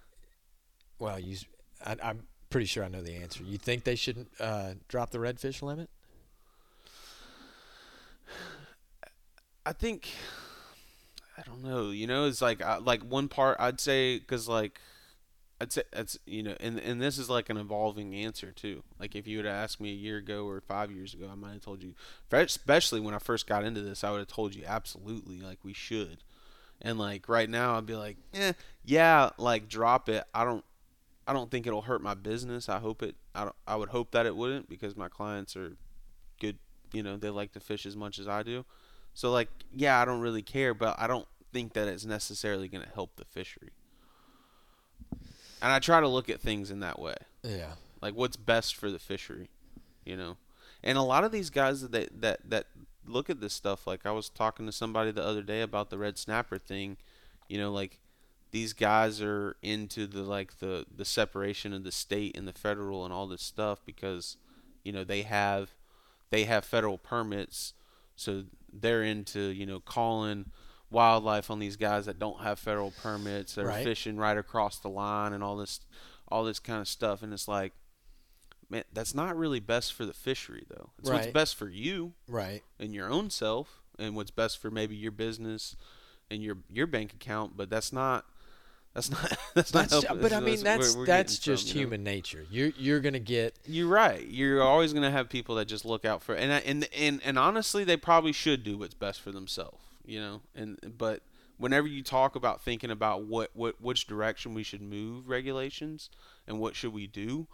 [1.04, 1.36] Well, you.
[1.86, 3.44] I, am pretty sure I know the answer.
[3.44, 5.90] You think they should uh, drop the redfish limit?
[9.66, 10.10] i think
[11.38, 14.80] i don't know you know it's like I, like one part i'd say because like
[15.62, 18.84] I'd say that's you know, and and this is like an evolving answer too.
[19.00, 21.36] Like if you would have asked me a year ago or five years ago, I
[21.36, 21.94] might have told you.
[22.32, 25.72] Especially when I first got into this, I would have told you absolutely like we
[25.72, 26.18] should.
[26.82, 28.54] And like right now, I'd be like, eh,
[28.84, 30.26] yeah, like drop it.
[30.34, 30.66] I don't,
[31.28, 32.68] I don't think it'll hurt my business.
[32.70, 33.16] I hope it.
[33.34, 35.78] I I would hope that it wouldn't because my clients are
[36.40, 36.58] good.
[36.92, 38.66] You know, they like to fish as much as I do.
[39.14, 42.84] So like, yeah, I don't really care, but I don't think that it's necessarily going
[42.84, 43.70] to help the fishery.
[45.62, 47.74] And I try to look at things in that way, Yeah.
[48.02, 49.50] like what's best for the fishery,
[50.06, 50.38] you know.
[50.84, 52.68] And a lot of these guys that that that
[53.06, 55.98] look at this stuff, like I was talking to somebody the other day about the
[55.98, 56.98] red snapper thing,
[57.48, 58.00] you know, like
[58.54, 63.04] these guys are into the like the the separation of the state and the federal
[63.04, 64.38] and all this stuff because
[64.84, 65.72] you know they have
[66.30, 67.74] they have federal permits.
[68.16, 70.52] So they're into you know calling
[70.92, 73.84] wildlife on these guys that don't have federal permits that are Right.
[73.84, 75.80] fishing right across the line and all this
[76.28, 77.24] all this kind of stuff.
[77.24, 77.74] And it's like
[78.70, 80.92] man that's not really best for the fishery though.
[81.00, 82.62] It's what's best for you Right.
[82.80, 85.76] and your own self and what's best for maybe your business
[86.30, 87.58] and your your bank account.
[87.58, 88.26] But that's not
[88.96, 91.82] that's not that's not That's, but I mean, that's we're that's just from, know?
[91.82, 92.46] human nature.
[92.52, 94.26] You're you're gonna get You're right.
[94.28, 97.40] You're always gonna have people that just look out for and I- and and and
[97.40, 99.80] honestly, they probably should do what's best for themselves.
[100.06, 101.22] You know, and but
[101.58, 106.10] whenever you talk about thinking about what what which direction we should move regulations
[106.48, 107.48] and what should we do,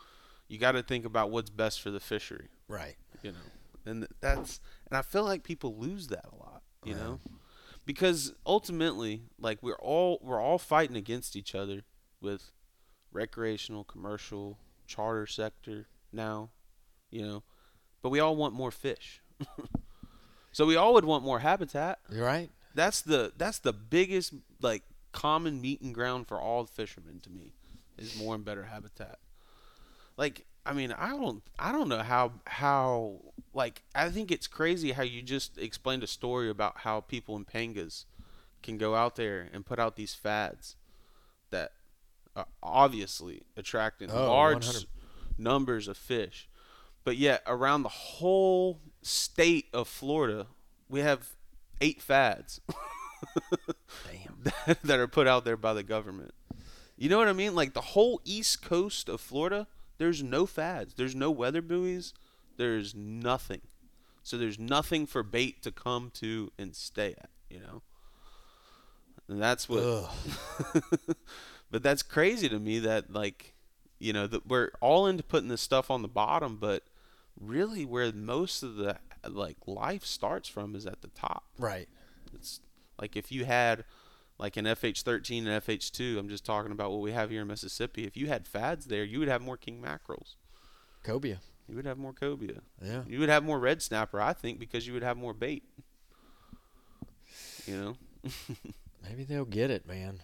[0.48, 2.50] you got to think about what's best for the fishery.
[2.68, 2.96] right.
[3.22, 3.38] You know,
[3.92, 4.60] and that's
[4.90, 6.64] and I feel like people lose that a lot.
[6.84, 7.00] you Wow.
[7.00, 7.20] know?
[7.90, 11.82] Because ultimately, like we're all we're all fighting against each other
[12.22, 12.52] with
[13.12, 16.52] recreational, commercial, charter sector now,
[17.10, 17.42] you know.
[18.04, 19.24] But we all want more fish.
[20.52, 21.98] so we all would want more habitat.
[22.12, 22.52] You're right.
[22.76, 27.54] That's the that's the biggest like common meeting ground for all fishermen to me
[27.98, 29.18] is more and better habitat.
[30.16, 33.16] Like I mean I don't I don't know how how
[33.54, 37.46] like I think it's crazy how you just explained a story about how people in
[37.46, 38.06] pangas
[38.62, 40.76] can go out there and put out these fads
[41.50, 41.72] that
[42.36, 44.86] are obviously attracting Oh, large 100
[45.38, 46.50] numbers of fish.
[47.04, 50.48] But yet around the whole state of Florida,
[50.90, 51.30] we have
[51.82, 52.60] eight fads
[54.12, 54.78] Damn.
[54.84, 56.34] that are put out there by the government.
[56.98, 57.56] You know what I mean?
[57.56, 59.68] Like the whole east coast of Florida,
[59.98, 60.94] there's no fads.
[60.96, 62.14] There's no weather buoys.
[62.60, 63.62] There's nothing.
[64.22, 67.82] So there's nothing for bait to come to and stay at, you know?
[69.30, 69.80] And that's what
[71.72, 73.54] but that's crazy to me that like
[73.98, 76.84] you know that we're all into putting this stuff on the bottom but
[77.40, 81.88] really where most of the like life starts from is at the top Right.
[82.34, 82.60] it's
[83.00, 83.86] like if you had
[84.40, 88.06] like an FH13 and FH2 I'm just talking about what we have here in Mississippi
[88.06, 90.38] if you had fads there you would have more king mackerels
[91.06, 91.38] Cobia.
[91.70, 93.04] You would have more cobia Yeah.
[93.08, 95.64] you would have more red snapper I think because you would have more bait
[97.66, 97.96] you know
[99.08, 100.20] Maybe they'll get it, man.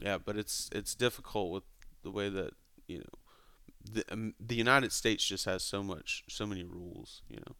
[0.00, 1.64] Yeah, but it's it's difficult with
[2.04, 2.52] the way that
[2.86, 3.18] you know
[3.92, 7.56] the um, the United States just has so much so many rules, you know.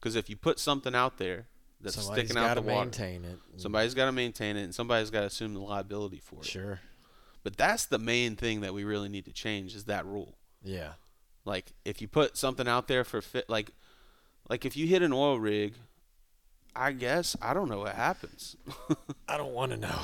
[0.00, 1.46] Because if you put something out there
[1.80, 3.38] that's Somebody's sticking out the water, maintain it.
[3.58, 6.46] somebody's got to maintain it, and somebody's got to assume the liability for it.
[6.46, 6.80] Sure.
[7.44, 10.38] But that's the main thing that we really need to change is that rule.
[10.64, 10.92] Yeah.
[11.44, 13.70] Like if you put something out there for fit, like
[14.48, 15.74] like if you hit an oil rig,
[16.74, 18.56] I guess I don't know what happens.
[19.28, 19.98] I don't want to know.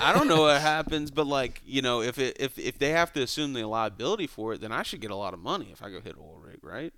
[0.00, 3.12] I don't know what happens, but like you know, if it if if they have
[3.14, 5.82] to assume the liability for it, then I should get a lot of money if
[5.82, 6.92] I go hit oil rig, right?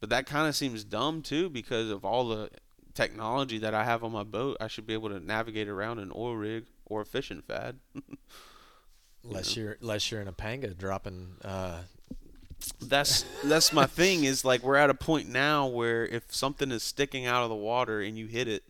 [0.00, 2.50] But that kind of seems dumb too because of all the
[2.94, 4.56] technology that I have on my boat.
[4.60, 7.78] I should be able to navigate around an oil rig or a fishing fad.
[9.24, 11.36] Unless you're unless you're in a panga dropping.
[11.42, 11.80] Uh,
[12.80, 16.82] that's that's my thing is like we're at a point now where if something is
[16.82, 18.62] sticking out of the water and you hit it,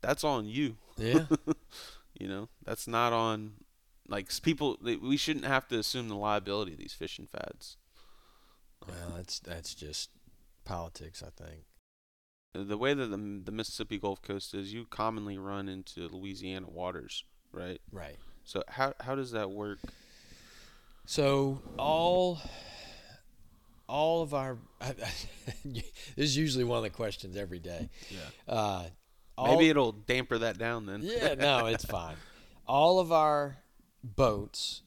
[0.00, 0.76] that's on you.
[0.96, 1.24] yeah.
[2.18, 3.52] You know, that's not on
[4.08, 4.76] like people.
[4.82, 7.76] We shouldn't have to assume the liability of these fishing fads.
[8.84, 10.10] well, that's that's just
[10.64, 11.62] politics, I think.
[12.54, 17.24] The way that the, the Mississippi Gulf Coast is, you commonly run into Louisiana waters,
[17.52, 17.80] right?
[17.92, 18.16] Right.
[18.42, 19.78] So how how does that work?
[21.04, 22.40] So all
[23.88, 24.58] all of our
[25.64, 25.86] this
[26.16, 27.88] is usually one of the questions every day.
[28.10, 28.52] Yeah.
[28.52, 28.84] Uh,
[29.36, 31.00] all, Maybe it'll damper that down then.
[31.02, 32.16] yeah, no, it's fine.
[32.66, 33.58] All of our
[34.02, 34.82] boats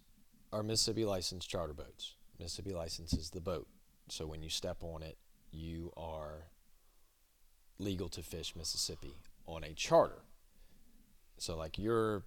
[0.54, 2.16] are Mississippi licensed charter boats.
[2.40, 3.68] Mississippi license is the boat.
[4.10, 5.18] So when you step on it,
[5.52, 6.48] you are
[7.80, 9.16] legal to fish Mississippi
[9.48, 10.24] on a charter.
[11.38, 12.24] So like your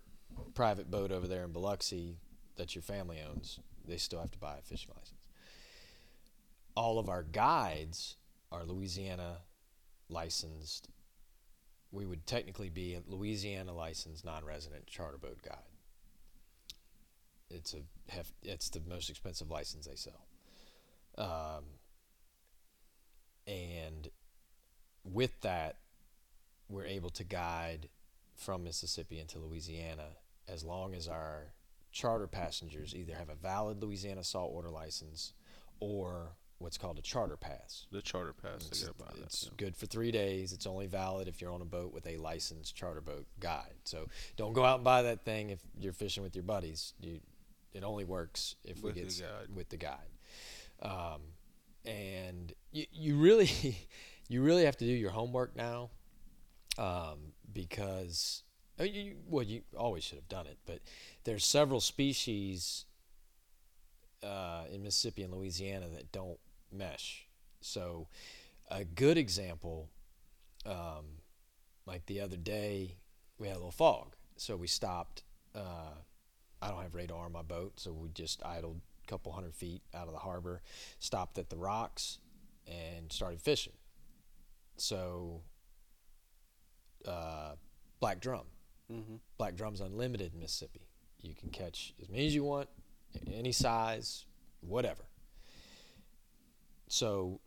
[0.55, 2.16] private boat over there in Biloxi
[2.56, 5.14] that your family owns, they still have to buy a fishing license.
[6.76, 8.16] All of our guides
[8.51, 9.38] are Louisiana
[10.09, 10.88] licensed
[11.94, 15.59] we would technically be a Louisiana licensed non-resident charter boat guide.
[17.48, 17.82] It's a
[18.12, 20.26] hef- it's the most expensive license they sell.
[21.16, 21.64] Um,
[23.46, 24.09] and
[25.05, 25.76] with that,
[26.68, 27.88] we're able to guide
[28.34, 30.16] from Mississippi into Louisiana
[30.48, 31.52] as long as our
[31.92, 35.32] charter passengers either have a valid Louisiana saltwater license
[35.78, 37.86] or what's called a charter pass.
[37.90, 38.66] The charter pass.
[38.68, 39.24] It's, I gotta that.
[39.24, 39.51] it's yeah.
[39.56, 40.52] good for three days.
[40.52, 43.74] It's only valid if you're on a boat with a licensed charter boat guide.
[43.85, 46.94] So don't go out and buy that thing if you're fishing with your buddies.
[47.01, 47.20] You,
[47.72, 49.56] it only works if With we the get guide.
[49.56, 49.98] with the guide.
[50.81, 51.20] Um,
[51.85, 53.51] and you, you really
[54.28, 55.90] you really have to do your homework now
[56.78, 58.43] um, because
[58.81, 60.81] uh, you, well you always should have done it, but
[61.24, 62.86] there's several species
[64.24, 66.38] uh, in Mississippi and Louisiana that don't
[66.72, 67.26] mesh.
[67.60, 68.09] So,
[68.70, 69.90] a good example,
[70.66, 71.20] um,
[71.86, 72.96] like the other day,
[73.38, 75.22] we had a little fog, so we stopped.
[75.55, 75.94] Uh,
[76.62, 79.82] I don't have radar on my boat, so we just idled a couple hundred feet
[79.94, 80.62] out of the harbor,
[80.98, 82.18] stopped at the rocks,
[82.66, 83.74] and started fishing.
[84.76, 85.42] So,
[87.06, 87.56] uh,
[88.01, 88.46] black drum,
[88.90, 89.20] Mhm.
[89.36, 90.86] black drum's unlimited in Mississippi.
[91.20, 92.68] You can catch as many as you want,
[93.32, 94.27] any size,
[94.61, 95.05] whatever.
[96.89, 97.41] So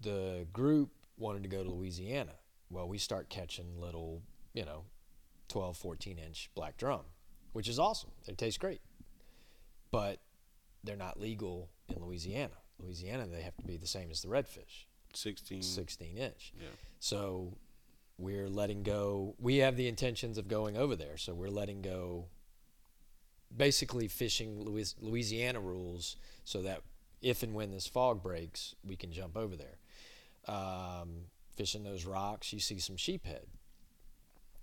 [0.00, 2.34] the group wanted to go to Louisiana.
[2.70, 4.22] Well, we start catching little
[4.54, 4.84] you know,
[5.48, 7.02] 12, 14 inch black drum,
[7.52, 8.10] which is awesome.
[8.26, 8.80] They taste great.
[9.90, 10.20] But
[10.84, 12.54] they're not legal in Louisiana.
[12.78, 15.62] Louisiana, they have to be the same as the redfish, 16.
[15.62, 16.52] 16 inch.
[16.58, 16.68] Yeah.
[16.98, 17.58] So
[18.18, 19.34] we're letting go.
[19.38, 21.16] We have the intentions of going over there.
[21.16, 22.26] So we're letting go
[23.54, 24.64] basically fishing
[25.00, 26.82] Louisiana rules so that
[27.20, 29.78] if and when this fog breaks, we can jump over there.
[30.48, 33.46] Um, fishing those rocks, you see some sheephead.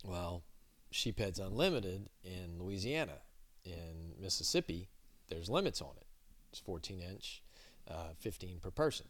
[0.03, 0.43] Well,
[0.91, 3.19] sheephead's unlimited in Louisiana.
[3.64, 4.89] In Mississippi,
[5.30, 6.07] there's limits on it.
[6.51, 7.43] It's 14 inch,
[7.89, 9.07] uh, 15 per person.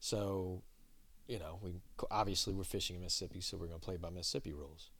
[0.00, 0.62] So,
[1.28, 1.74] you know, we
[2.10, 4.90] obviously we're fishing in Mississippi, so we're going to play by Mississippi rules.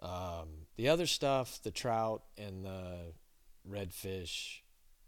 [0.00, 3.12] Um, the other stuff, the trout and the
[3.68, 4.60] redfish,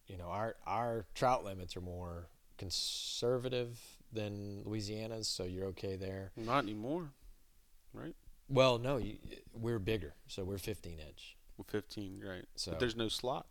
[0.06, 2.28] you know, our our trout limits are more
[2.58, 3.78] conservative
[4.12, 6.30] than Louisiana's, so you're okay there.
[6.36, 7.10] Not anymore,
[7.92, 8.14] right?
[8.48, 9.16] Well, no, you,
[9.52, 11.36] we're bigger, so we're 15 inch.
[11.56, 12.44] Well, 15, right.
[12.56, 13.46] So But there's no slot.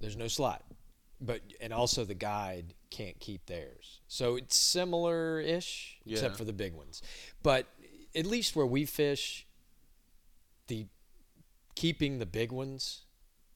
[0.00, 0.64] there's no slot,
[1.20, 6.14] but and also the guide can't keep theirs, so it's similar-ish, Yeah.
[6.14, 7.02] except for the big ones.
[7.42, 7.66] But
[8.14, 9.46] at least where we fish,
[10.66, 10.86] the
[11.76, 13.02] keeping the big ones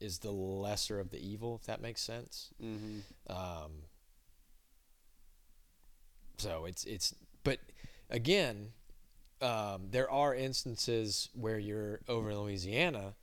[0.01, 2.51] is the lesser of the evil, if that makes sense.
[2.63, 2.99] Mm-hmm.
[3.33, 3.71] Um,
[6.39, 7.59] so it's it's but
[8.11, 8.73] again,
[9.41, 13.15] um, there are instances where you're over in Louisiana,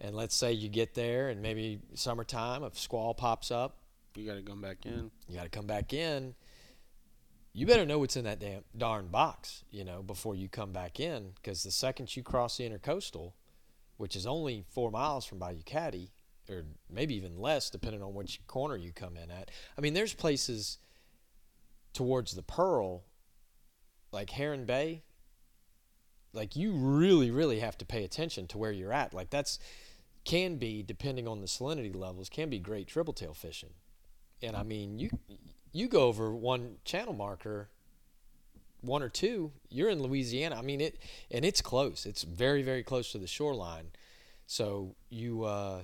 [0.00, 3.78] and let's say you get there and maybe summertime, if squall pops up,
[4.14, 5.10] You got to come back in.
[5.28, 6.34] you got to come back in.
[7.52, 11.00] You better know what's in that damn darn box, you know, before you come back
[11.00, 13.32] in, because the second you cross the intercoastal,
[13.96, 16.10] which is only four miles from Bayou Caddy,
[16.50, 19.50] or maybe even less, depending on which corner you come in at.
[19.76, 20.78] I mean, there's places
[21.92, 23.04] towards the Pearl,
[24.12, 25.02] like Heron Bay.
[26.32, 29.14] Like you really, really have to pay attention to where you're at.
[29.14, 29.58] Like that's
[30.24, 33.70] can be depending on the salinity levels, can be great triple tail fishing.
[34.42, 35.10] And I mean, you
[35.72, 37.70] you go over one channel marker,
[38.82, 40.56] one or two, you're in Louisiana.
[40.56, 40.98] I mean it,
[41.30, 42.04] and it's close.
[42.04, 43.92] It's very, very close to the shoreline.
[44.46, 45.82] So you uh,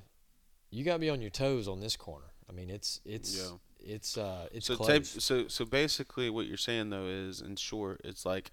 [0.73, 2.27] you got to be on your toes on this corner.
[2.49, 3.57] I mean, it's it's Yeah.
[3.95, 8.01] it's uh, it's so type, so so basically what you're saying though is in short
[8.03, 8.51] it's like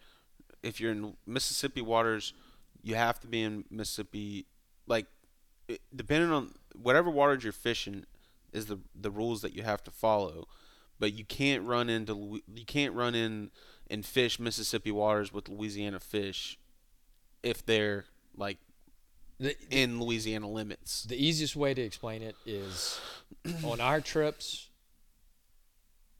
[0.62, 2.34] if you're in Mississippi waters
[2.84, 4.46] you have to be in Mississippi
[4.86, 5.08] like
[5.68, 8.06] it, depending on whatever waters you're fishing
[8.54, 10.48] is the the rules that you have to follow
[11.00, 13.52] but you can't run into you can't run in
[13.90, 16.58] and fish Mississippi waters with Louisiana fish
[17.44, 18.06] if they're
[18.36, 18.58] like
[19.40, 22.99] The- in Louisiana limits The easiest way to explain it is
[23.64, 24.70] on our trips,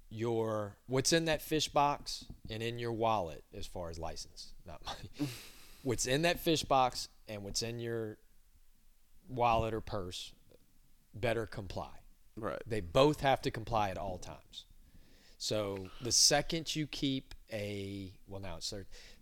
[0.10, 4.84] your what's in that fish box and in your wallet as far as license, not
[4.86, 5.30] money.
[5.84, 8.18] what's in that fish box and what's in your
[9.28, 10.32] wallet or purse
[11.14, 11.92] better comply.
[12.36, 14.66] right They both have to comply at all times.
[15.38, 18.74] So the second you keep a well now it's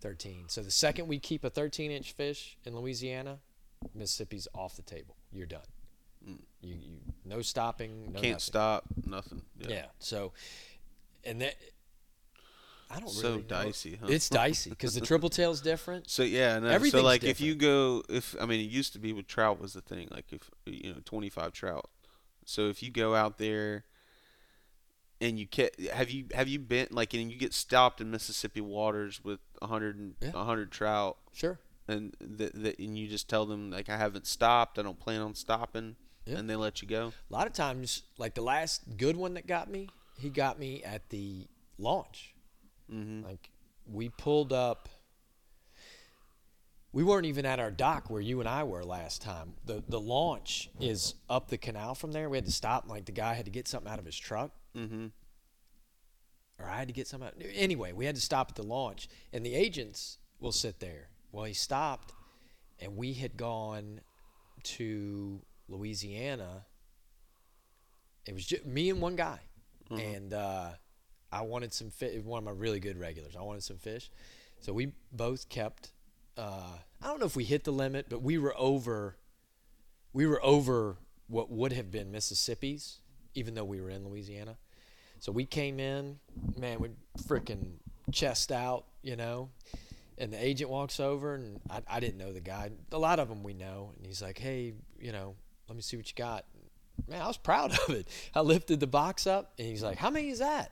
[0.02, 0.45] 13.
[0.48, 3.40] So the second we keep a 13 inch fish in Louisiana,
[3.94, 5.16] Mississippi's off the table.
[5.32, 5.62] You're done.
[6.28, 6.40] Mm.
[6.62, 8.08] You, you no stopping.
[8.14, 8.40] No can't nothing.
[8.40, 9.86] stop nothing Yeah.
[9.99, 10.34] So
[11.24, 11.56] and that
[12.90, 16.10] I don't so really dicey huh It's dicey because the triple tail's different.
[16.10, 18.99] So yeah, no, so Everything's like if you go, if I mean, it used to
[18.99, 20.08] be with trout was the thing.
[20.12, 21.90] Like if you know, twenty five trout.
[22.45, 23.84] So if you go out there
[25.20, 28.62] and you get, have you have you been like, and you get stopped in Mississippi
[28.62, 30.32] waters with a hundred and Yeah.
[30.32, 31.60] hundred trout, Sure.
[31.88, 35.22] And that that and you just tell them like I haven't stopped, I don't plan
[35.22, 35.95] on stopping,
[36.26, 36.38] Yeah.
[36.38, 37.14] and they let you go.
[37.30, 39.89] A lot of times, like the last good one that got me,
[40.19, 41.47] he got me at the
[41.77, 42.34] launch.
[42.91, 43.26] Mm-hmm.
[43.26, 43.49] Like
[43.85, 44.89] we pulled up.
[46.93, 49.53] We weren't even at our dock where you and I were last time.
[49.65, 52.30] the The launch is up the canal from there.
[52.30, 52.84] We had to stop.
[52.84, 55.07] and, Like the guy had to get something out of his truck, Mm-hmm.
[56.59, 57.27] or I had to get something.
[57.27, 57.35] Out.
[57.53, 61.09] Anyway, we had to stop at the launch, and the agents will sit there.
[61.38, 62.14] Well, he stopped,
[62.80, 64.01] and we had gone
[64.64, 65.39] to
[65.69, 66.65] Louisiana.
[68.26, 69.41] It was just me and one guy,
[69.91, 70.15] Mhm.
[70.15, 70.72] and uh,
[71.31, 72.19] I wanted some fish.
[72.23, 73.35] One of my really good regulars.
[73.35, 74.09] I wanted some fish,
[74.61, 75.91] so we both kept.
[76.35, 79.15] Uh, I don't know if we hit the limit, but we were over.
[80.14, 80.97] We were over
[81.27, 82.97] what would have been Mississippi's,
[83.35, 84.57] even though we were in Louisiana.
[85.19, 86.19] So we came in,
[86.55, 86.89] man, we
[87.19, 87.73] freaking
[88.11, 89.51] chest out, you know.
[90.18, 92.72] And the agent walks over, and I, I didn't know the guy.
[92.91, 95.35] A lot of them we know, and he's like, "Hey, you know,
[95.68, 96.45] let me see what you got."
[97.07, 98.07] Man, I was proud of it.
[98.34, 100.72] I lifted the box up, and he's like, "How many is that?"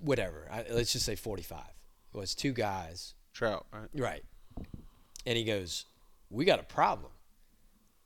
[0.00, 0.48] Whatever.
[0.50, 1.72] I, let's just say forty-five.
[2.12, 3.88] It was two guys, Trout, right?
[3.94, 4.24] right?
[5.24, 5.86] And he goes,
[6.32, 7.12] we got a problem.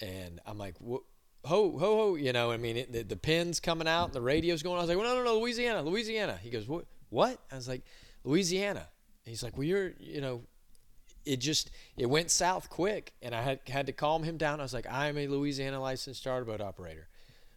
[0.00, 1.02] And I'm like, ho,
[1.44, 4.62] ho, ho, you know, I mean, it, the, the pins coming out and the radio's
[4.62, 4.80] going on.
[4.80, 6.38] I was like, well, no, no, no, Louisiana, Louisiana.
[6.42, 6.84] He goes, what?
[7.08, 7.38] What?
[7.50, 7.82] I was like,
[8.24, 8.88] Louisiana.
[9.26, 10.42] He's like, well, you're, you know,
[11.24, 14.60] it just it went south quick, and I had had to calm him down.
[14.60, 17.08] I was like, I am a Louisiana licensed charter boat operator.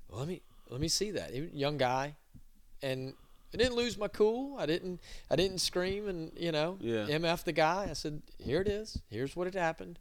[0.10, 1.32] Well, let me let me see that.
[1.34, 2.16] He was a young guy,
[2.82, 3.14] and
[3.54, 4.58] I didn't lose my cool.
[4.60, 7.06] I didn't I didn't scream and you know Yeah.
[7.08, 7.88] mf the guy.
[7.90, 9.00] I said, here it is.
[9.12, 10.00] Here's what had happened.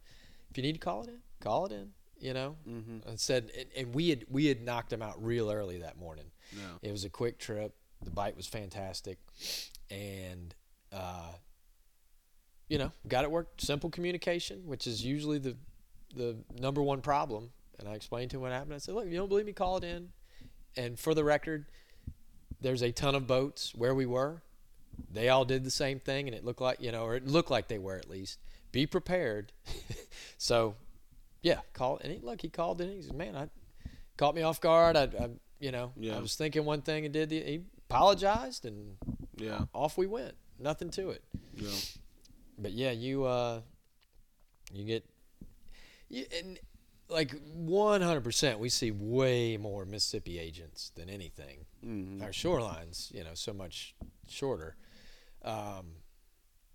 [0.49, 1.91] If you need to call it in, call it in.
[2.19, 3.07] You know, Mm-hmm.
[3.07, 6.25] and said, and, and we had we had knocked him out real early that morning.
[6.51, 6.89] Yeah.
[6.89, 7.75] It was a quick trip.
[8.03, 9.19] The bite was fantastic,
[9.91, 10.53] and
[10.91, 11.31] uh,
[12.69, 13.61] you know, got it worked.
[13.61, 15.57] Simple communication, which is usually the
[16.15, 17.49] the number one problem.
[17.77, 18.73] And I explained to him what happened.
[18.73, 19.53] I said, "Look, you don't believe me?
[19.53, 20.09] Call it in."
[20.77, 21.65] And for the record,
[22.61, 24.41] there's a ton of boats where we were.
[25.11, 27.49] They all did the same thing, and it looked like you know, or it looked
[27.51, 28.37] like they were at least.
[28.71, 29.51] Be prepared.
[30.37, 30.75] so,
[31.41, 31.97] yeah, call.
[32.03, 32.89] And he, look, he called in.
[32.89, 33.49] He said, "Man, I
[34.17, 34.95] caught me off guard.
[34.95, 35.29] I, I
[35.59, 36.17] you know, Yeah.
[36.17, 38.97] I was thinking one thing and did the." He apologized, and
[39.37, 39.65] Yeah.
[39.73, 40.35] off we went.
[40.59, 41.23] Nothing to it.
[41.55, 41.69] Yeah.
[42.61, 43.61] But yeah, you uh,
[44.73, 45.05] you get,
[46.09, 46.59] you, and
[47.07, 51.65] like one hundred percent, we see way more Mississippi agents than anything.
[51.85, 52.21] Mm-hmm.
[52.21, 53.95] Our shorelines, you know, so much
[54.27, 54.75] shorter.
[55.43, 55.93] Um,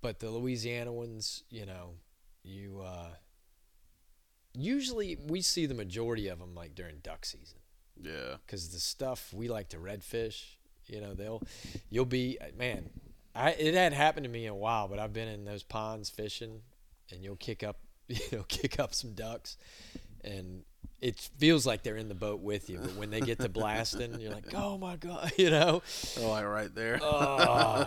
[0.00, 1.96] but the Louisiana ones, you know,
[2.42, 3.10] you uh,
[4.54, 7.58] usually we see the majority of them like during duck season
[8.00, 8.36] Yeah.
[8.46, 10.56] because the stuff we like to redfish,
[10.86, 11.42] you know, they'll
[11.90, 12.90] you'll be man.
[13.34, 16.08] I it hadn't happened to me in a while, but I've been in those ponds
[16.10, 16.60] fishing,
[17.10, 17.78] and you'll kick up,
[18.08, 19.56] you know, kick up some ducks,
[20.22, 20.62] and
[21.00, 22.78] it feels like they're in the boat with you.
[22.78, 25.82] But when they get to blasting, you're like, oh my god, you know,
[26.20, 26.98] Oh, like right there.
[27.02, 27.86] oh.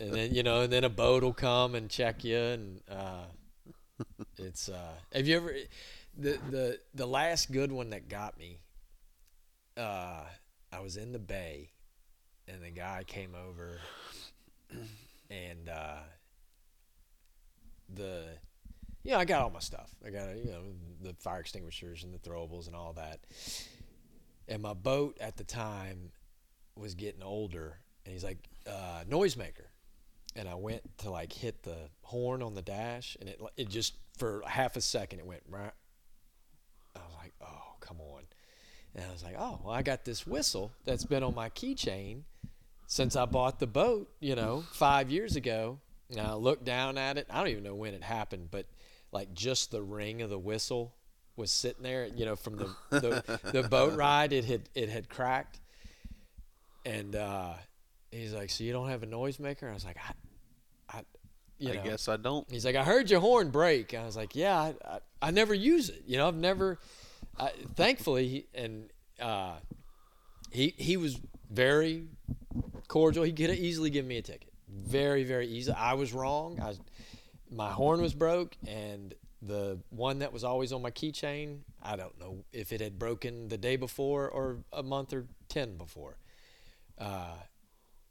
[0.00, 3.24] and then you know, and then a boat will come and check you, and uh,
[4.38, 5.54] it's uh, have you ever
[6.16, 8.58] the the the last good one that got me?
[9.76, 10.22] Uh,
[10.72, 11.70] I was in the bay,
[12.48, 13.78] and the guy came over,
[15.30, 15.98] and uh,
[17.94, 18.24] the
[19.02, 19.90] you know I got all my stuff.
[20.04, 20.62] I got you know
[21.02, 23.20] the fire extinguishers and the throwables and all that,
[24.48, 26.10] and my boat at the time
[26.76, 28.38] was getting older, and he's like
[28.68, 29.68] uh, noisemaker,
[30.34, 33.94] and I went to like hit the horn on the dash, and it it just
[34.18, 35.42] for half a second it went.
[35.48, 35.70] Rah.
[36.94, 38.22] I was like, oh come on,
[38.94, 42.22] and I was like, oh well, I got this whistle that's been on my keychain
[42.86, 45.78] since I bought the boat, you know, five years ago.
[46.10, 47.26] And I looked down at it.
[47.30, 48.66] I don't even know when it happened, but
[49.10, 50.94] like just the ring of the whistle
[51.36, 54.32] was sitting there, you know, from the the, the boat ride.
[54.32, 55.58] It had it had cracked,
[56.84, 57.54] and uh,
[58.12, 61.02] he's like, "So you don't have a noisemaker?" I was like, "I, I,
[61.58, 62.48] you I know." guess I don't.
[62.50, 63.92] He's like, I heard your horn break.
[63.92, 66.04] I was like, Yeah, I, I, I never use it.
[66.06, 66.78] You know, I've never.
[67.38, 68.90] I, thankfully, and
[69.20, 69.56] uh,
[70.52, 71.18] he he was
[71.50, 72.06] very
[72.88, 73.24] cordial.
[73.24, 74.52] He could have easily given me a ticket.
[74.68, 75.72] Very very easy.
[75.72, 76.60] I was wrong.
[76.60, 76.74] I,
[77.50, 81.60] my horn was broke, and the one that was always on my keychain.
[81.82, 85.76] I don't know if it had broken the day before or a month or ten
[85.76, 86.18] before.
[86.98, 87.34] Uh,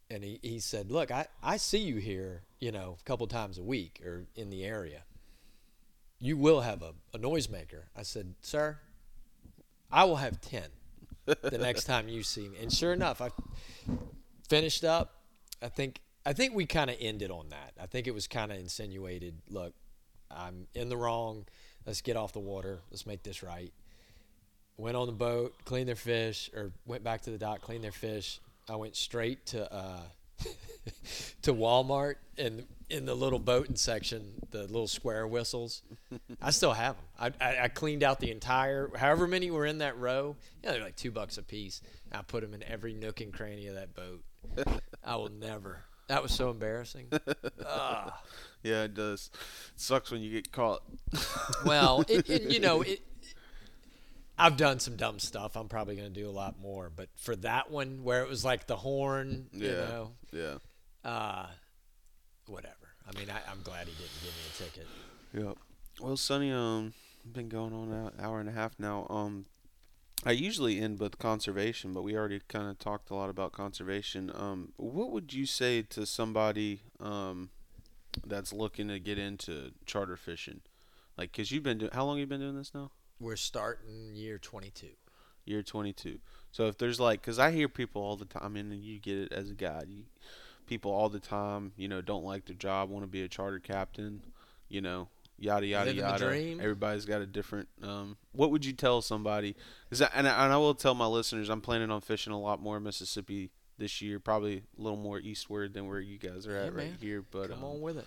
[0.08, 3.58] and he, he said, "Look, I, I see you here, you know, a couple times
[3.58, 5.02] a week or in the area.
[6.18, 8.78] You will have a, a noisemaker." I said, "Sir,
[9.90, 10.68] I will have ten
[11.26, 13.30] the next time you see me." And sure enough, I
[14.46, 15.14] finished up.
[15.62, 17.72] I think I think we kind of ended on that.
[17.80, 19.34] I think it was kind of insinuated.
[19.48, 19.74] Look,
[20.30, 21.46] I'm in the wrong.
[21.86, 22.80] Let's get off the water.
[22.90, 23.72] Let's make this right.
[24.76, 27.92] Went on the boat, cleaned their fish, or went back to the dock, cleaned their
[27.92, 28.40] fish.
[28.68, 30.00] I went straight to uh,
[31.42, 35.82] to Walmart and in the little boating section, the little square whistles.
[36.40, 37.32] I still have them.
[37.40, 40.36] I, I, I cleaned out the entire, however many were in that row.
[40.62, 41.80] Yeah, they're like two bucks a piece.
[42.12, 44.22] I put them in every nook and cranny of that boat.
[45.04, 45.84] I will never.
[46.08, 47.08] That was so embarrassing.
[47.66, 48.20] Ah.
[48.62, 49.30] Yeah, it does.
[49.76, 50.82] sucks when you get caught.
[51.64, 53.00] Well, it, it, you know, it.
[54.38, 55.56] I've done some dumb stuff.
[55.56, 58.44] I'm probably going to do a lot more, but for that one where it was
[58.44, 59.72] like the horn, you Yeah.
[59.72, 60.54] know, Yeah.
[61.10, 61.46] uh,
[62.46, 62.74] whatever.
[63.08, 64.86] I mean, I, I'm glad he didn't give me a ticket.
[65.32, 65.58] Yep.
[66.00, 66.92] Well, Sonny, um,
[67.24, 69.06] been going on an hour and a half now.
[69.08, 69.46] Um,
[70.26, 74.32] I usually end with conservation, but we already kind of talked a lot about conservation.
[74.34, 77.50] Um, what would you say to somebody um
[78.26, 80.62] that's looking to get into charter fishing?
[81.16, 81.92] Like, cause you've been doing.
[81.92, 82.90] How long you been doing this now?
[83.20, 84.88] We're starting year 22.
[85.44, 86.18] Year 22.
[86.50, 88.42] So if there's like, cause I hear people all the time.
[88.44, 89.86] I mean, you get it as a guide.
[89.88, 90.02] You,
[90.66, 93.60] people all the time, you know, don't like their job, want to be a charter
[93.60, 94.22] captain,
[94.68, 95.06] you know,
[95.38, 96.62] yada yada Living yada.
[96.62, 97.68] Everybody's got a different.
[97.82, 99.54] Um, what would you tell somebody?
[99.90, 102.40] Cause I, and, I, and I will tell my listeners, I'm planning on fishing a
[102.40, 106.46] lot more in Mississippi this year, probably a little more eastward than where you guys
[106.46, 106.96] are Yeah, at right man.
[107.00, 107.22] here.
[107.30, 108.06] But Come um, on with it.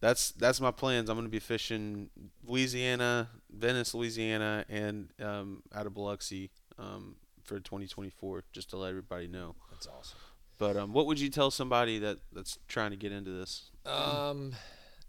[0.00, 1.10] that's that's my plans.
[1.10, 2.08] I'm going to be fishing
[2.46, 9.26] Louisiana, Venice, Louisiana, and um, out of Biloxi um, for 2024, just to let everybody
[9.26, 9.54] know.
[9.70, 10.18] That's awesome.
[10.58, 13.70] But um, what would you tell somebody that that's trying to get into this?
[13.86, 14.52] Um,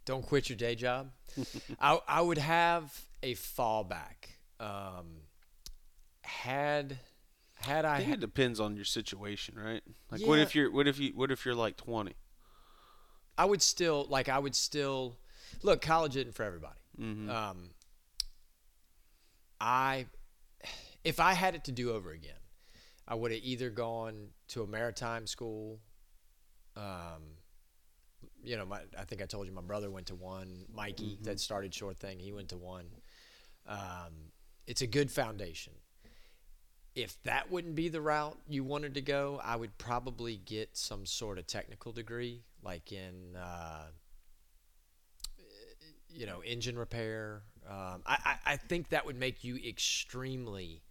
[0.05, 1.11] don't quit your day job.
[1.79, 4.35] I I would have a fallback.
[4.59, 5.21] Um,
[6.23, 6.99] had
[7.55, 9.81] had I I think had it depends on your situation, right?
[10.11, 12.15] Like, what if you're what if you what if you're like 20?
[13.37, 15.17] I would still like I would still
[15.63, 16.79] look college isn't for everybody.
[16.99, 17.29] Mm-hmm.
[17.29, 17.69] Um,
[19.59, 20.07] I
[21.03, 22.33] if I had it to do over again,
[23.07, 25.79] I would have either gone to a maritime school.
[26.75, 27.37] Um,
[28.43, 30.65] you know, my I think I told you my brother went to one.
[30.73, 32.85] Mikey that started Sure Thing, he went to one.
[33.67, 34.31] Um,
[34.67, 35.73] it's a good foundation.
[36.93, 41.05] If that wouldn't be the route you wanted to go, I would probably get some
[41.05, 43.87] sort of technical degree, like in uh,
[46.09, 47.43] you know engine repair.
[47.69, 50.81] Um, I, I I think that would make you extremely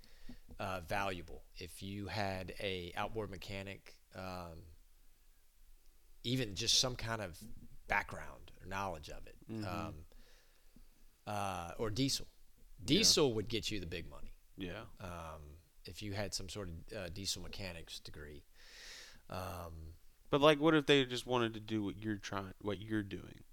[0.58, 4.58] uh, valuable if you had a outboard mechanic, um,
[6.24, 7.38] even just some kind of
[7.88, 9.36] background or knowledge of it,
[9.66, 9.94] um,
[11.26, 12.26] uh, or diesel.
[12.84, 14.82] Diesel would get you the big money Yeah.
[15.00, 18.42] um, if you had some sort of uh, diesel mechanics degree.
[19.28, 19.94] Um,
[20.30, 23.44] But like, what if they just wanted to do what you're trying, what you're doing?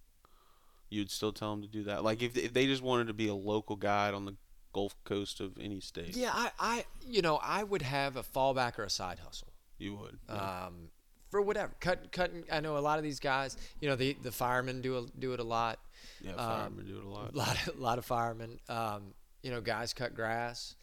[0.90, 2.04] You'd still tell them to do that.
[2.04, 4.36] Like, if if they just wanted to be a local guide on the
[4.74, 8.80] Gulf Coast of any state, yeah, I, I, you know, I would have a fallback
[8.80, 9.52] or a side hustle.
[9.80, 10.18] you would.
[10.30, 10.90] um,
[11.30, 11.74] for whatever.
[11.80, 12.44] Cut, cutting.
[12.52, 13.58] I know a lot of these guys.
[13.80, 15.80] You know, the the firemen do a, do it a lot.
[16.22, 17.34] yeah, um, firemen do it a lot.
[17.34, 18.60] A lot, of, lot of firemen.
[18.70, 20.76] Um, you know, guys cut grass.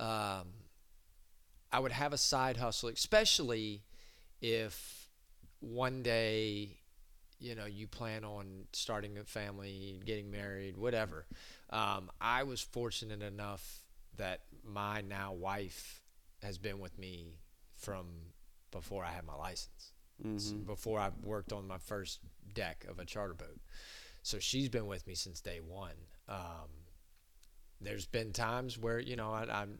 [0.00, 0.46] Um,
[1.70, 3.82] I would have a side hustle, especially
[4.40, 5.08] if
[5.60, 6.78] one day,
[7.38, 11.26] you know, you plan on starting a family, getting married, whatever.
[11.70, 13.82] Um, I was fortunate enough
[14.16, 16.00] that my now wife
[16.42, 17.38] has been with me
[17.76, 18.06] from
[18.70, 19.92] before I had my license,
[20.36, 22.20] s- hmm before I worked on my first
[22.54, 23.58] deck of a charter boat.
[24.22, 25.94] So she's been with me since day one.
[26.28, 26.68] Um,
[27.80, 29.78] there's been times where you know I, I'm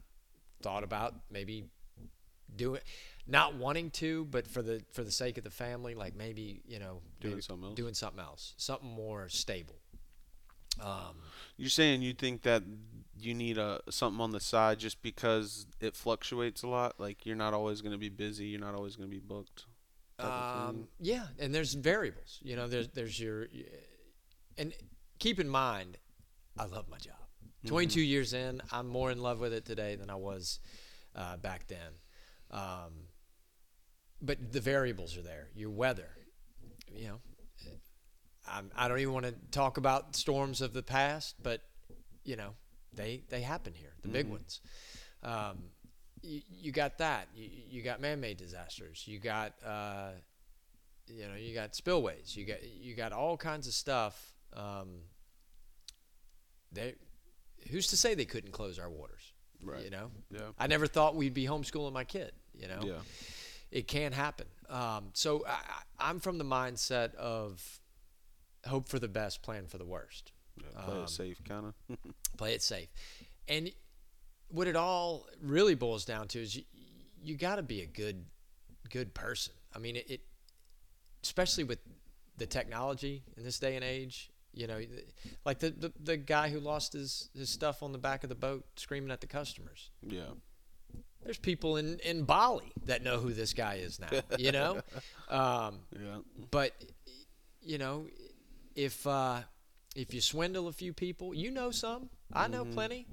[0.61, 1.65] thought about maybe
[2.55, 2.81] doing,
[3.27, 6.79] not wanting to, but for the for the sake of the family, like maybe you
[6.79, 7.75] know Doing maybe something else.
[7.75, 9.75] doing something else, something more stable.
[10.81, 11.17] Um,
[11.57, 12.63] You're saying you think that
[13.19, 16.99] you need a something on the side just because it fluctuates a lot.
[16.99, 18.45] Like you're not always going to be busy.
[18.45, 19.65] You're not always going to be booked.
[20.17, 20.81] type of thing?
[20.81, 22.39] Um, yeah, and there's variables.
[22.41, 23.47] You know, there's there's your,
[24.57, 24.73] and
[25.19, 25.97] keep in mind,
[26.57, 27.15] I love my job.
[27.65, 30.59] 22 years in, I'm more in love with it today than I was
[31.13, 31.91] uh, back then.
[32.51, 33.07] Um,
[34.21, 35.49] but the variables are there.
[35.55, 36.09] Your weather,
[36.89, 37.19] you know,
[38.47, 41.61] I'm, I don't even want to talk about storms of the past, but
[42.23, 42.55] you know,
[42.93, 44.61] they they happen here, the big ones.
[45.23, 45.57] Um,
[46.21, 47.27] you, you got that.
[47.35, 49.03] You, you got man-made disasters.
[49.07, 50.11] You got uh,
[51.07, 52.35] you know you got spillways.
[52.35, 54.33] You got you got all kinds of stuff.
[54.53, 55.01] Um,
[56.71, 56.95] they
[57.71, 59.33] who's to say they couldn't close our waters?
[59.61, 59.83] Right.
[59.83, 60.39] You know, Yeah.
[60.57, 62.31] I never thought we'd be homeschooling my kid.
[62.53, 62.99] You know, Yeah.
[63.71, 64.47] it can happen.
[64.69, 67.81] Um, so I- I'm from the mindset of
[68.65, 71.97] hope for the best, plan for the worst yeah play Um, it safe, kind of.
[72.37, 72.89] play it safe.
[73.47, 73.71] And
[74.49, 76.63] what it all really boils down to is you,
[77.23, 78.25] you got to be a good
[78.89, 79.53] good person.
[79.75, 80.21] I mean, it, it
[81.23, 81.79] especially with
[82.37, 84.31] the technology in this day and age.
[84.53, 84.81] You know,
[85.45, 88.35] like the, the the guy who lost his his stuff on the back of the
[88.35, 89.91] boat, screaming at the customers.
[90.05, 90.31] yeah.
[91.23, 94.07] There's people in in Bali that know who this guy is now.
[94.39, 94.81] You know,
[95.29, 96.19] um, Yeah.
[96.49, 96.73] but
[97.61, 98.07] you know,
[98.75, 99.41] if uh,
[99.95, 102.09] if you swindle a few people, you know some.
[102.33, 103.07] I know plenty.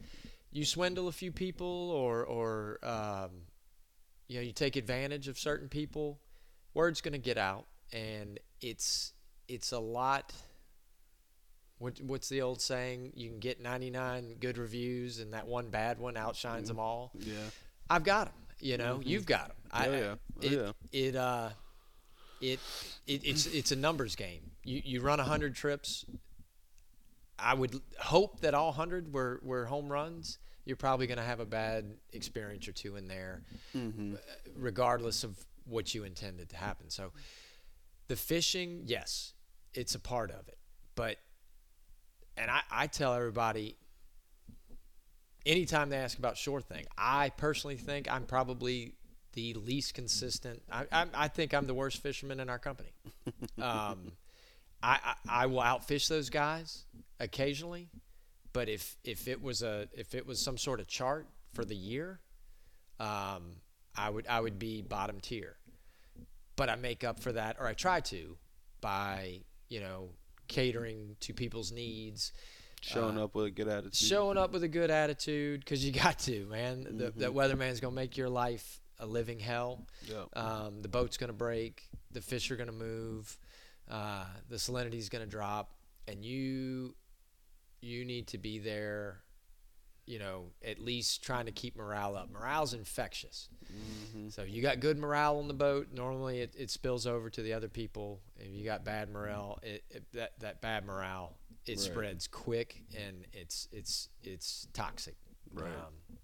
[0.53, 3.31] You swindle a few people, or or um,
[4.28, 6.20] you know, you take advantage of certain people.
[6.74, 9.12] Word's gonna get out, and it's
[9.48, 10.32] it's a lot.
[11.78, 13.12] What, what's the old saying?
[13.16, 17.12] You can get 99 good reviews, and that one bad one outshines them all.
[17.19, 17.35] Yeah.
[17.90, 18.35] I've got them.
[18.61, 19.57] You know, you've got them.
[19.70, 20.15] I, Oh, yeah.
[20.15, 20.73] Oh, it, yeah.
[20.93, 21.51] It uh,
[22.40, 22.61] it,
[23.07, 24.51] it it's it's a numbers game.
[24.65, 26.07] You you run hundred trips.
[27.39, 30.39] I would hope that all hundred were were home runs.
[30.65, 33.43] You're probably going to have a bad experience or two in there,
[33.77, 34.15] Mm-hmm.
[34.57, 36.91] regardless of what you intended to happen.
[36.91, 37.13] So,
[38.09, 39.33] the fishing, yes,
[39.75, 40.59] it's a part of it,
[40.97, 41.19] but
[42.37, 43.77] and I, I tell everybody
[45.45, 48.95] anytime they ask about Sure Thing, I personally think I'm probably
[49.35, 50.63] the least consistent.
[50.71, 52.91] I, I, I think I'm the worst fisherman in our company.
[53.61, 54.13] Um,
[54.83, 56.85] I, I, I will outfish those guys
[57.21, 57.89] occasionally,
[58.53, 61.77] but if if it was a if it was some sort of chart for the
[61.77, 62.21] year,
[63.01, 63.57] um,
[63.97, 65.57] I would I would be bottom tier.
[66.57, 68.37] But I make up for that, or I try to,
[68.81, 70.09] by you know
[70.49, 72.33] catering to people's needs,
[72.81, 73.95] Showing uh, up with a good attitude.
[73.95, 76.85] showing up with a good attitude because you got to man.
[76.85, 77.21] The, Mm-hmm.
[77.21, 79.87] that weatherman's gonna make your life a living hell.
[80.09, 80.25] Yeah.
[80.35, 81.83] Um, the boat's gonna break.
[82.13, 83.37] The fish are gonna move.
[83.91, 85.71] Uh, the salinity's gonna drop,
[86.09, 86.95] and you
[87.81, 89.20] you need to be there.
[90.07, 92.31] You know, at least trying to keep morale up.
[92.31, 93.48] Morale's infectious.
[93.73, 94.28] Mm-hmm.
[94.28, 95.89] So you got good morale on the boat.
[95.93, 98.20] Normally, it, it spills over to the other people.
[98.36, 101.36] If you got bad morale, it, it that that bad morale
[101.66, 101.81] it Right.
[101.81, 105.16] spreads quick and it's it's it's toxic.
[105.53, 105.66] Right.
[105.66, 106.20] Um,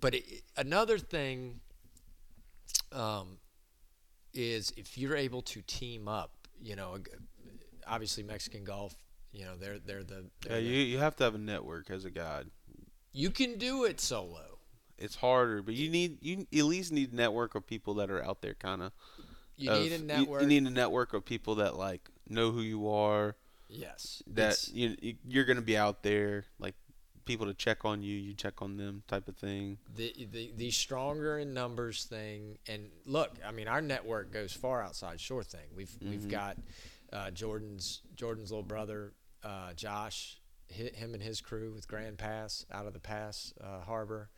[0.00, 1.60] but it, another thing
[2.90, 3.38] um,
[4.32, 6.98] is if you're able to team up, you know,
[7.86, 8.96] obviously Mexican Gulf,
[9.34, 11.90] you know, they're they're the Yeah, they're the- you you have to have a network
[11.90, 12.46] as a guide.
[13.12, 14.58] you can do it solo.
[14.96, 18.24] It's harder, but you need you at least need a network of people that are
[18.24, 18.92] out there, kind of.
[19.56, 20.42] You need a network.
[20.42, 23.36] You, need a network of people that like know who you are.
[23.68, 24.22] yes.
[24.28, 26.74] That you you- you're gonna be out there, like
[27.24, 29.78] people to check on you, you check on them, type of thing.
[29.96, 34.82] the, the the stronger in numbers thing and look i mean our network goes far
[34.82, 36.30] outside Sure Thing we've we've Mhm.
[36.30, 36.58] got
[37.14, 39.12] uh, jordan's jordan's little brother
[39.44, 40.40] uh, josh
[40.74, 44.30] hi him and his crew with grand pass out of the pass uh, harbor.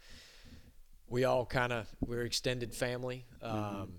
[1.09, 3.25] We all kind of we're extended family.
[3.43, 3.95] Um,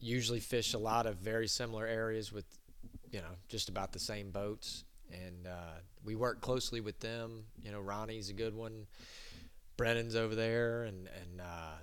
[0.00, 2.44] usually fish a lot of very similar areas with
[3.10, 4.84] you know just about the same boats.
[5.12, 7.44] And uh, we work closely with them.
[7.62, 8.86] You know ronnie's a good one.
[9.76, 11.76] Brennan's over there, and and uh,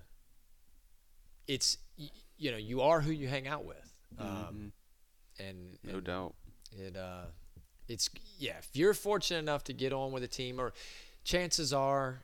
[1.48, 4.72] it's y- you know you are who you hang out with, um, Mhm.
[5.48, 6.36] and, no and doubt.
[6.78, 7.26] it uh,
[7.90, 8.58] it's yeah.
[8.60, 10.72] If you're fortunate enough to get on with a team, or
[11.26, 12.22] chances are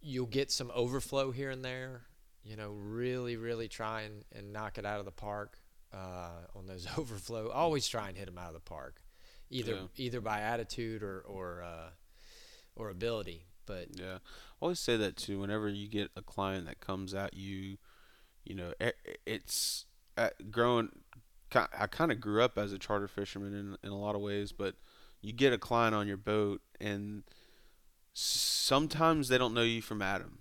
[0.00, 2.02] you'll get some overflow here and there.
[2.42, 5.58] You know, really, really try and, and knock it out of the park
[5.92, 7.50] uh, on those overflow.
[7.50, 9.02] Always try and hit them out of the park,
[9.50, 9.86] either Yeah.
[9.98, 11.90] either by attitude or or uh,
[12.76, 13.44] or ability.
[13.66, 14.18] But Yeah, I
[14.62, 15.38] always say that too.
[15.40, 17.76] Whenever you get a client that comes at you,
[18.44, 19.84] you know, i- i- it's
[20.16, 20.88] uh, growing.
[21.54, 24.52] I kind of grew up as a charter fisherman in in a lot of ways,
[24.52, 24.74] but
[25.20, 27.24] you get a client on your boat, and
[28.14, 30.38] sometimes they don't know you from Adam.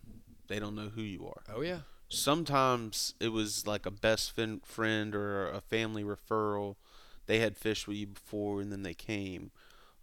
[0.47, 1.43] They don't know who you are.
[1.55, 1.79] oh yeah,
[2.09, 6.75] Sometimes it was like a best fin- friend or a family referral.
[7.27, 9.51] They had fished with you before, and then they came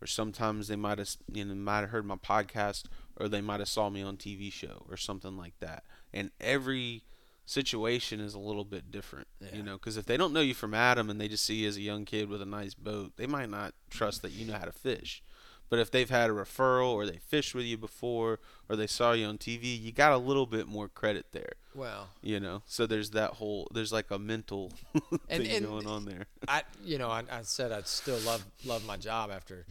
[0.00, 2.84] or sometimes they might have you know might have heard my podcast
[3.16, 5.84] or they might have saw me on TV show or something like that.
[6.12, 7.02] And every
[7.46, 9.54] situation is a little bit different, Yeah.
[9.56, 11.68] you know, because if they don't know you from Adam and they just see you
[11.68, 14.58] as a young kid with a nice boat, they might not trust that you know
[14.58, 15.22] how to fish.
[15.68, 19.12] But if they've had a referral or they fished with you before or they saw
[19.12, 22.08] you on TV, you got a little bit more credit there, well.
[22.22, 22.62] you know.
[22.66, 24.70] So there's that whole there's like a mental
[25.28, 26.26] thing and- going on there.
[26.46, 29.66] I you know I, I said I'd still love love my job after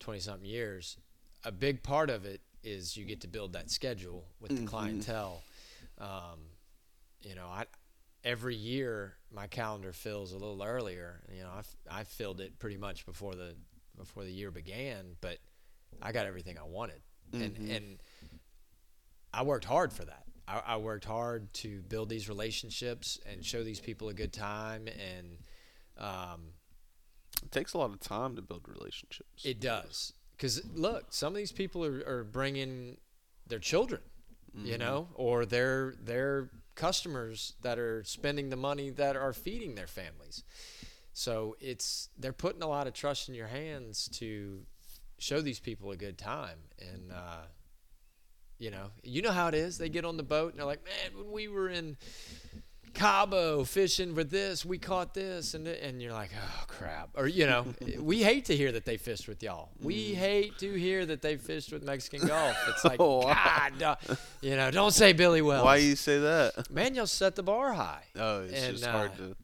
[0.00, 0.98] twenty something years.
[1.44, 4.66] A big part of it is you get to build that schedule with the Mhm.
[4.66, 5.40] clientele.
[5.98, 6.40] Um,
[7.22, 7.64] you know, I
[8.24, 11.22] every year my calendar fills a little earlier.
[11.32, 13.54] You know, I I filled it pretty much before the
[13.96, 15.38] before the year began, but
[16.02, 17.00] I got everything I wanted,
[17.32, 17.76] and Mhm.
[17.76, 17.98] and
[19.32, 20.24] I worked hard for that.
[20.46, 24.88] I, I worked hard to build these relationships and show these people a good time
[24.88, 25.38] and.
[25.98, 26.52] Um,
[27.42, 29.44] It takes a lot of time to build relationships.
[29.44, 30.12] it does.
[30.32, 32.98] Because look, some of these people are, are bringing
[33.48, 34.00] their children,
[34.54, 34.78] you Mhm.
[34.78, 40.44] know, or their their customers that are spending the money that are feeding their families.
[41.12, 44.62] So it's they're putting a lot of trust in your hands to
[45.18, 47.46] show these people a good time, and uh,
[48.58, 49.76] you know, you know how it is.
[49.78, 51.96] They get on the boat and they're like, "Man, when we were in
[52.98, 57.46] Cabo fishing for this, we caught this," and and you're like, "Oh crap!" Or you
[57.46, 57.66] know,
[58.00, 59.68] we hate to hear that they fished with y'all.
[59.80, 62.56] We hate to hear that they fished with Mexican Gulf.
[62.68, 63.68] It's like, Oh, wow.
[63.78, 65.64] God, uh, you know, don't say Billy Wells.
[65.64, 66.70] Why you say that?
[66.70, 68.02] Man, y'all set the bar high.
[68.16, 69.36] Oh, it's And, just hard uh, to.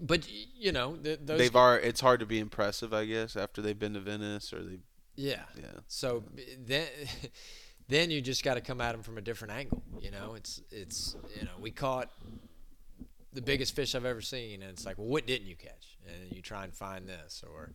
[0.00, 0.28] But
[0.58, 1.38] you know, th- those.
[1.38, 1.78] They've are.
[1.78, 4.78] It's hard to be impressive, I guess, after they've been to Venice or they.
[5.16, 5.42] yeah.
[5.56, 5.80] Yeah.
[5.88, 6.22] So
[6.64, 6.86] then,
[7.88, 9.82] then you just got to come at them from a different angle.
[10.00, 12.10] You know, it's it's you know we caught
[13.32, 15.98] the biggest fish I've ever seen, and it's like, well, what didn't you catch?
[16.06, 17.72] And you try and find this, or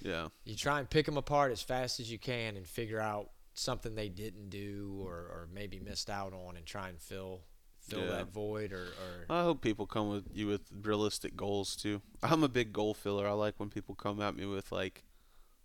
[0.00, 0.28] Yeah.
[0.44, 3.94] you try and pick them apart as fast as you can and figure out something
[3.94, 7.42] they didn't do or, or maybe missed out on, and try and fill
[7.80, 8.10] fill Yeah.
[8.12, 12.00] that void, or, or I hope people come with you with realistic goals too.
[12.22, 13.26] I'm a big goal filler.
[13.28, 15.04] I like when people come at me with like,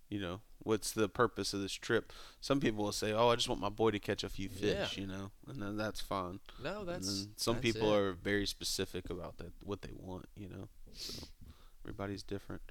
[0.09, 2.11] you know, what's the purpose of this trip?
[2.41, 4.97] Some people will say, "Oh, I just want my boy to catch a few fish,"
[4.97, 5.01] Yeah.
[5.01, 6.39] you know, and then that's fine.
[6.63, 7.97] no, that's some that's people it.
[7.97, 10.67] are very specific about that what they want, you know.
[10.93, 11.27] So
[11.83, 12.61] everybody's different.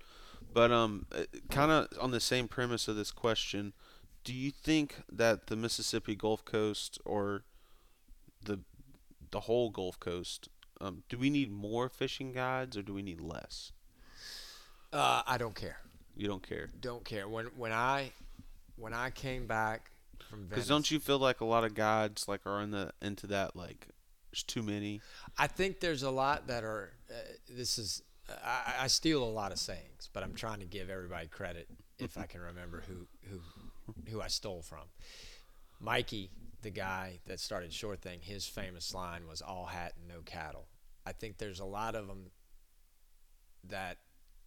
[0.53, 1.07] But um
[1.51, 3.73] kind of on the same premise of this question,
[4.25, 7.45] do you think that the Mississippi Gulf Coast or
[8.45, 8.61] the
[9.31, 10.49] the whole Gulf Coast
[10.81, 13.73] um, do we need more fishing guides or do we need less?
[14.93, 15.79] Uh, I don't care.
[16.17, 16.71] You don't care.
[16.81, 17.29] Don't care.
[17.29, 18.13] When when I
[18.77, 19.91] when I came back
[20.29, 22.93] from Venice, Because don't you feel like a lot of guides like are in the
[23.03, 23.89] into that like
[24.31, 25.01] there's too many?
[25.39, 26.93] I think there's a lot that are.
[27.11, 27.15] Uh,
[27.49, 28.03] this is.
[28.29, 31.69] I, I steal a lot of sayings, but I'm trying to give everybody credit
[31.99, 33.41] if I can remember who who
[34.11, 34.85] who I stole from.
[35.79, 36.31] Mikey,
[36.63, 40.67] the guy that started Sure Thing, his famous line was "all hat and no cattle."
[41.05, 42.31] I think there's a lot of them
[43.69, 43.99] that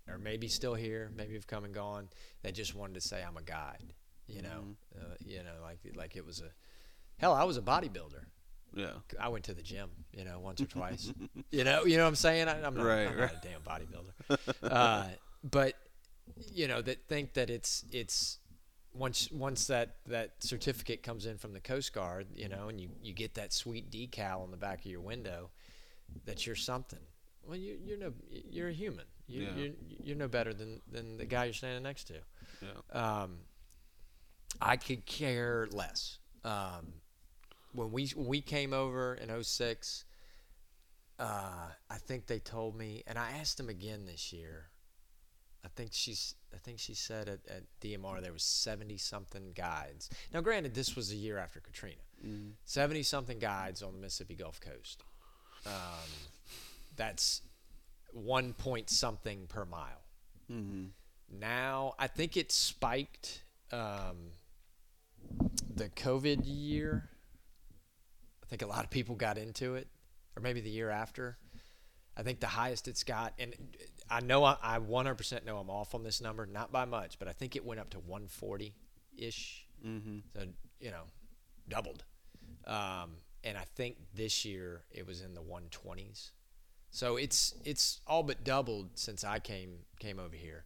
[0.09, 2.09] are maybe still here, maybe have come and gone,
[2.43, 3.93] that just wanted to say I'm a guide.
[4.27, 6.51] You know, uh, you know, like like it was a
[7.17, 7.33] hell.
[7.33, 8.25] I was a bodybuilder.
[8.75, 8.91] Yeah.
[9.19, 11.11] I went to the gym, you know, once or twice.
[11.51, 12.47] you know, you know what I'm saying?
[12.47, 13.31] I, I'm not, Right, I'm right.
[13.33, 14.37] not a damn bodybuilder.
[14.71, 15.07] uh,
[15.43, 15.73] but
[16.53, 18.37] you know, that think that it's it's
[18.93, 22.89] once once that that certificate comes in from the Coast Guard, you know, and you
[23.01, 25.49] you get that sweet decal on the back of your window
[26.25, 26.99] that you're something.
[27.49, 29.05] Well, you you're no you're a human.
[29.27, 29.49] You, Yeah.
[29.55, 29.73] You're
[30.03, 32.13] you're no better than than the guy you're standing next to.
[32.61, 33.21] Yeah.
[33.21, 33.39] Um,
[34.61, 36.19] I could care less.
[36.43, 36.93] Um,
[37.73, 40.05] when we when we came over in 06,
[41.17, 41.23] uh,
[41.89, 44.67] I think they told me, and I asked them again this year.
[45.65, 46.35] I think she's.
[46.53, 50.09] I think she said at, at DMR there was seventy something guides.
[50.33, 52.01] Now, granted, this was a year after Katrina.
[52.25, 52.51] Mm.
[52.63, 55.03] Seventy something guides on the Mississippi Gulf Coast.
[55.65, 56.09] Um,
[56.99, 57.41] that's
[58.11, 60.03] one point something per mile.
[60.51, 60.87] Mm-hmm.
[61.39, 64.33] Now, I think it spiked um,
[65.73, 67.09] the COVID year.
[68.43, 69.87] I think a lot of people got into it,
[70.35, 71.37] or maybe the year after.
[72.17, 73.55] I think the highest it's got, and
[74.09, 77.29] I know I, I 100% know I'm off on this number, not by much, but
[77.29, 78.75] I think it went up to 140
[79.17, 79.65] ish.
[79.85, 80.17] Mm-hmm.
[80.35, 80.47] So,
[80.81, 81.03] you know,
[81.69, 82.03] doubled.
[82.67, 83.11] Um,
[83.45, 86.31] and I think this year it was in the 120s.
[86.91, 90.65] So it's it's all but doubled since I came came over here.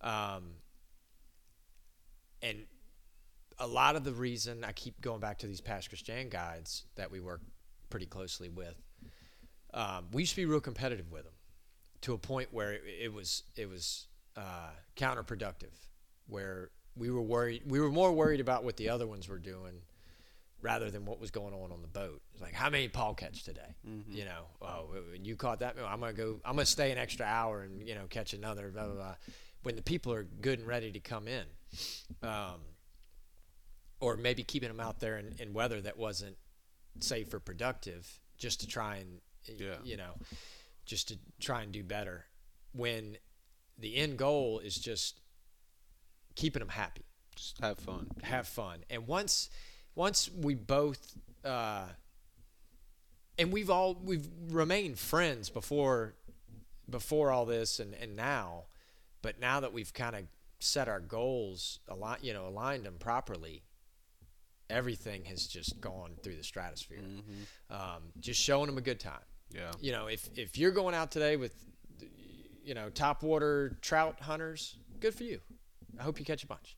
[0.00, 0.54] Um,
[2.42, 2.64] and
[3.58, 7.10] a lot of the reason I keep going back to these Pass Christian guides that
[7.10, 7.40] we work
[7.90, 8.74] pretty closely with,
[9.74, 11.34] um, we used to be real competitive with them
[12.02, 14.06] to a point where it, it was it was
[14.36, 15.74] uh, counterproductive,
[16.26, 19.82] where we were worried we were more worried about what the other ones were doing
[20.62, 22.22] rather than what was going on on the boat.
[22.32, 23.74] It's like how many Paul catch today?
[23.86, 24.12] Mm-hmm.
[24.16, 24.86] You know, oh,
[25.20, 26.40] you caught that, I'm gonna go.
[26.44, 28.70] I'm gonna stay an extra hour and you know catch another.
[28.70, 29.14] Blah blah blah.
[29.64, 31.44] When the people are good and ready to come in,
[32.22, 32.60] um,
[34.00, 36.36] or maybe keeping them out there in, in weather that wasn't
[37.00, 39.20] safe or productive, just to try and
[39.60, 39.76] Yeah.
[39.84, 40.14] you know,
[40.86, 42.26] just to try and do better.
[42.72, 43.18] When
[43.78, 45.20] the end goal is just
[46.34, 47.04] keeping them happy
[47.36, 48.08] Just have fun.
[48.22, 48.84] have fun.
[48.90, 49.48] And once
[49.94, 51.14] once we both
[51.44, 51.84] uh,
[53.38, 56.14] and we've all we've remained friends before
[56.88, 58.64] before all this and, and now,
[59.22, 60.22] but now that we've kind of
[60.60, 63.62] set our goals a lot you know aligned them properly,
[64.70, 66.98] everything has just gone through the stratosphere.
[66.98, 67.74] Mm-hmm.
[67.74, 69.72] Um, just showing them a good time Yeah.
[69.80, 71.54] you know, if if you're going out today with,
[72.64, 75.40] you know, top water trout hunters, good for you.
[75.98, 76.76] I hope you catch a bunch.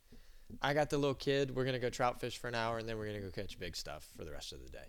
[0.62, 1.54] I got the little kid.
[1.54, 3.76] We're gonna go trout fish for an hour, and then we're gonna go catch big
[3.76, 4.86] stuff for the rest of the day.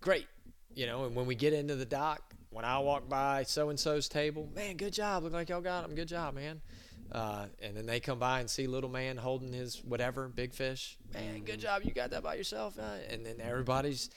[0.00, 0.26] Great,
[0.74, 1.04] you know.
[1.04, 4.48] And when we get into the dock, when I walk by so and so's table,
[4.54, 5.22] man, good job.
[5.24, 5.94] Look like y'all got them.
[5.94, 6.60] Good job, man.
[7.12, 10.96] Uh, and then they come by and see little man holding his whatever big fish.
[11.12, 11.82] Man, good job.
[11.84, 12.78] You got that by yourself.
[12.78, 14.10] Uh, and then everybody's,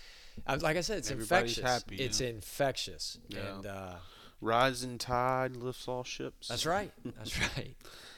[0.47, 1.83] I like I said, it's Everybody's infectious.
[1.83, 2.27] happy, it's yeah.
[2.29, 3.19] infectious.
[3.29, 3.55] Yeah.
[3.55, 3.95] And uh,
[4.39, 6.47] Rising tide lifts all ships.
[6.47, 6.91] that's right.
[7.17, 7.75] That's right.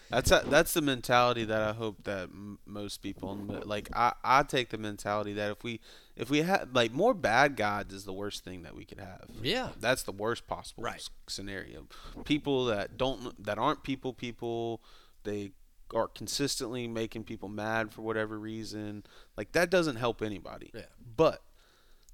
[0.10, 3.90] That's a, that's the mentality that I hope that m- most people like.
[3.96, 5.80] I, I take the mentality that if we
[6.16, 9.26] if we had like more bad guides is the worst thing that we could have.
[9.42, 9.70] Yeah.
[9.80, 10.96] That's the worst possible Right.
[10.96, 11.88] s- scenario.
[12.26, 14.82] People that don't that aren't people people,
[15.24, 15.52] they
[15.94, 19.04] are consistently making people mad for whatever reason.
[19.38, 20.72] Like that doesn't help anybody.
[20.74, 20.82] Yeah.
[21.18, 21.42] But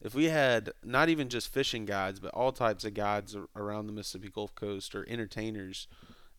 [0.02, 3.94] if we had not even just fishing guides, but all types of guides around the
[3.94, 5.88] Mississippi Gulf Coast or entertainers,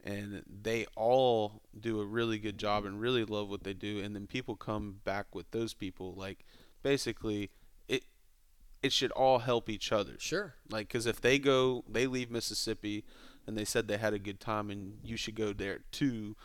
[0.07, 4.15] and they all do a really good job and really love what they do, and
[4.15, 6.45] then people come back with those people, like
[6.83, 7.51] basically
[7.89, 8.05] it
[8.83, 10.15] it should all help each other.
[10.19, 10.55] Sure.
[10.71, 13.05] Like, because if they go, they leave Mississippi,
[13.47, 16.37] and they said they had a good time, and you should go there too.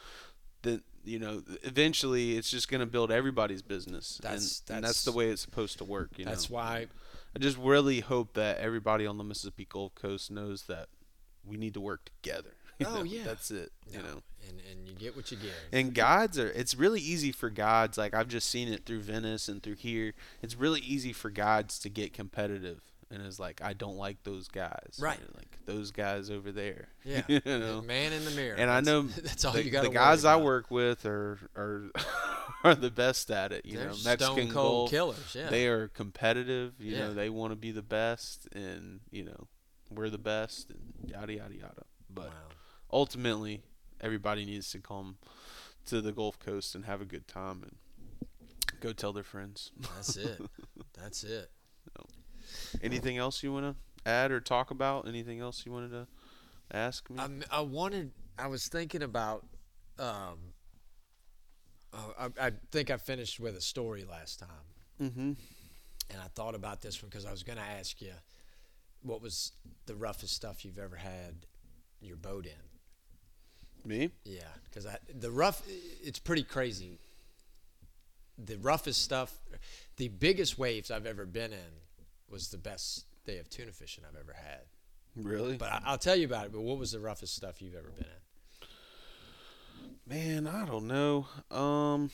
[0.64, 5.06] Then you know, eventually, it's just gonna build everybody's business, That's- and, and that's that's-
[5.06, 6.18] the way it's supposed to work.
[6.18, 6.88] You That's know, why
[7.36, 10.90] I just really hope that everybody on the Mississippi Gulf Coast knows that
[11.44, 12.54] we need to work together.
[12.88, 13.04] Oh, know?
[13.04, 13.24] yeah.
[13.26, 13.72] that's it.
[13.92, 14.22] You know.
[14.48, 15.54] and and you get what you get.
[15.72, 17.98] And gods are it's really easy for gods.
[17.98, 20.14] like I've just seen it through Venice and through here.
[20.42, 24.48] It's really easy for gods to get competitive and it's like I don't like those
[24.48, 24.98] guys.
[25.00, 25.20] Right.
[25.20, 26.88] Know, Like those guys over there.
[27.04, 27.82] yeah, you know.
[27.82, 28.56] man in the mirror.
[28.58, 29.84] And I know that's all the, you got.
[29.84, 31.92] the guys I work with are are
[32.64, 33.94] are the best at it, you They're know.
[33.94, 35.36] stone Mexican cold Gulf, killers.
[35.36, 35.50] Yeah.
[35.50, 37.00] they are competitive, you Yeah.
[37.08, 39.48] know, they want to be the best and, you know,
[39.90, 40.80] we're the best and
[41.10, 41.84] yada yada yada.
[42.10, 42.34] But wow.
[42.92, 43.62] Ultimately
[44.00, 45.18] everybody needs to come
[45.86, 47.76] to the Gulf Coast and have a good time and
[48.80, 49.72] go tell their friends.
[49.96, 50.42] That's it.
[51.00, 51.50] That's it.
[52.82, 55.08] Anything else you want to add or talk about?
[55.08, 56.08] Anything else you wanted to
[56.72, 57.18] ask me?
[57.20, 58.12] I'm, I wanted.
[58.38, 59.46] I was thinking about.
[60.00, 60.54] Um,
[61.94, 64.50] oh, I, I think I finished with a story last time,
[65.02, 65.32] mm-hmm.
[66.10, 68.14] and I thought about this one because I was going to ask you,
[69.04, 69.52] what was
[69.86, 71.46] the roughest stuff you've ever had
[72.02, 72.71] your boat in?
[73.86, 74.12] Me?
[74.24, 75.62] Yeah, because the rough.
[76.04, 77.00] It's pretty crazy.
[78.38, 79.34] The roughest stuff,
[79.98, 81.82] the biggest waves I've ever been in,
[82.30, 84.62] was the best day of tuna fishing I've ever had.
[85.16, 85.58] Really?
[85.58, 86.52] But I, I'll tell you about it.
[86.52, 88.22] But what was the roughest stuff you've ever been in?
[90.08, 91.28] Man, I don't know.
[91.50, 92.10] Um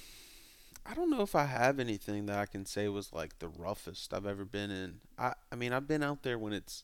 [0.85, 4.13] I don't know if I have anything that I can say was like the roughest
[4.13, 4.99] I've ever been in.
[5.17, 6.83] I I mean, I've been out there when it's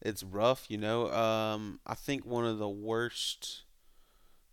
[0.00, 1.10] it's rough, you know.
[1.12, 3.62] Um I think one of the worst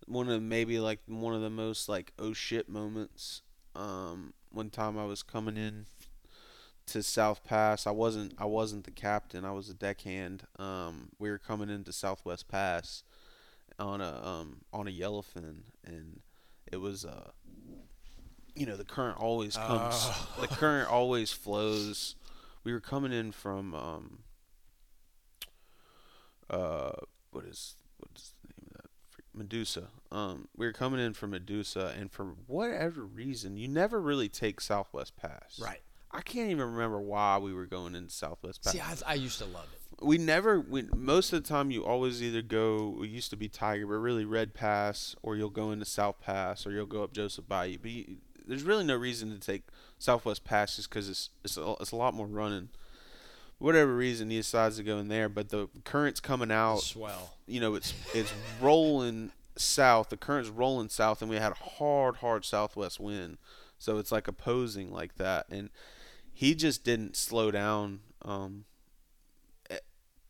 [0.06, 3.42] one of maybe like one of the most like oh shit moments
[3.76, 5.86] um one time I was coming in
[6.88, 7.88] to South Pass.
[7.88, 9.44] I wasn't I wasn't the captain.
[9.44, 10.44] I was a deckhand.
[10.60, 13.04] Um we were coming into Southwest Pass
[13.80, 16.22] on a um on a yellowfin and
[16.72, 17.32] it was uh
[18.56, 20.38] you know the current always comes Oh.
[20.40, 22.16] the current always flows
[22.64, 24.20] we were coming in from um
[26.50, 26.92] uh
[27.32, 29.90] what is what is the name of that Freak- Medusa.
[30.12, 34.62] Um we were coming in from Medusa and for whatever reason you never really take
[34.62, 35.60] Southwest Pass.
[35.62, 35.82] Right.
[36.12, 38.74] I can't even remember why we were going into Southwest Pass.
[38.74, 40.04] See, I, I used to love it.
[40.06, 43.48] we never we most of the time you always either go it used to be
[43.50, 47.14] tiger but really red pass or you'll go into south pass or you'll go up
[47.14, 47.78] joseph bayou.
[47.82, 48.18] But you,
[48.48, 49.64] there's really no reason to take
[49.98, 52.70] southwest pass just because it's it's a, it's a lot more running
[53.58, 57.36] whatever reason he decides to go in there but the current's coming out Swell.
[57.48, 60.10] you know it's it's rolling south.
[60.10, 63.38] The current's rolling south and we had a hard hard southwest wind.
[63.78, 65.46] So it's like opposing like that.
[65.50, 65.70] And
[66.34, 68.66] he just didn't slow down um
[69.70, 69.78] eh,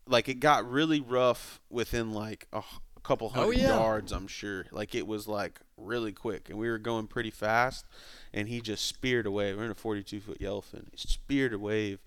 [0.08, 2.62] like it got really rough within like a
[3.02, 3.70] couple Oh, hundred yeah.
[3.70, 4.66] yards i'm sure.
[4.72, 7.86] Like it was like really quick and we were going pretty fast
[8.32, 10.86] and he just speared away we're in a 42 foot yellowfin.
[10.92, 12.00] He speared a wave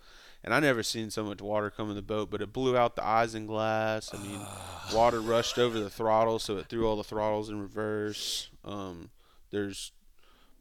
[0.45, 2.97] and I never seen so much water come in the boat, but it blew out
[2.97, 4.15] the isinglass.
[4.15, 4.41] I mean,
[4.95, 8.51] water rushed over the throttle, so it threw all the throttles in reverse.
[8.65, 9.11] Um,
[9.51, 9.93] there's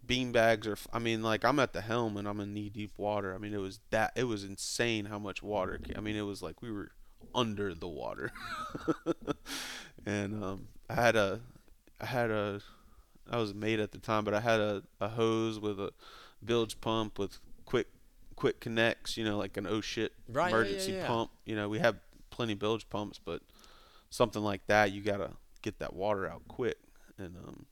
[0.05, 2.93] bean bags or I mean, like I'm at the helm and I'm in knee deep
[2.97, 3.35] water.
[3.35, 5.79] I mean, it was that it was insane how much water.
[5.85, 6.91] ca- I mean, it was like we were
[7.35, 8.31] under the water.
[10.05, 11.41] and um, I had a,
[11.99, 12.61] I had a,
[13.29, 15.91] I was a mate at the time, but I had a, a hose with a
[16.43, 17.87] bilge pump with quick
[18.37, 21.07] quick connects, you know, like an oh shit Right, yeah, yeah, emergency yeah.
[21.07, 21.31] pump.
[21.45, 21.97] You know, we have
[22.29, 23.41] plenty of bilge pumps, but
[24.09, 25.31] something like that, you gotta
[25.61, 26.77] get that water out quick.
[27.17, 27.65] And um,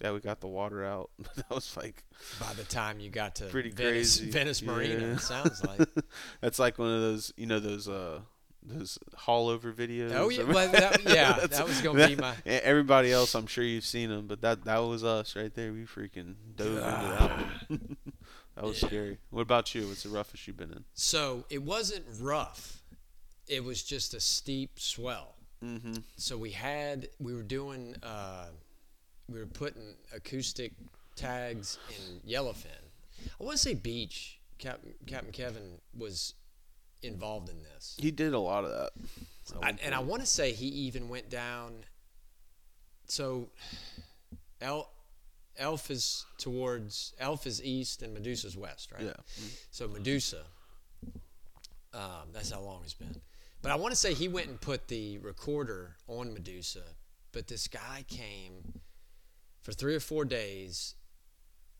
[0.00, 1.10] yeah, we got the water out.
[1.36, 2.04] that was like
[2.38, 4.30] By the time you got to Pretty Venice, crazy.
[4.30, 5.12] Venice Marina, Yeah.
[5.14, 5.88] it sounds like.
[6.40, 8.20] that's like one of those, you know, those uh
[8.62, 10.12] those haul over videos.
[10.14, 12.34] Oh yeah, well, that, yeah, that was gonna be that- my.
[12.44, 15.72] e- Everybody else, I'm sure you've seen them, but that that was us right there.
[15.72, 17.30] We freaking dove into that
[17.70, 17.96] one.
[18.60, 19.18] That was scary.
[19.30, 19.86] What about you?
[19.86, 20.84] What's the roughest you've been in?
[20.94, 22.82] So it wasn't rough.
[23.48, 25.34] It was just a steep swell.
[25.64, 25.94] Mm-hmm.
[26.16, 28.46] So we had we were doing uh,
[29.28, 30.72] we were putting acoustic
[31.16, 32.66] tags in Yellowfin.
[33.40, 34.40] I want to say beach.
[34.58, 36.34] Captain Captain Kevin was
[37.02, 38.90] involved in this, He did a lot of that.
[39.62, 41.72] I, and I want to say he even went down.
[43.06, 43.48] So,
[44.60, 44.88] El,
[45.60, 49.02] Elf is towards Elf is east and Medusa's west, right?
[49.02, 49.12] Yeah.
[49.70, 50.42] So Medusa,
[51.92, 53.20] Um, that's how long it's been.
[53.62, 56.82] But I want to say he went and put the recorder on Medusa.
[57.32, 58.80] But this guy came
[59.62, 60.94] for three or four days,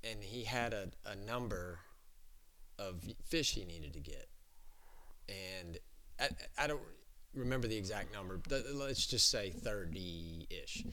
[0.05, 1.81] and he had a, a number
[2.79, 4.29] of fish he needed to get.
[5.29, 5.79] And
[6.21, 6.29] I,
[6.65, 6.83] I don't
[7.35, 10.85] remember the exact number, but let's just say 30 ish.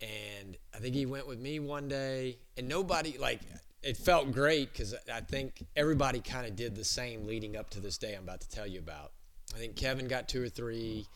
[0.00, 3.40] And I think he went with me one day, and nobody, like,
[3.82, 7.80] it felt great because I think everybody kind of did the same leading up to
[7.80, 9.12] this day I'm about to tell you about.
[9.54, 11.06] I think Kevin got two or three,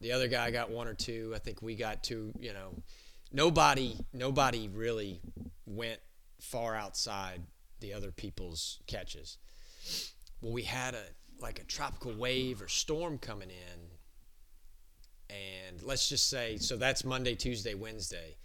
[0.00, 1.32] the other guy got one or two.
[1.34, 2.74] I think we got two, you know.
[3.32, 5.20] Nobody nobody really
[5.64, 6.00] went
[6.38, 7.40] far outside
[7.80, 9.38] the other people's catches.
[10.40, 11.04] Well, we had a
[11.40, 13.80] like a tropical wave or storm coming in
[15.32, 18.36] and let's just say so that's Monday, Tuesday, Wednesday.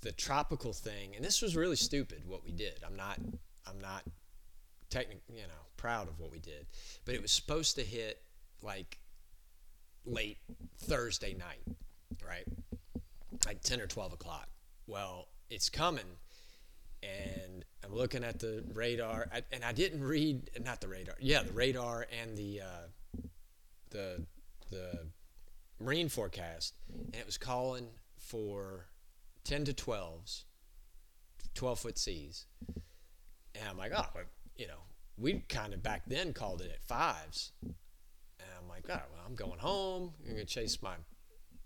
[0.00, 2.80] The tropical thing, and this was really stupid what we did.
[2.86, 3.18] I'm not
[3.66, 4.04] I'm not
[4.90, 6.66] technically, you know, proud of what we did.
[7.04, 8.22] But it was supposed to hit
[8.62, 8.98] like
[10.04, 10.38] late
[10.78, 11.62] Thursday night,
[12.26, 12.44] right?
[13.46, 14.48] Like 10 or 12 o'clock.
[14.86, 16.04] Well, it's coming,
[17.02, 21.52] and I'm looking at the radar, and I didn't read, not the radar, yeah, the
[21.52, 23.22] radar and the, uh,
[23.90, 24.26] the,
[24.70, 25.06] the
[25.80, 27.88] marine forecast, and it was calling
[28.18, 28.86] for
[29.44, 30.44] 10 to 12s,
[31.54, 32.46] 12 foot seas.
[33.54, 34.04] And I'm like, oh,
[34.56, 34.80] you know,
[35.16, 37.52] we kind of back then called it at fives.
[37.62, 40.12] And I'm like, oh, well, I'm going home.
[40.20, 40.94] I'm going to chase my,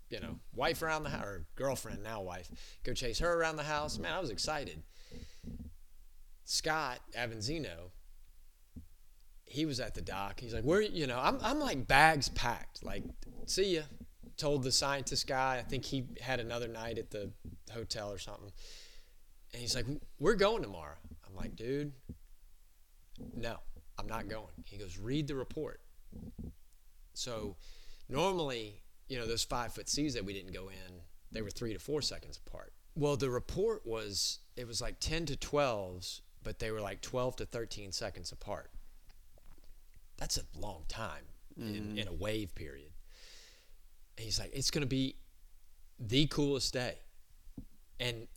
[0.09, 2.49] you know, wife around the house, or girlfriend, now wife,
[2.83, 3.99] go chase her around the house.
[3.99, 4.81] Man, I was excited.
[6.45, 7.91] Scott Avanzino,
[9.45, 10.39] he was at the dock.
[10.39, 12.83] He's like, where, you know, I'm, I'm like bags packed.
[12.83, 13.03] Like,
[13.45, 13.81] see ya
[14.37, 17.31] told the scientist guy, I think he had another night at the
[17.71, 18.51] hotel or something.
[19.53, 19.85] And he's like,
[20.19, 20.97] We're going tomorrow.
[21.27, 21.91] I'm like, Dude,
[23.35, 23.57] no,
[23.97, 24.53] I'm not going.
[24.65, 25.81] He goes, Read the report.
[27.13, 27.55] So
[28.09, 31.01] normally, you know, those five foot seas that we didn't go in,
[31.31, 32.73] they were three to four seconds apart.
[32.95, 37.37] Well, the report was, it was like 10 to 12s, but they were like 12
[37.37, 38.69] to 13 seconds apart.
[40.17, 41.23] That's a long time
[41.59, 41.75] mm-hmm.
[41.75, 42.92] in, in a wave period.
[44.17, 45.15] And he's like, it's going to be
[45.99, 46.95] the coolest day.
[47.99, 48.27] And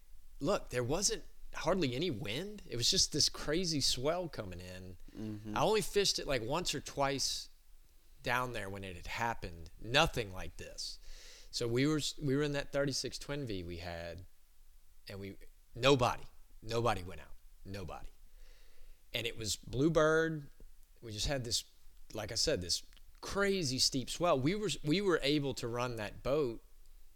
[0.41, 1.23] look, there wasn't
[1.55, 2.63] hardly any wind.
[2.69, 4.97] It was just this crazy swell coming in.
[5.21, 5.57] Mm-hmm.
[5.57, 7.49] I only fished it like once or twice
[8.23, 9.71] down there when it had happened.
[9.83, 10.99] Nothing like this.
[11.51, 14.23] So we were we were in that 36 twin V we had,
[15.09, 15.37] and we
[15.75, 16.23] nobody
[16.63, 17.37] nobody went out
[17.69, 18.09] nobody,
[19.15, 20.47] and it was Bluebird.
[21.03, 21.65] We just had this,
[22.15, 22.83] like I said, this
[23.21, 24.39] crazy steep swell.
[24.39, 26.61] We were we were able to run that boat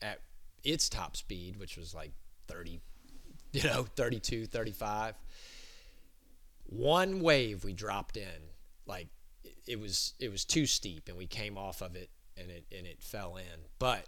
[0.03, 0.21] at
[0.65, 2.13] its top speed, which was like
[2.49, 2.81] 30,
[3.53, 5.15] you know, 32, 35.
[6.67, 8.51] One wave we dropped in,
[8.87, 9.09] like
[9.67, 12.87] it was it was too steep, and we came off of it, and it and
[12.87, 13.61] it fell in.
[13.79, 14.07] But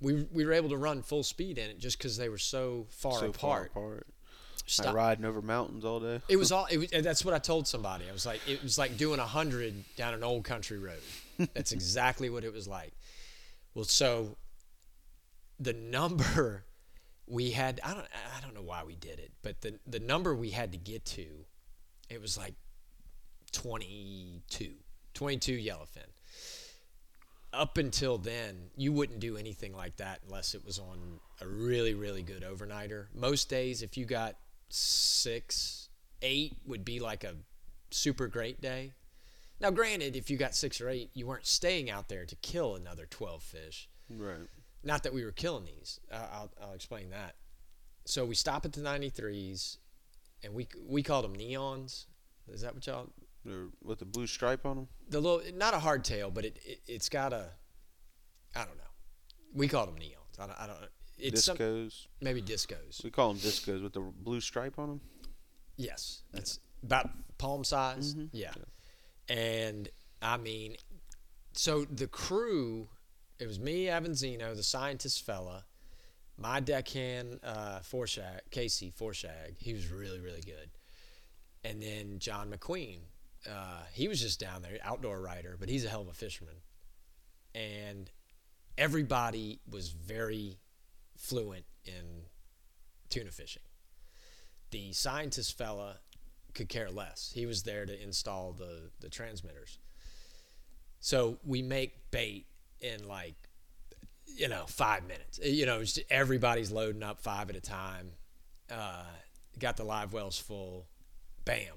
[0.00, 2.86] we we were able to run full speed in it just because they were so
[2.90, 3.72] far so apart.
[3.74, 4.06] Far apart.
[4.66, 4.94] Stop.
[4.94, 6.20] riding over mountains all day.
[6.28, 6.66] It was all.
[6.66, 8.04] It was, that's what I told somebody.
[8.08, 11.00] I was like, it was like doing a hundred down an old country road.
[11.54, 12.92] That's exactly what it was like.
[13.74, 14.36] Well, so
[15.58, 16.64] the number
[17.26, 18.06] we had, I don't,
[18.36, 21.04] I don't know why we did it, but the the number we had to get
[21.06, 21.26] to,
[22.08, 22.54] it was like
[23.52, 24.72] 22,
[25.14, 26.06] 22 yellowfin.
[27.52, 31.94] Up until then, you wouldn't do anything like that unless it was on a really,
[31.94, 33.06] really good overnighter.
[33.12, 34.36] Most days, if you got
[34.72, 35.88] six,
[36.22, 37.34] eight would be like a
[37.90, 38.92] super great day.
[39.60, 42.76] Now, granted, if you got six or eight, you weren't staying out there to kill
[42.76, 43.88] another 12 fish.
[44.08, 44.48] Right.
[44.82, 46.00] Not that we were killing these.
[46.10, 47.34] Uh, I'll, I'll explain that.
[48.06, 49.76] So we stop at the 93s,
[50.42, 52.06] and we we called them neons.
[52.48, 53.10] Is that what y'all?
[53.44, 54.88] They're with the blue stripe on them.
[55.08, 57.50] The little, not a hardtail, but it, it has got a,
[58.56, 58.84] I don't know.
[59.54, 60.40] We called them neons.
[60.42, 60.60] I don't.
[60.60, 60.78] I don't
[61.22, 61.92] it's discos.
[62.02, 63.02] Some, maybe discos.
[63.04, 65.00] We call them discos with the blue stripe on them.
[65.76, 68.14] Yes, that's about palm size.
[68.14, 68.26] Mm-hmm.
[68.32, 68.52] Yeah.
[69.28, 69.88] yeah, and
[70.20, 70.76] I mean,
[71.52, 72.88] so the crew,
[73.38, 75.64] it was me, Avanzino, the scientist fella,
[76.36, 79.56] my deckhand, uh, Forshag, Casey Forshag.
[79.58, 80.70] He was really really good,
[81.64, 83.00] and then John McQueen.
[83.50, 86.56] Uh, he was just down there, outdoor rider, but he's a hell of a fisherman,
[87.54, 88.10] and
[88.76, 90.58] everybody was very
[91.20, 92.24] fluent in
[93.10, 93.62] tuna fishing.
[94.70, 95.98] The scientist fella
[96.54, 97.30] could care less.
[97.34, 99.78] He was there to install the, the transmitters.
[101.00, 102.46] So we make bait
[102.80, 103.34] in like,
[104.26, 105.38] you know, five minutes.
[105.42, 108.12] You know, everybody's loading up five at a time.
[108.70, 109.04] Uh,
[109.58, 110.86] got the live wells full.
[111.44, 111.74] Bam.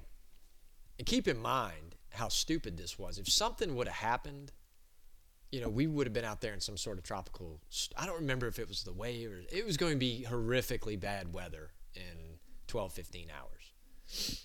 [0.97, 3.17] And keep in mind how stupid this was.
[3.17, 4.51] If something would have happened,
[5.53, 7.61] you know, we would have been out there in some sort of tropical.
[7.95, 10.99] I don't remember if it was the wave or it was going to be horrifically
[10.99, 14.43] bad weather in 12, 15 hours.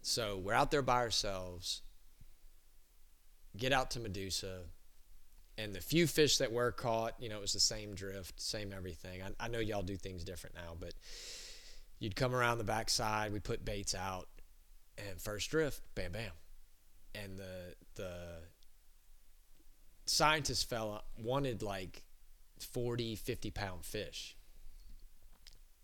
[0.00, 1.82] So we're out there by ourselves.
[3.58, 4.60] Get out to Medusa,
[5.58, 8.72] and the few fish that were caught, you know, it was the same drift, same
[8.74, 9.20] everything.
[9.22, 10.94] I, I know y'all do things different now, but
[11.98, 13.34] you'd come around the backside.
[13.34, 14.28] We put baits out,
[14.96, 16.32] and first drift, bam, bam,
[17.14, 18.14] and the the
[20.06, 22.02] scientist fella wanted like
[22.58, 24.36] 40, 50 pound fish,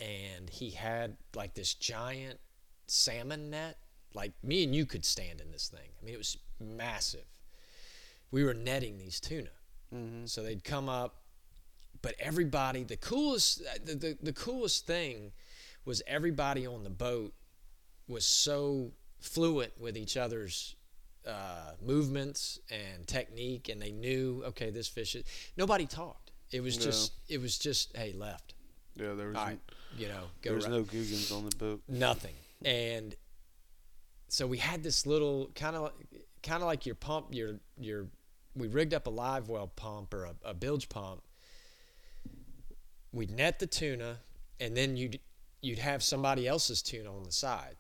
[0.01, 2.39] and he had like this giant
[2.87, 3.79] salmon net.
[4.15, 5.91] Like me and you could stand in this thing.
[6.01, 7.27] I mean, it was massive.
[8.31, 9.51] We were netting these tuna.
[9.95, 10.27] Mm-hmm.
[10.27, 11.23] So they'd come up,
[12.03, 15.33] but everybody, the coolest, the, the, the coolest thing
[15.85, 17.33] was everybody on the boat
[18.07, 20.77] was so fluent with each other's
[21.29, 25.25] uh, movements and technique, and they knew, okay, this fish is.
[25.57, 26.33] Nobody talked.
[26.51, 26.85] It was No.
[26.87, 28.55] just, it was just, hey, left.
[28.97, 29.61] Yeah, there was All right,
[29.97, 31.83] you know, go there was right no Googans on the boat.
[31.87, 32.35] nothing
[32.65, 33.15] and
[34.29, 35.93] so we had this little kind of
[36.43, 38.09] kind of like your pump your your
[38.57, 41.23] we rigged up a live well pump or a, a bilge pump
[43.13, 44.19] we'd net the tuna
[44.61, 45.21] and then you'd
[45.63, 47.77] you'd have somebody else's tuna on the side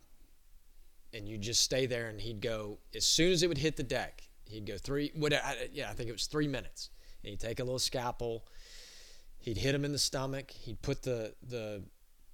[1.14, 3.82] and you'd just stay there and he'd go as soon as it would hit the
[3.82, 6.90] deck he'd go three what I- yeah i think it was three minutes
[7.22, 8.46] and he'd take a little scalpel
[9.38, 11.82] he'd hit him in the stomach he'd put the the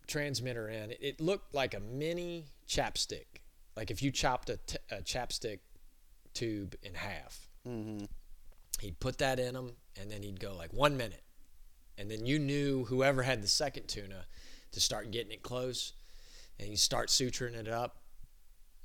[0.06, 3.40] transmitter in, it, it looked like a mini chapstick.
[3.76, 5.60] Like if you chopped a, t- a chapstick
[6.32, 7.48] tube in half.
[7.66, 8.04] Mm-hmm.
[8.80, 11.22] He'd put that in him and then he'd go like one minute,
[11.96, 14.26] and then you knew whoever had the second tuna
[14.72, 15.92] to start getting it close,
[16.58, 17.98] and you start suturing it up,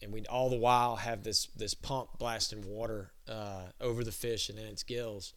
[0.01, 4.49] and we'd all the while have this this pump blasting water uh, over the fish
[4.49, 5.33] and in its gills,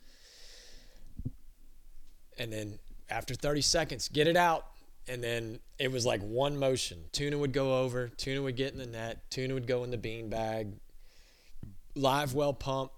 [2.38, 2.78] and then
[3.12, 4.66] after 30 seconds, get it out.
[5.08, 6.98] And then it was like one motion.
[7.10, 9.98] Tuna would go over, tuna would get in the net, tuna would go in the
[9.98, 10.74] bean bag,
[11.94, 12.92] live well pump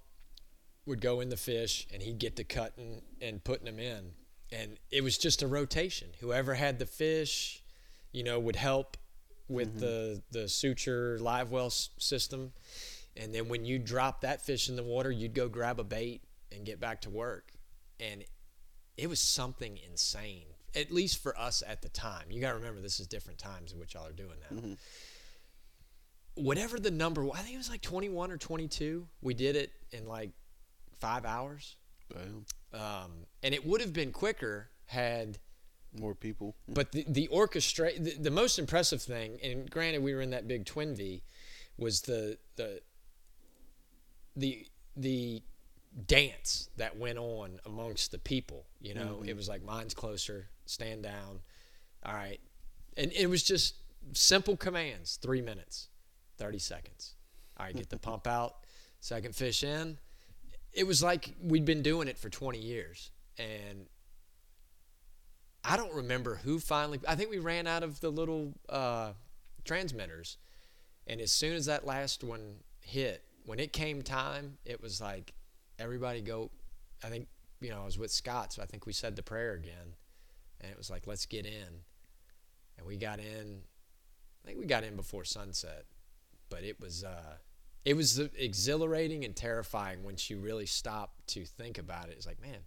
[0.86, 4.12] would go in the fish, and he'd get to cutting and putting them in.
[4.52, 6.08] And it was just a rotation.
[6.20, 7.62] Whoever had the fish,
[8.12, 8.98] you know, would help
[9.48, 12.52] with the, the suture live well s- system.
[13.16, 16.22] And then when you drop that fish in the water, you'd go grab a bait
[16.50, 17.52] and get back to work.
[18.00, 18.24] And
[18.96, 22.26] it was something insane, at least for us at the time.
[22.30, 24.76] You got to remember, this is different times in which y'all are doing now.
[26.34, 29.06] Whatever the number, I think it was like 21 or 22.
[29.22, 30.30] We did it in like
[30.98, 31.76] five hours.
[32.12, 32.44] Bam.
[32.72, 33.10] Um,
[33.42, 35.38] and it would have been quicker had
[35.98, 36.56] More people.
[36.68, 40.48] but the, the orchestra, the, the most impressive thing, and granted we were in that
[40.48, 41.22] big twin V,
[41.78, 42.80] was the the
[44.36, 44.66] the
[44.96, 45.42] the
[46.06, 48.66] dance that went on amongst the people.
[48.80, 49.28] You know, mm-hmm.
[49.28, 51.40] it was like mine's closer, stand down,
[52.04, 52.40] all right,
[52.96, 53.76] and it was just
[54.12, 55.18] simple commands.
[55.22, 55.88] Three minutes,
[56.38, 57.14] thirty seconds.
[57.58, 58.56] All right, get the pump out.
[59.00, 59.98] Second fish in.
[60.72, 63.86] It was like we'd been doing it for 20 years, and
[65.64, 67.00] I don't remember who finally.
[67.08, 69.12] I think we ran out of the little uh,
[69.64, 70.36] transmitters,
[71.06, 75.32] and as soon as that last one hit, when it came time, it was like
[75.78, 76.50] everybody go.
[77.02, 77.28] I think
[77.60, 79.94] you know I was with Scott, so I think we said the prayer again,
[80.60, 81.82] and it was like let's get in,
[82.76, 83.62] and we got in.
[84.44, 85.86] I think we got in before sunset,
[86.50, 87.36] but it was uh,
[87.86, 92.14] it was exhilarating and terrifying once you really stop to think about it.
[92.16, 92.58] It's like man,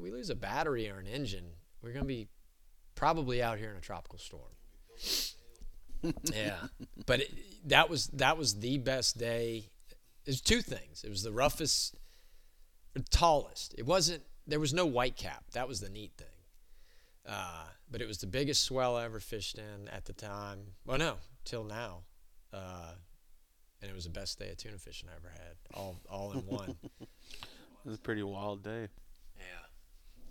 [0.00, 1.50] we lose a battery or an engine,
[1.82, 2.28] we're gonna be
[2.94, 4.42] probably out here in a tropical storm.
[6.32, 6.56] yeah,
[7.06, 7.32] but it,
[7.68, 9.68] that was that was the best day.
[10.24, 11.02] There's two things.
[11.04, 11.96] It was the roughest,
[13.10, 13.74] tallest.
[13.76, 14.22] It wasn't.
[14.46, 15.44] There was no white cap.
[15.52, 16.26] That was the neat thing.
[17.26, 20.58] Uh, but it was the biggest swell I ever fished in at the time.
[20.84, 21.14] Well, no,
[21.44, 22.02] till now.
[22.52, 22.94] Uh,
[23.80, 25.56] and it was the best day of tuna fishing I ever had.
[25.74, 26.76] All all in one.
[27.84, 28.86] It was a pretty wild day.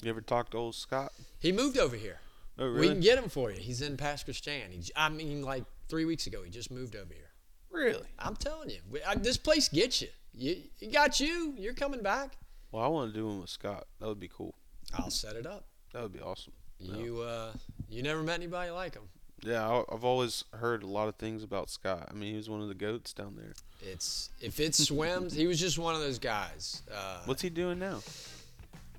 [0.01, 1.11] You ever talked to old Scott?
[1.39, 2.19] He moved over here.
[2.57, 3.57] Oh, We can get him for you.
[3.59, 4.71] He's in Pass Christian.
[4.71, 7.29] He, I mean, like three weeks ago, he just moved over here.
[7.71, 8.05] really?
[8.19, 10.09] I'm telling you, we, I, this place gets you.
[10.33, 11.53] You, it got you.
[11.57, 12.37] You're coming back.
[12.71, 13.85] Well, I want to do one with Scott.
[13.99, 14.55] That would be cool.
[14.93, 15.65] I'll set it up.
[15.93, 16.53] That would be awesome.
[16.79, 16.95] Yeah.
[16.97, 17.51] You, uh,
[17.89, 19.03] you never met anybody like him.
[19.43, 22.07] Yeah, I- I've always heard a lot of things about Scott.
[22.09, 23.53] I mean, he was one of the goats down there.
[23.81, 26.81] It's if it swims, he was just one of those guys.
[26.93, 28.01] Uh, What's he doing now?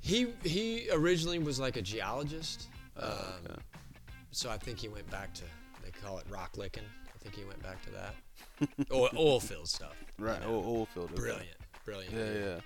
[0.02, 2.66] He he originally was like a geologist,
[2.98, 3.60] um, Oh, okay.
[4.32, 5.42] so I think he went back to
[5.82, 6.82] they call it rock licking.
[7.06, 8.14] I think he went back to that.
[8.92, 9.96] oil, oil field stuff.
[10.18, 10.40] Right.
[10.42, 10.54] you know.
[10.56, 11.14] Oil, oil field.
[11.14, 12.12] Brilliant, brilliant.
[12.14, 12.44] Yeah, dude.
[12.44, 12.60] yeah.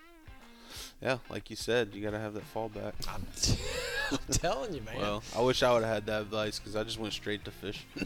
[1.02, 2.92] Yeah, like you said, you gotta have that fallback.
[3.08, 3.26] I'm,
[4.12, 4.98] I'm telling you, man.
[4.98, 7.50] Well, I wish I would have had that advice because I just went straight to
[7.50, 7.84] fish.
[7.96, 8.04] No,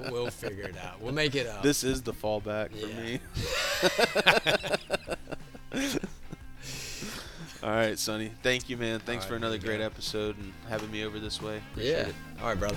[0.00, 1.00] we'll, we'll figure it out.
[1.00, 1.62] We'll make it up.
[1.62, 3.20] This is the fallback for me.
[7.64, 8.30] All right, Sonny.
[8.42, 9.00] Thank you, man.
[9.00, 11.62] Thanks All for another great episode and having me over this way.
[11.72, 12.08] Appreciate yeah.
[12.08, 12.14] it.
[12.42, 12.76] All right, brother.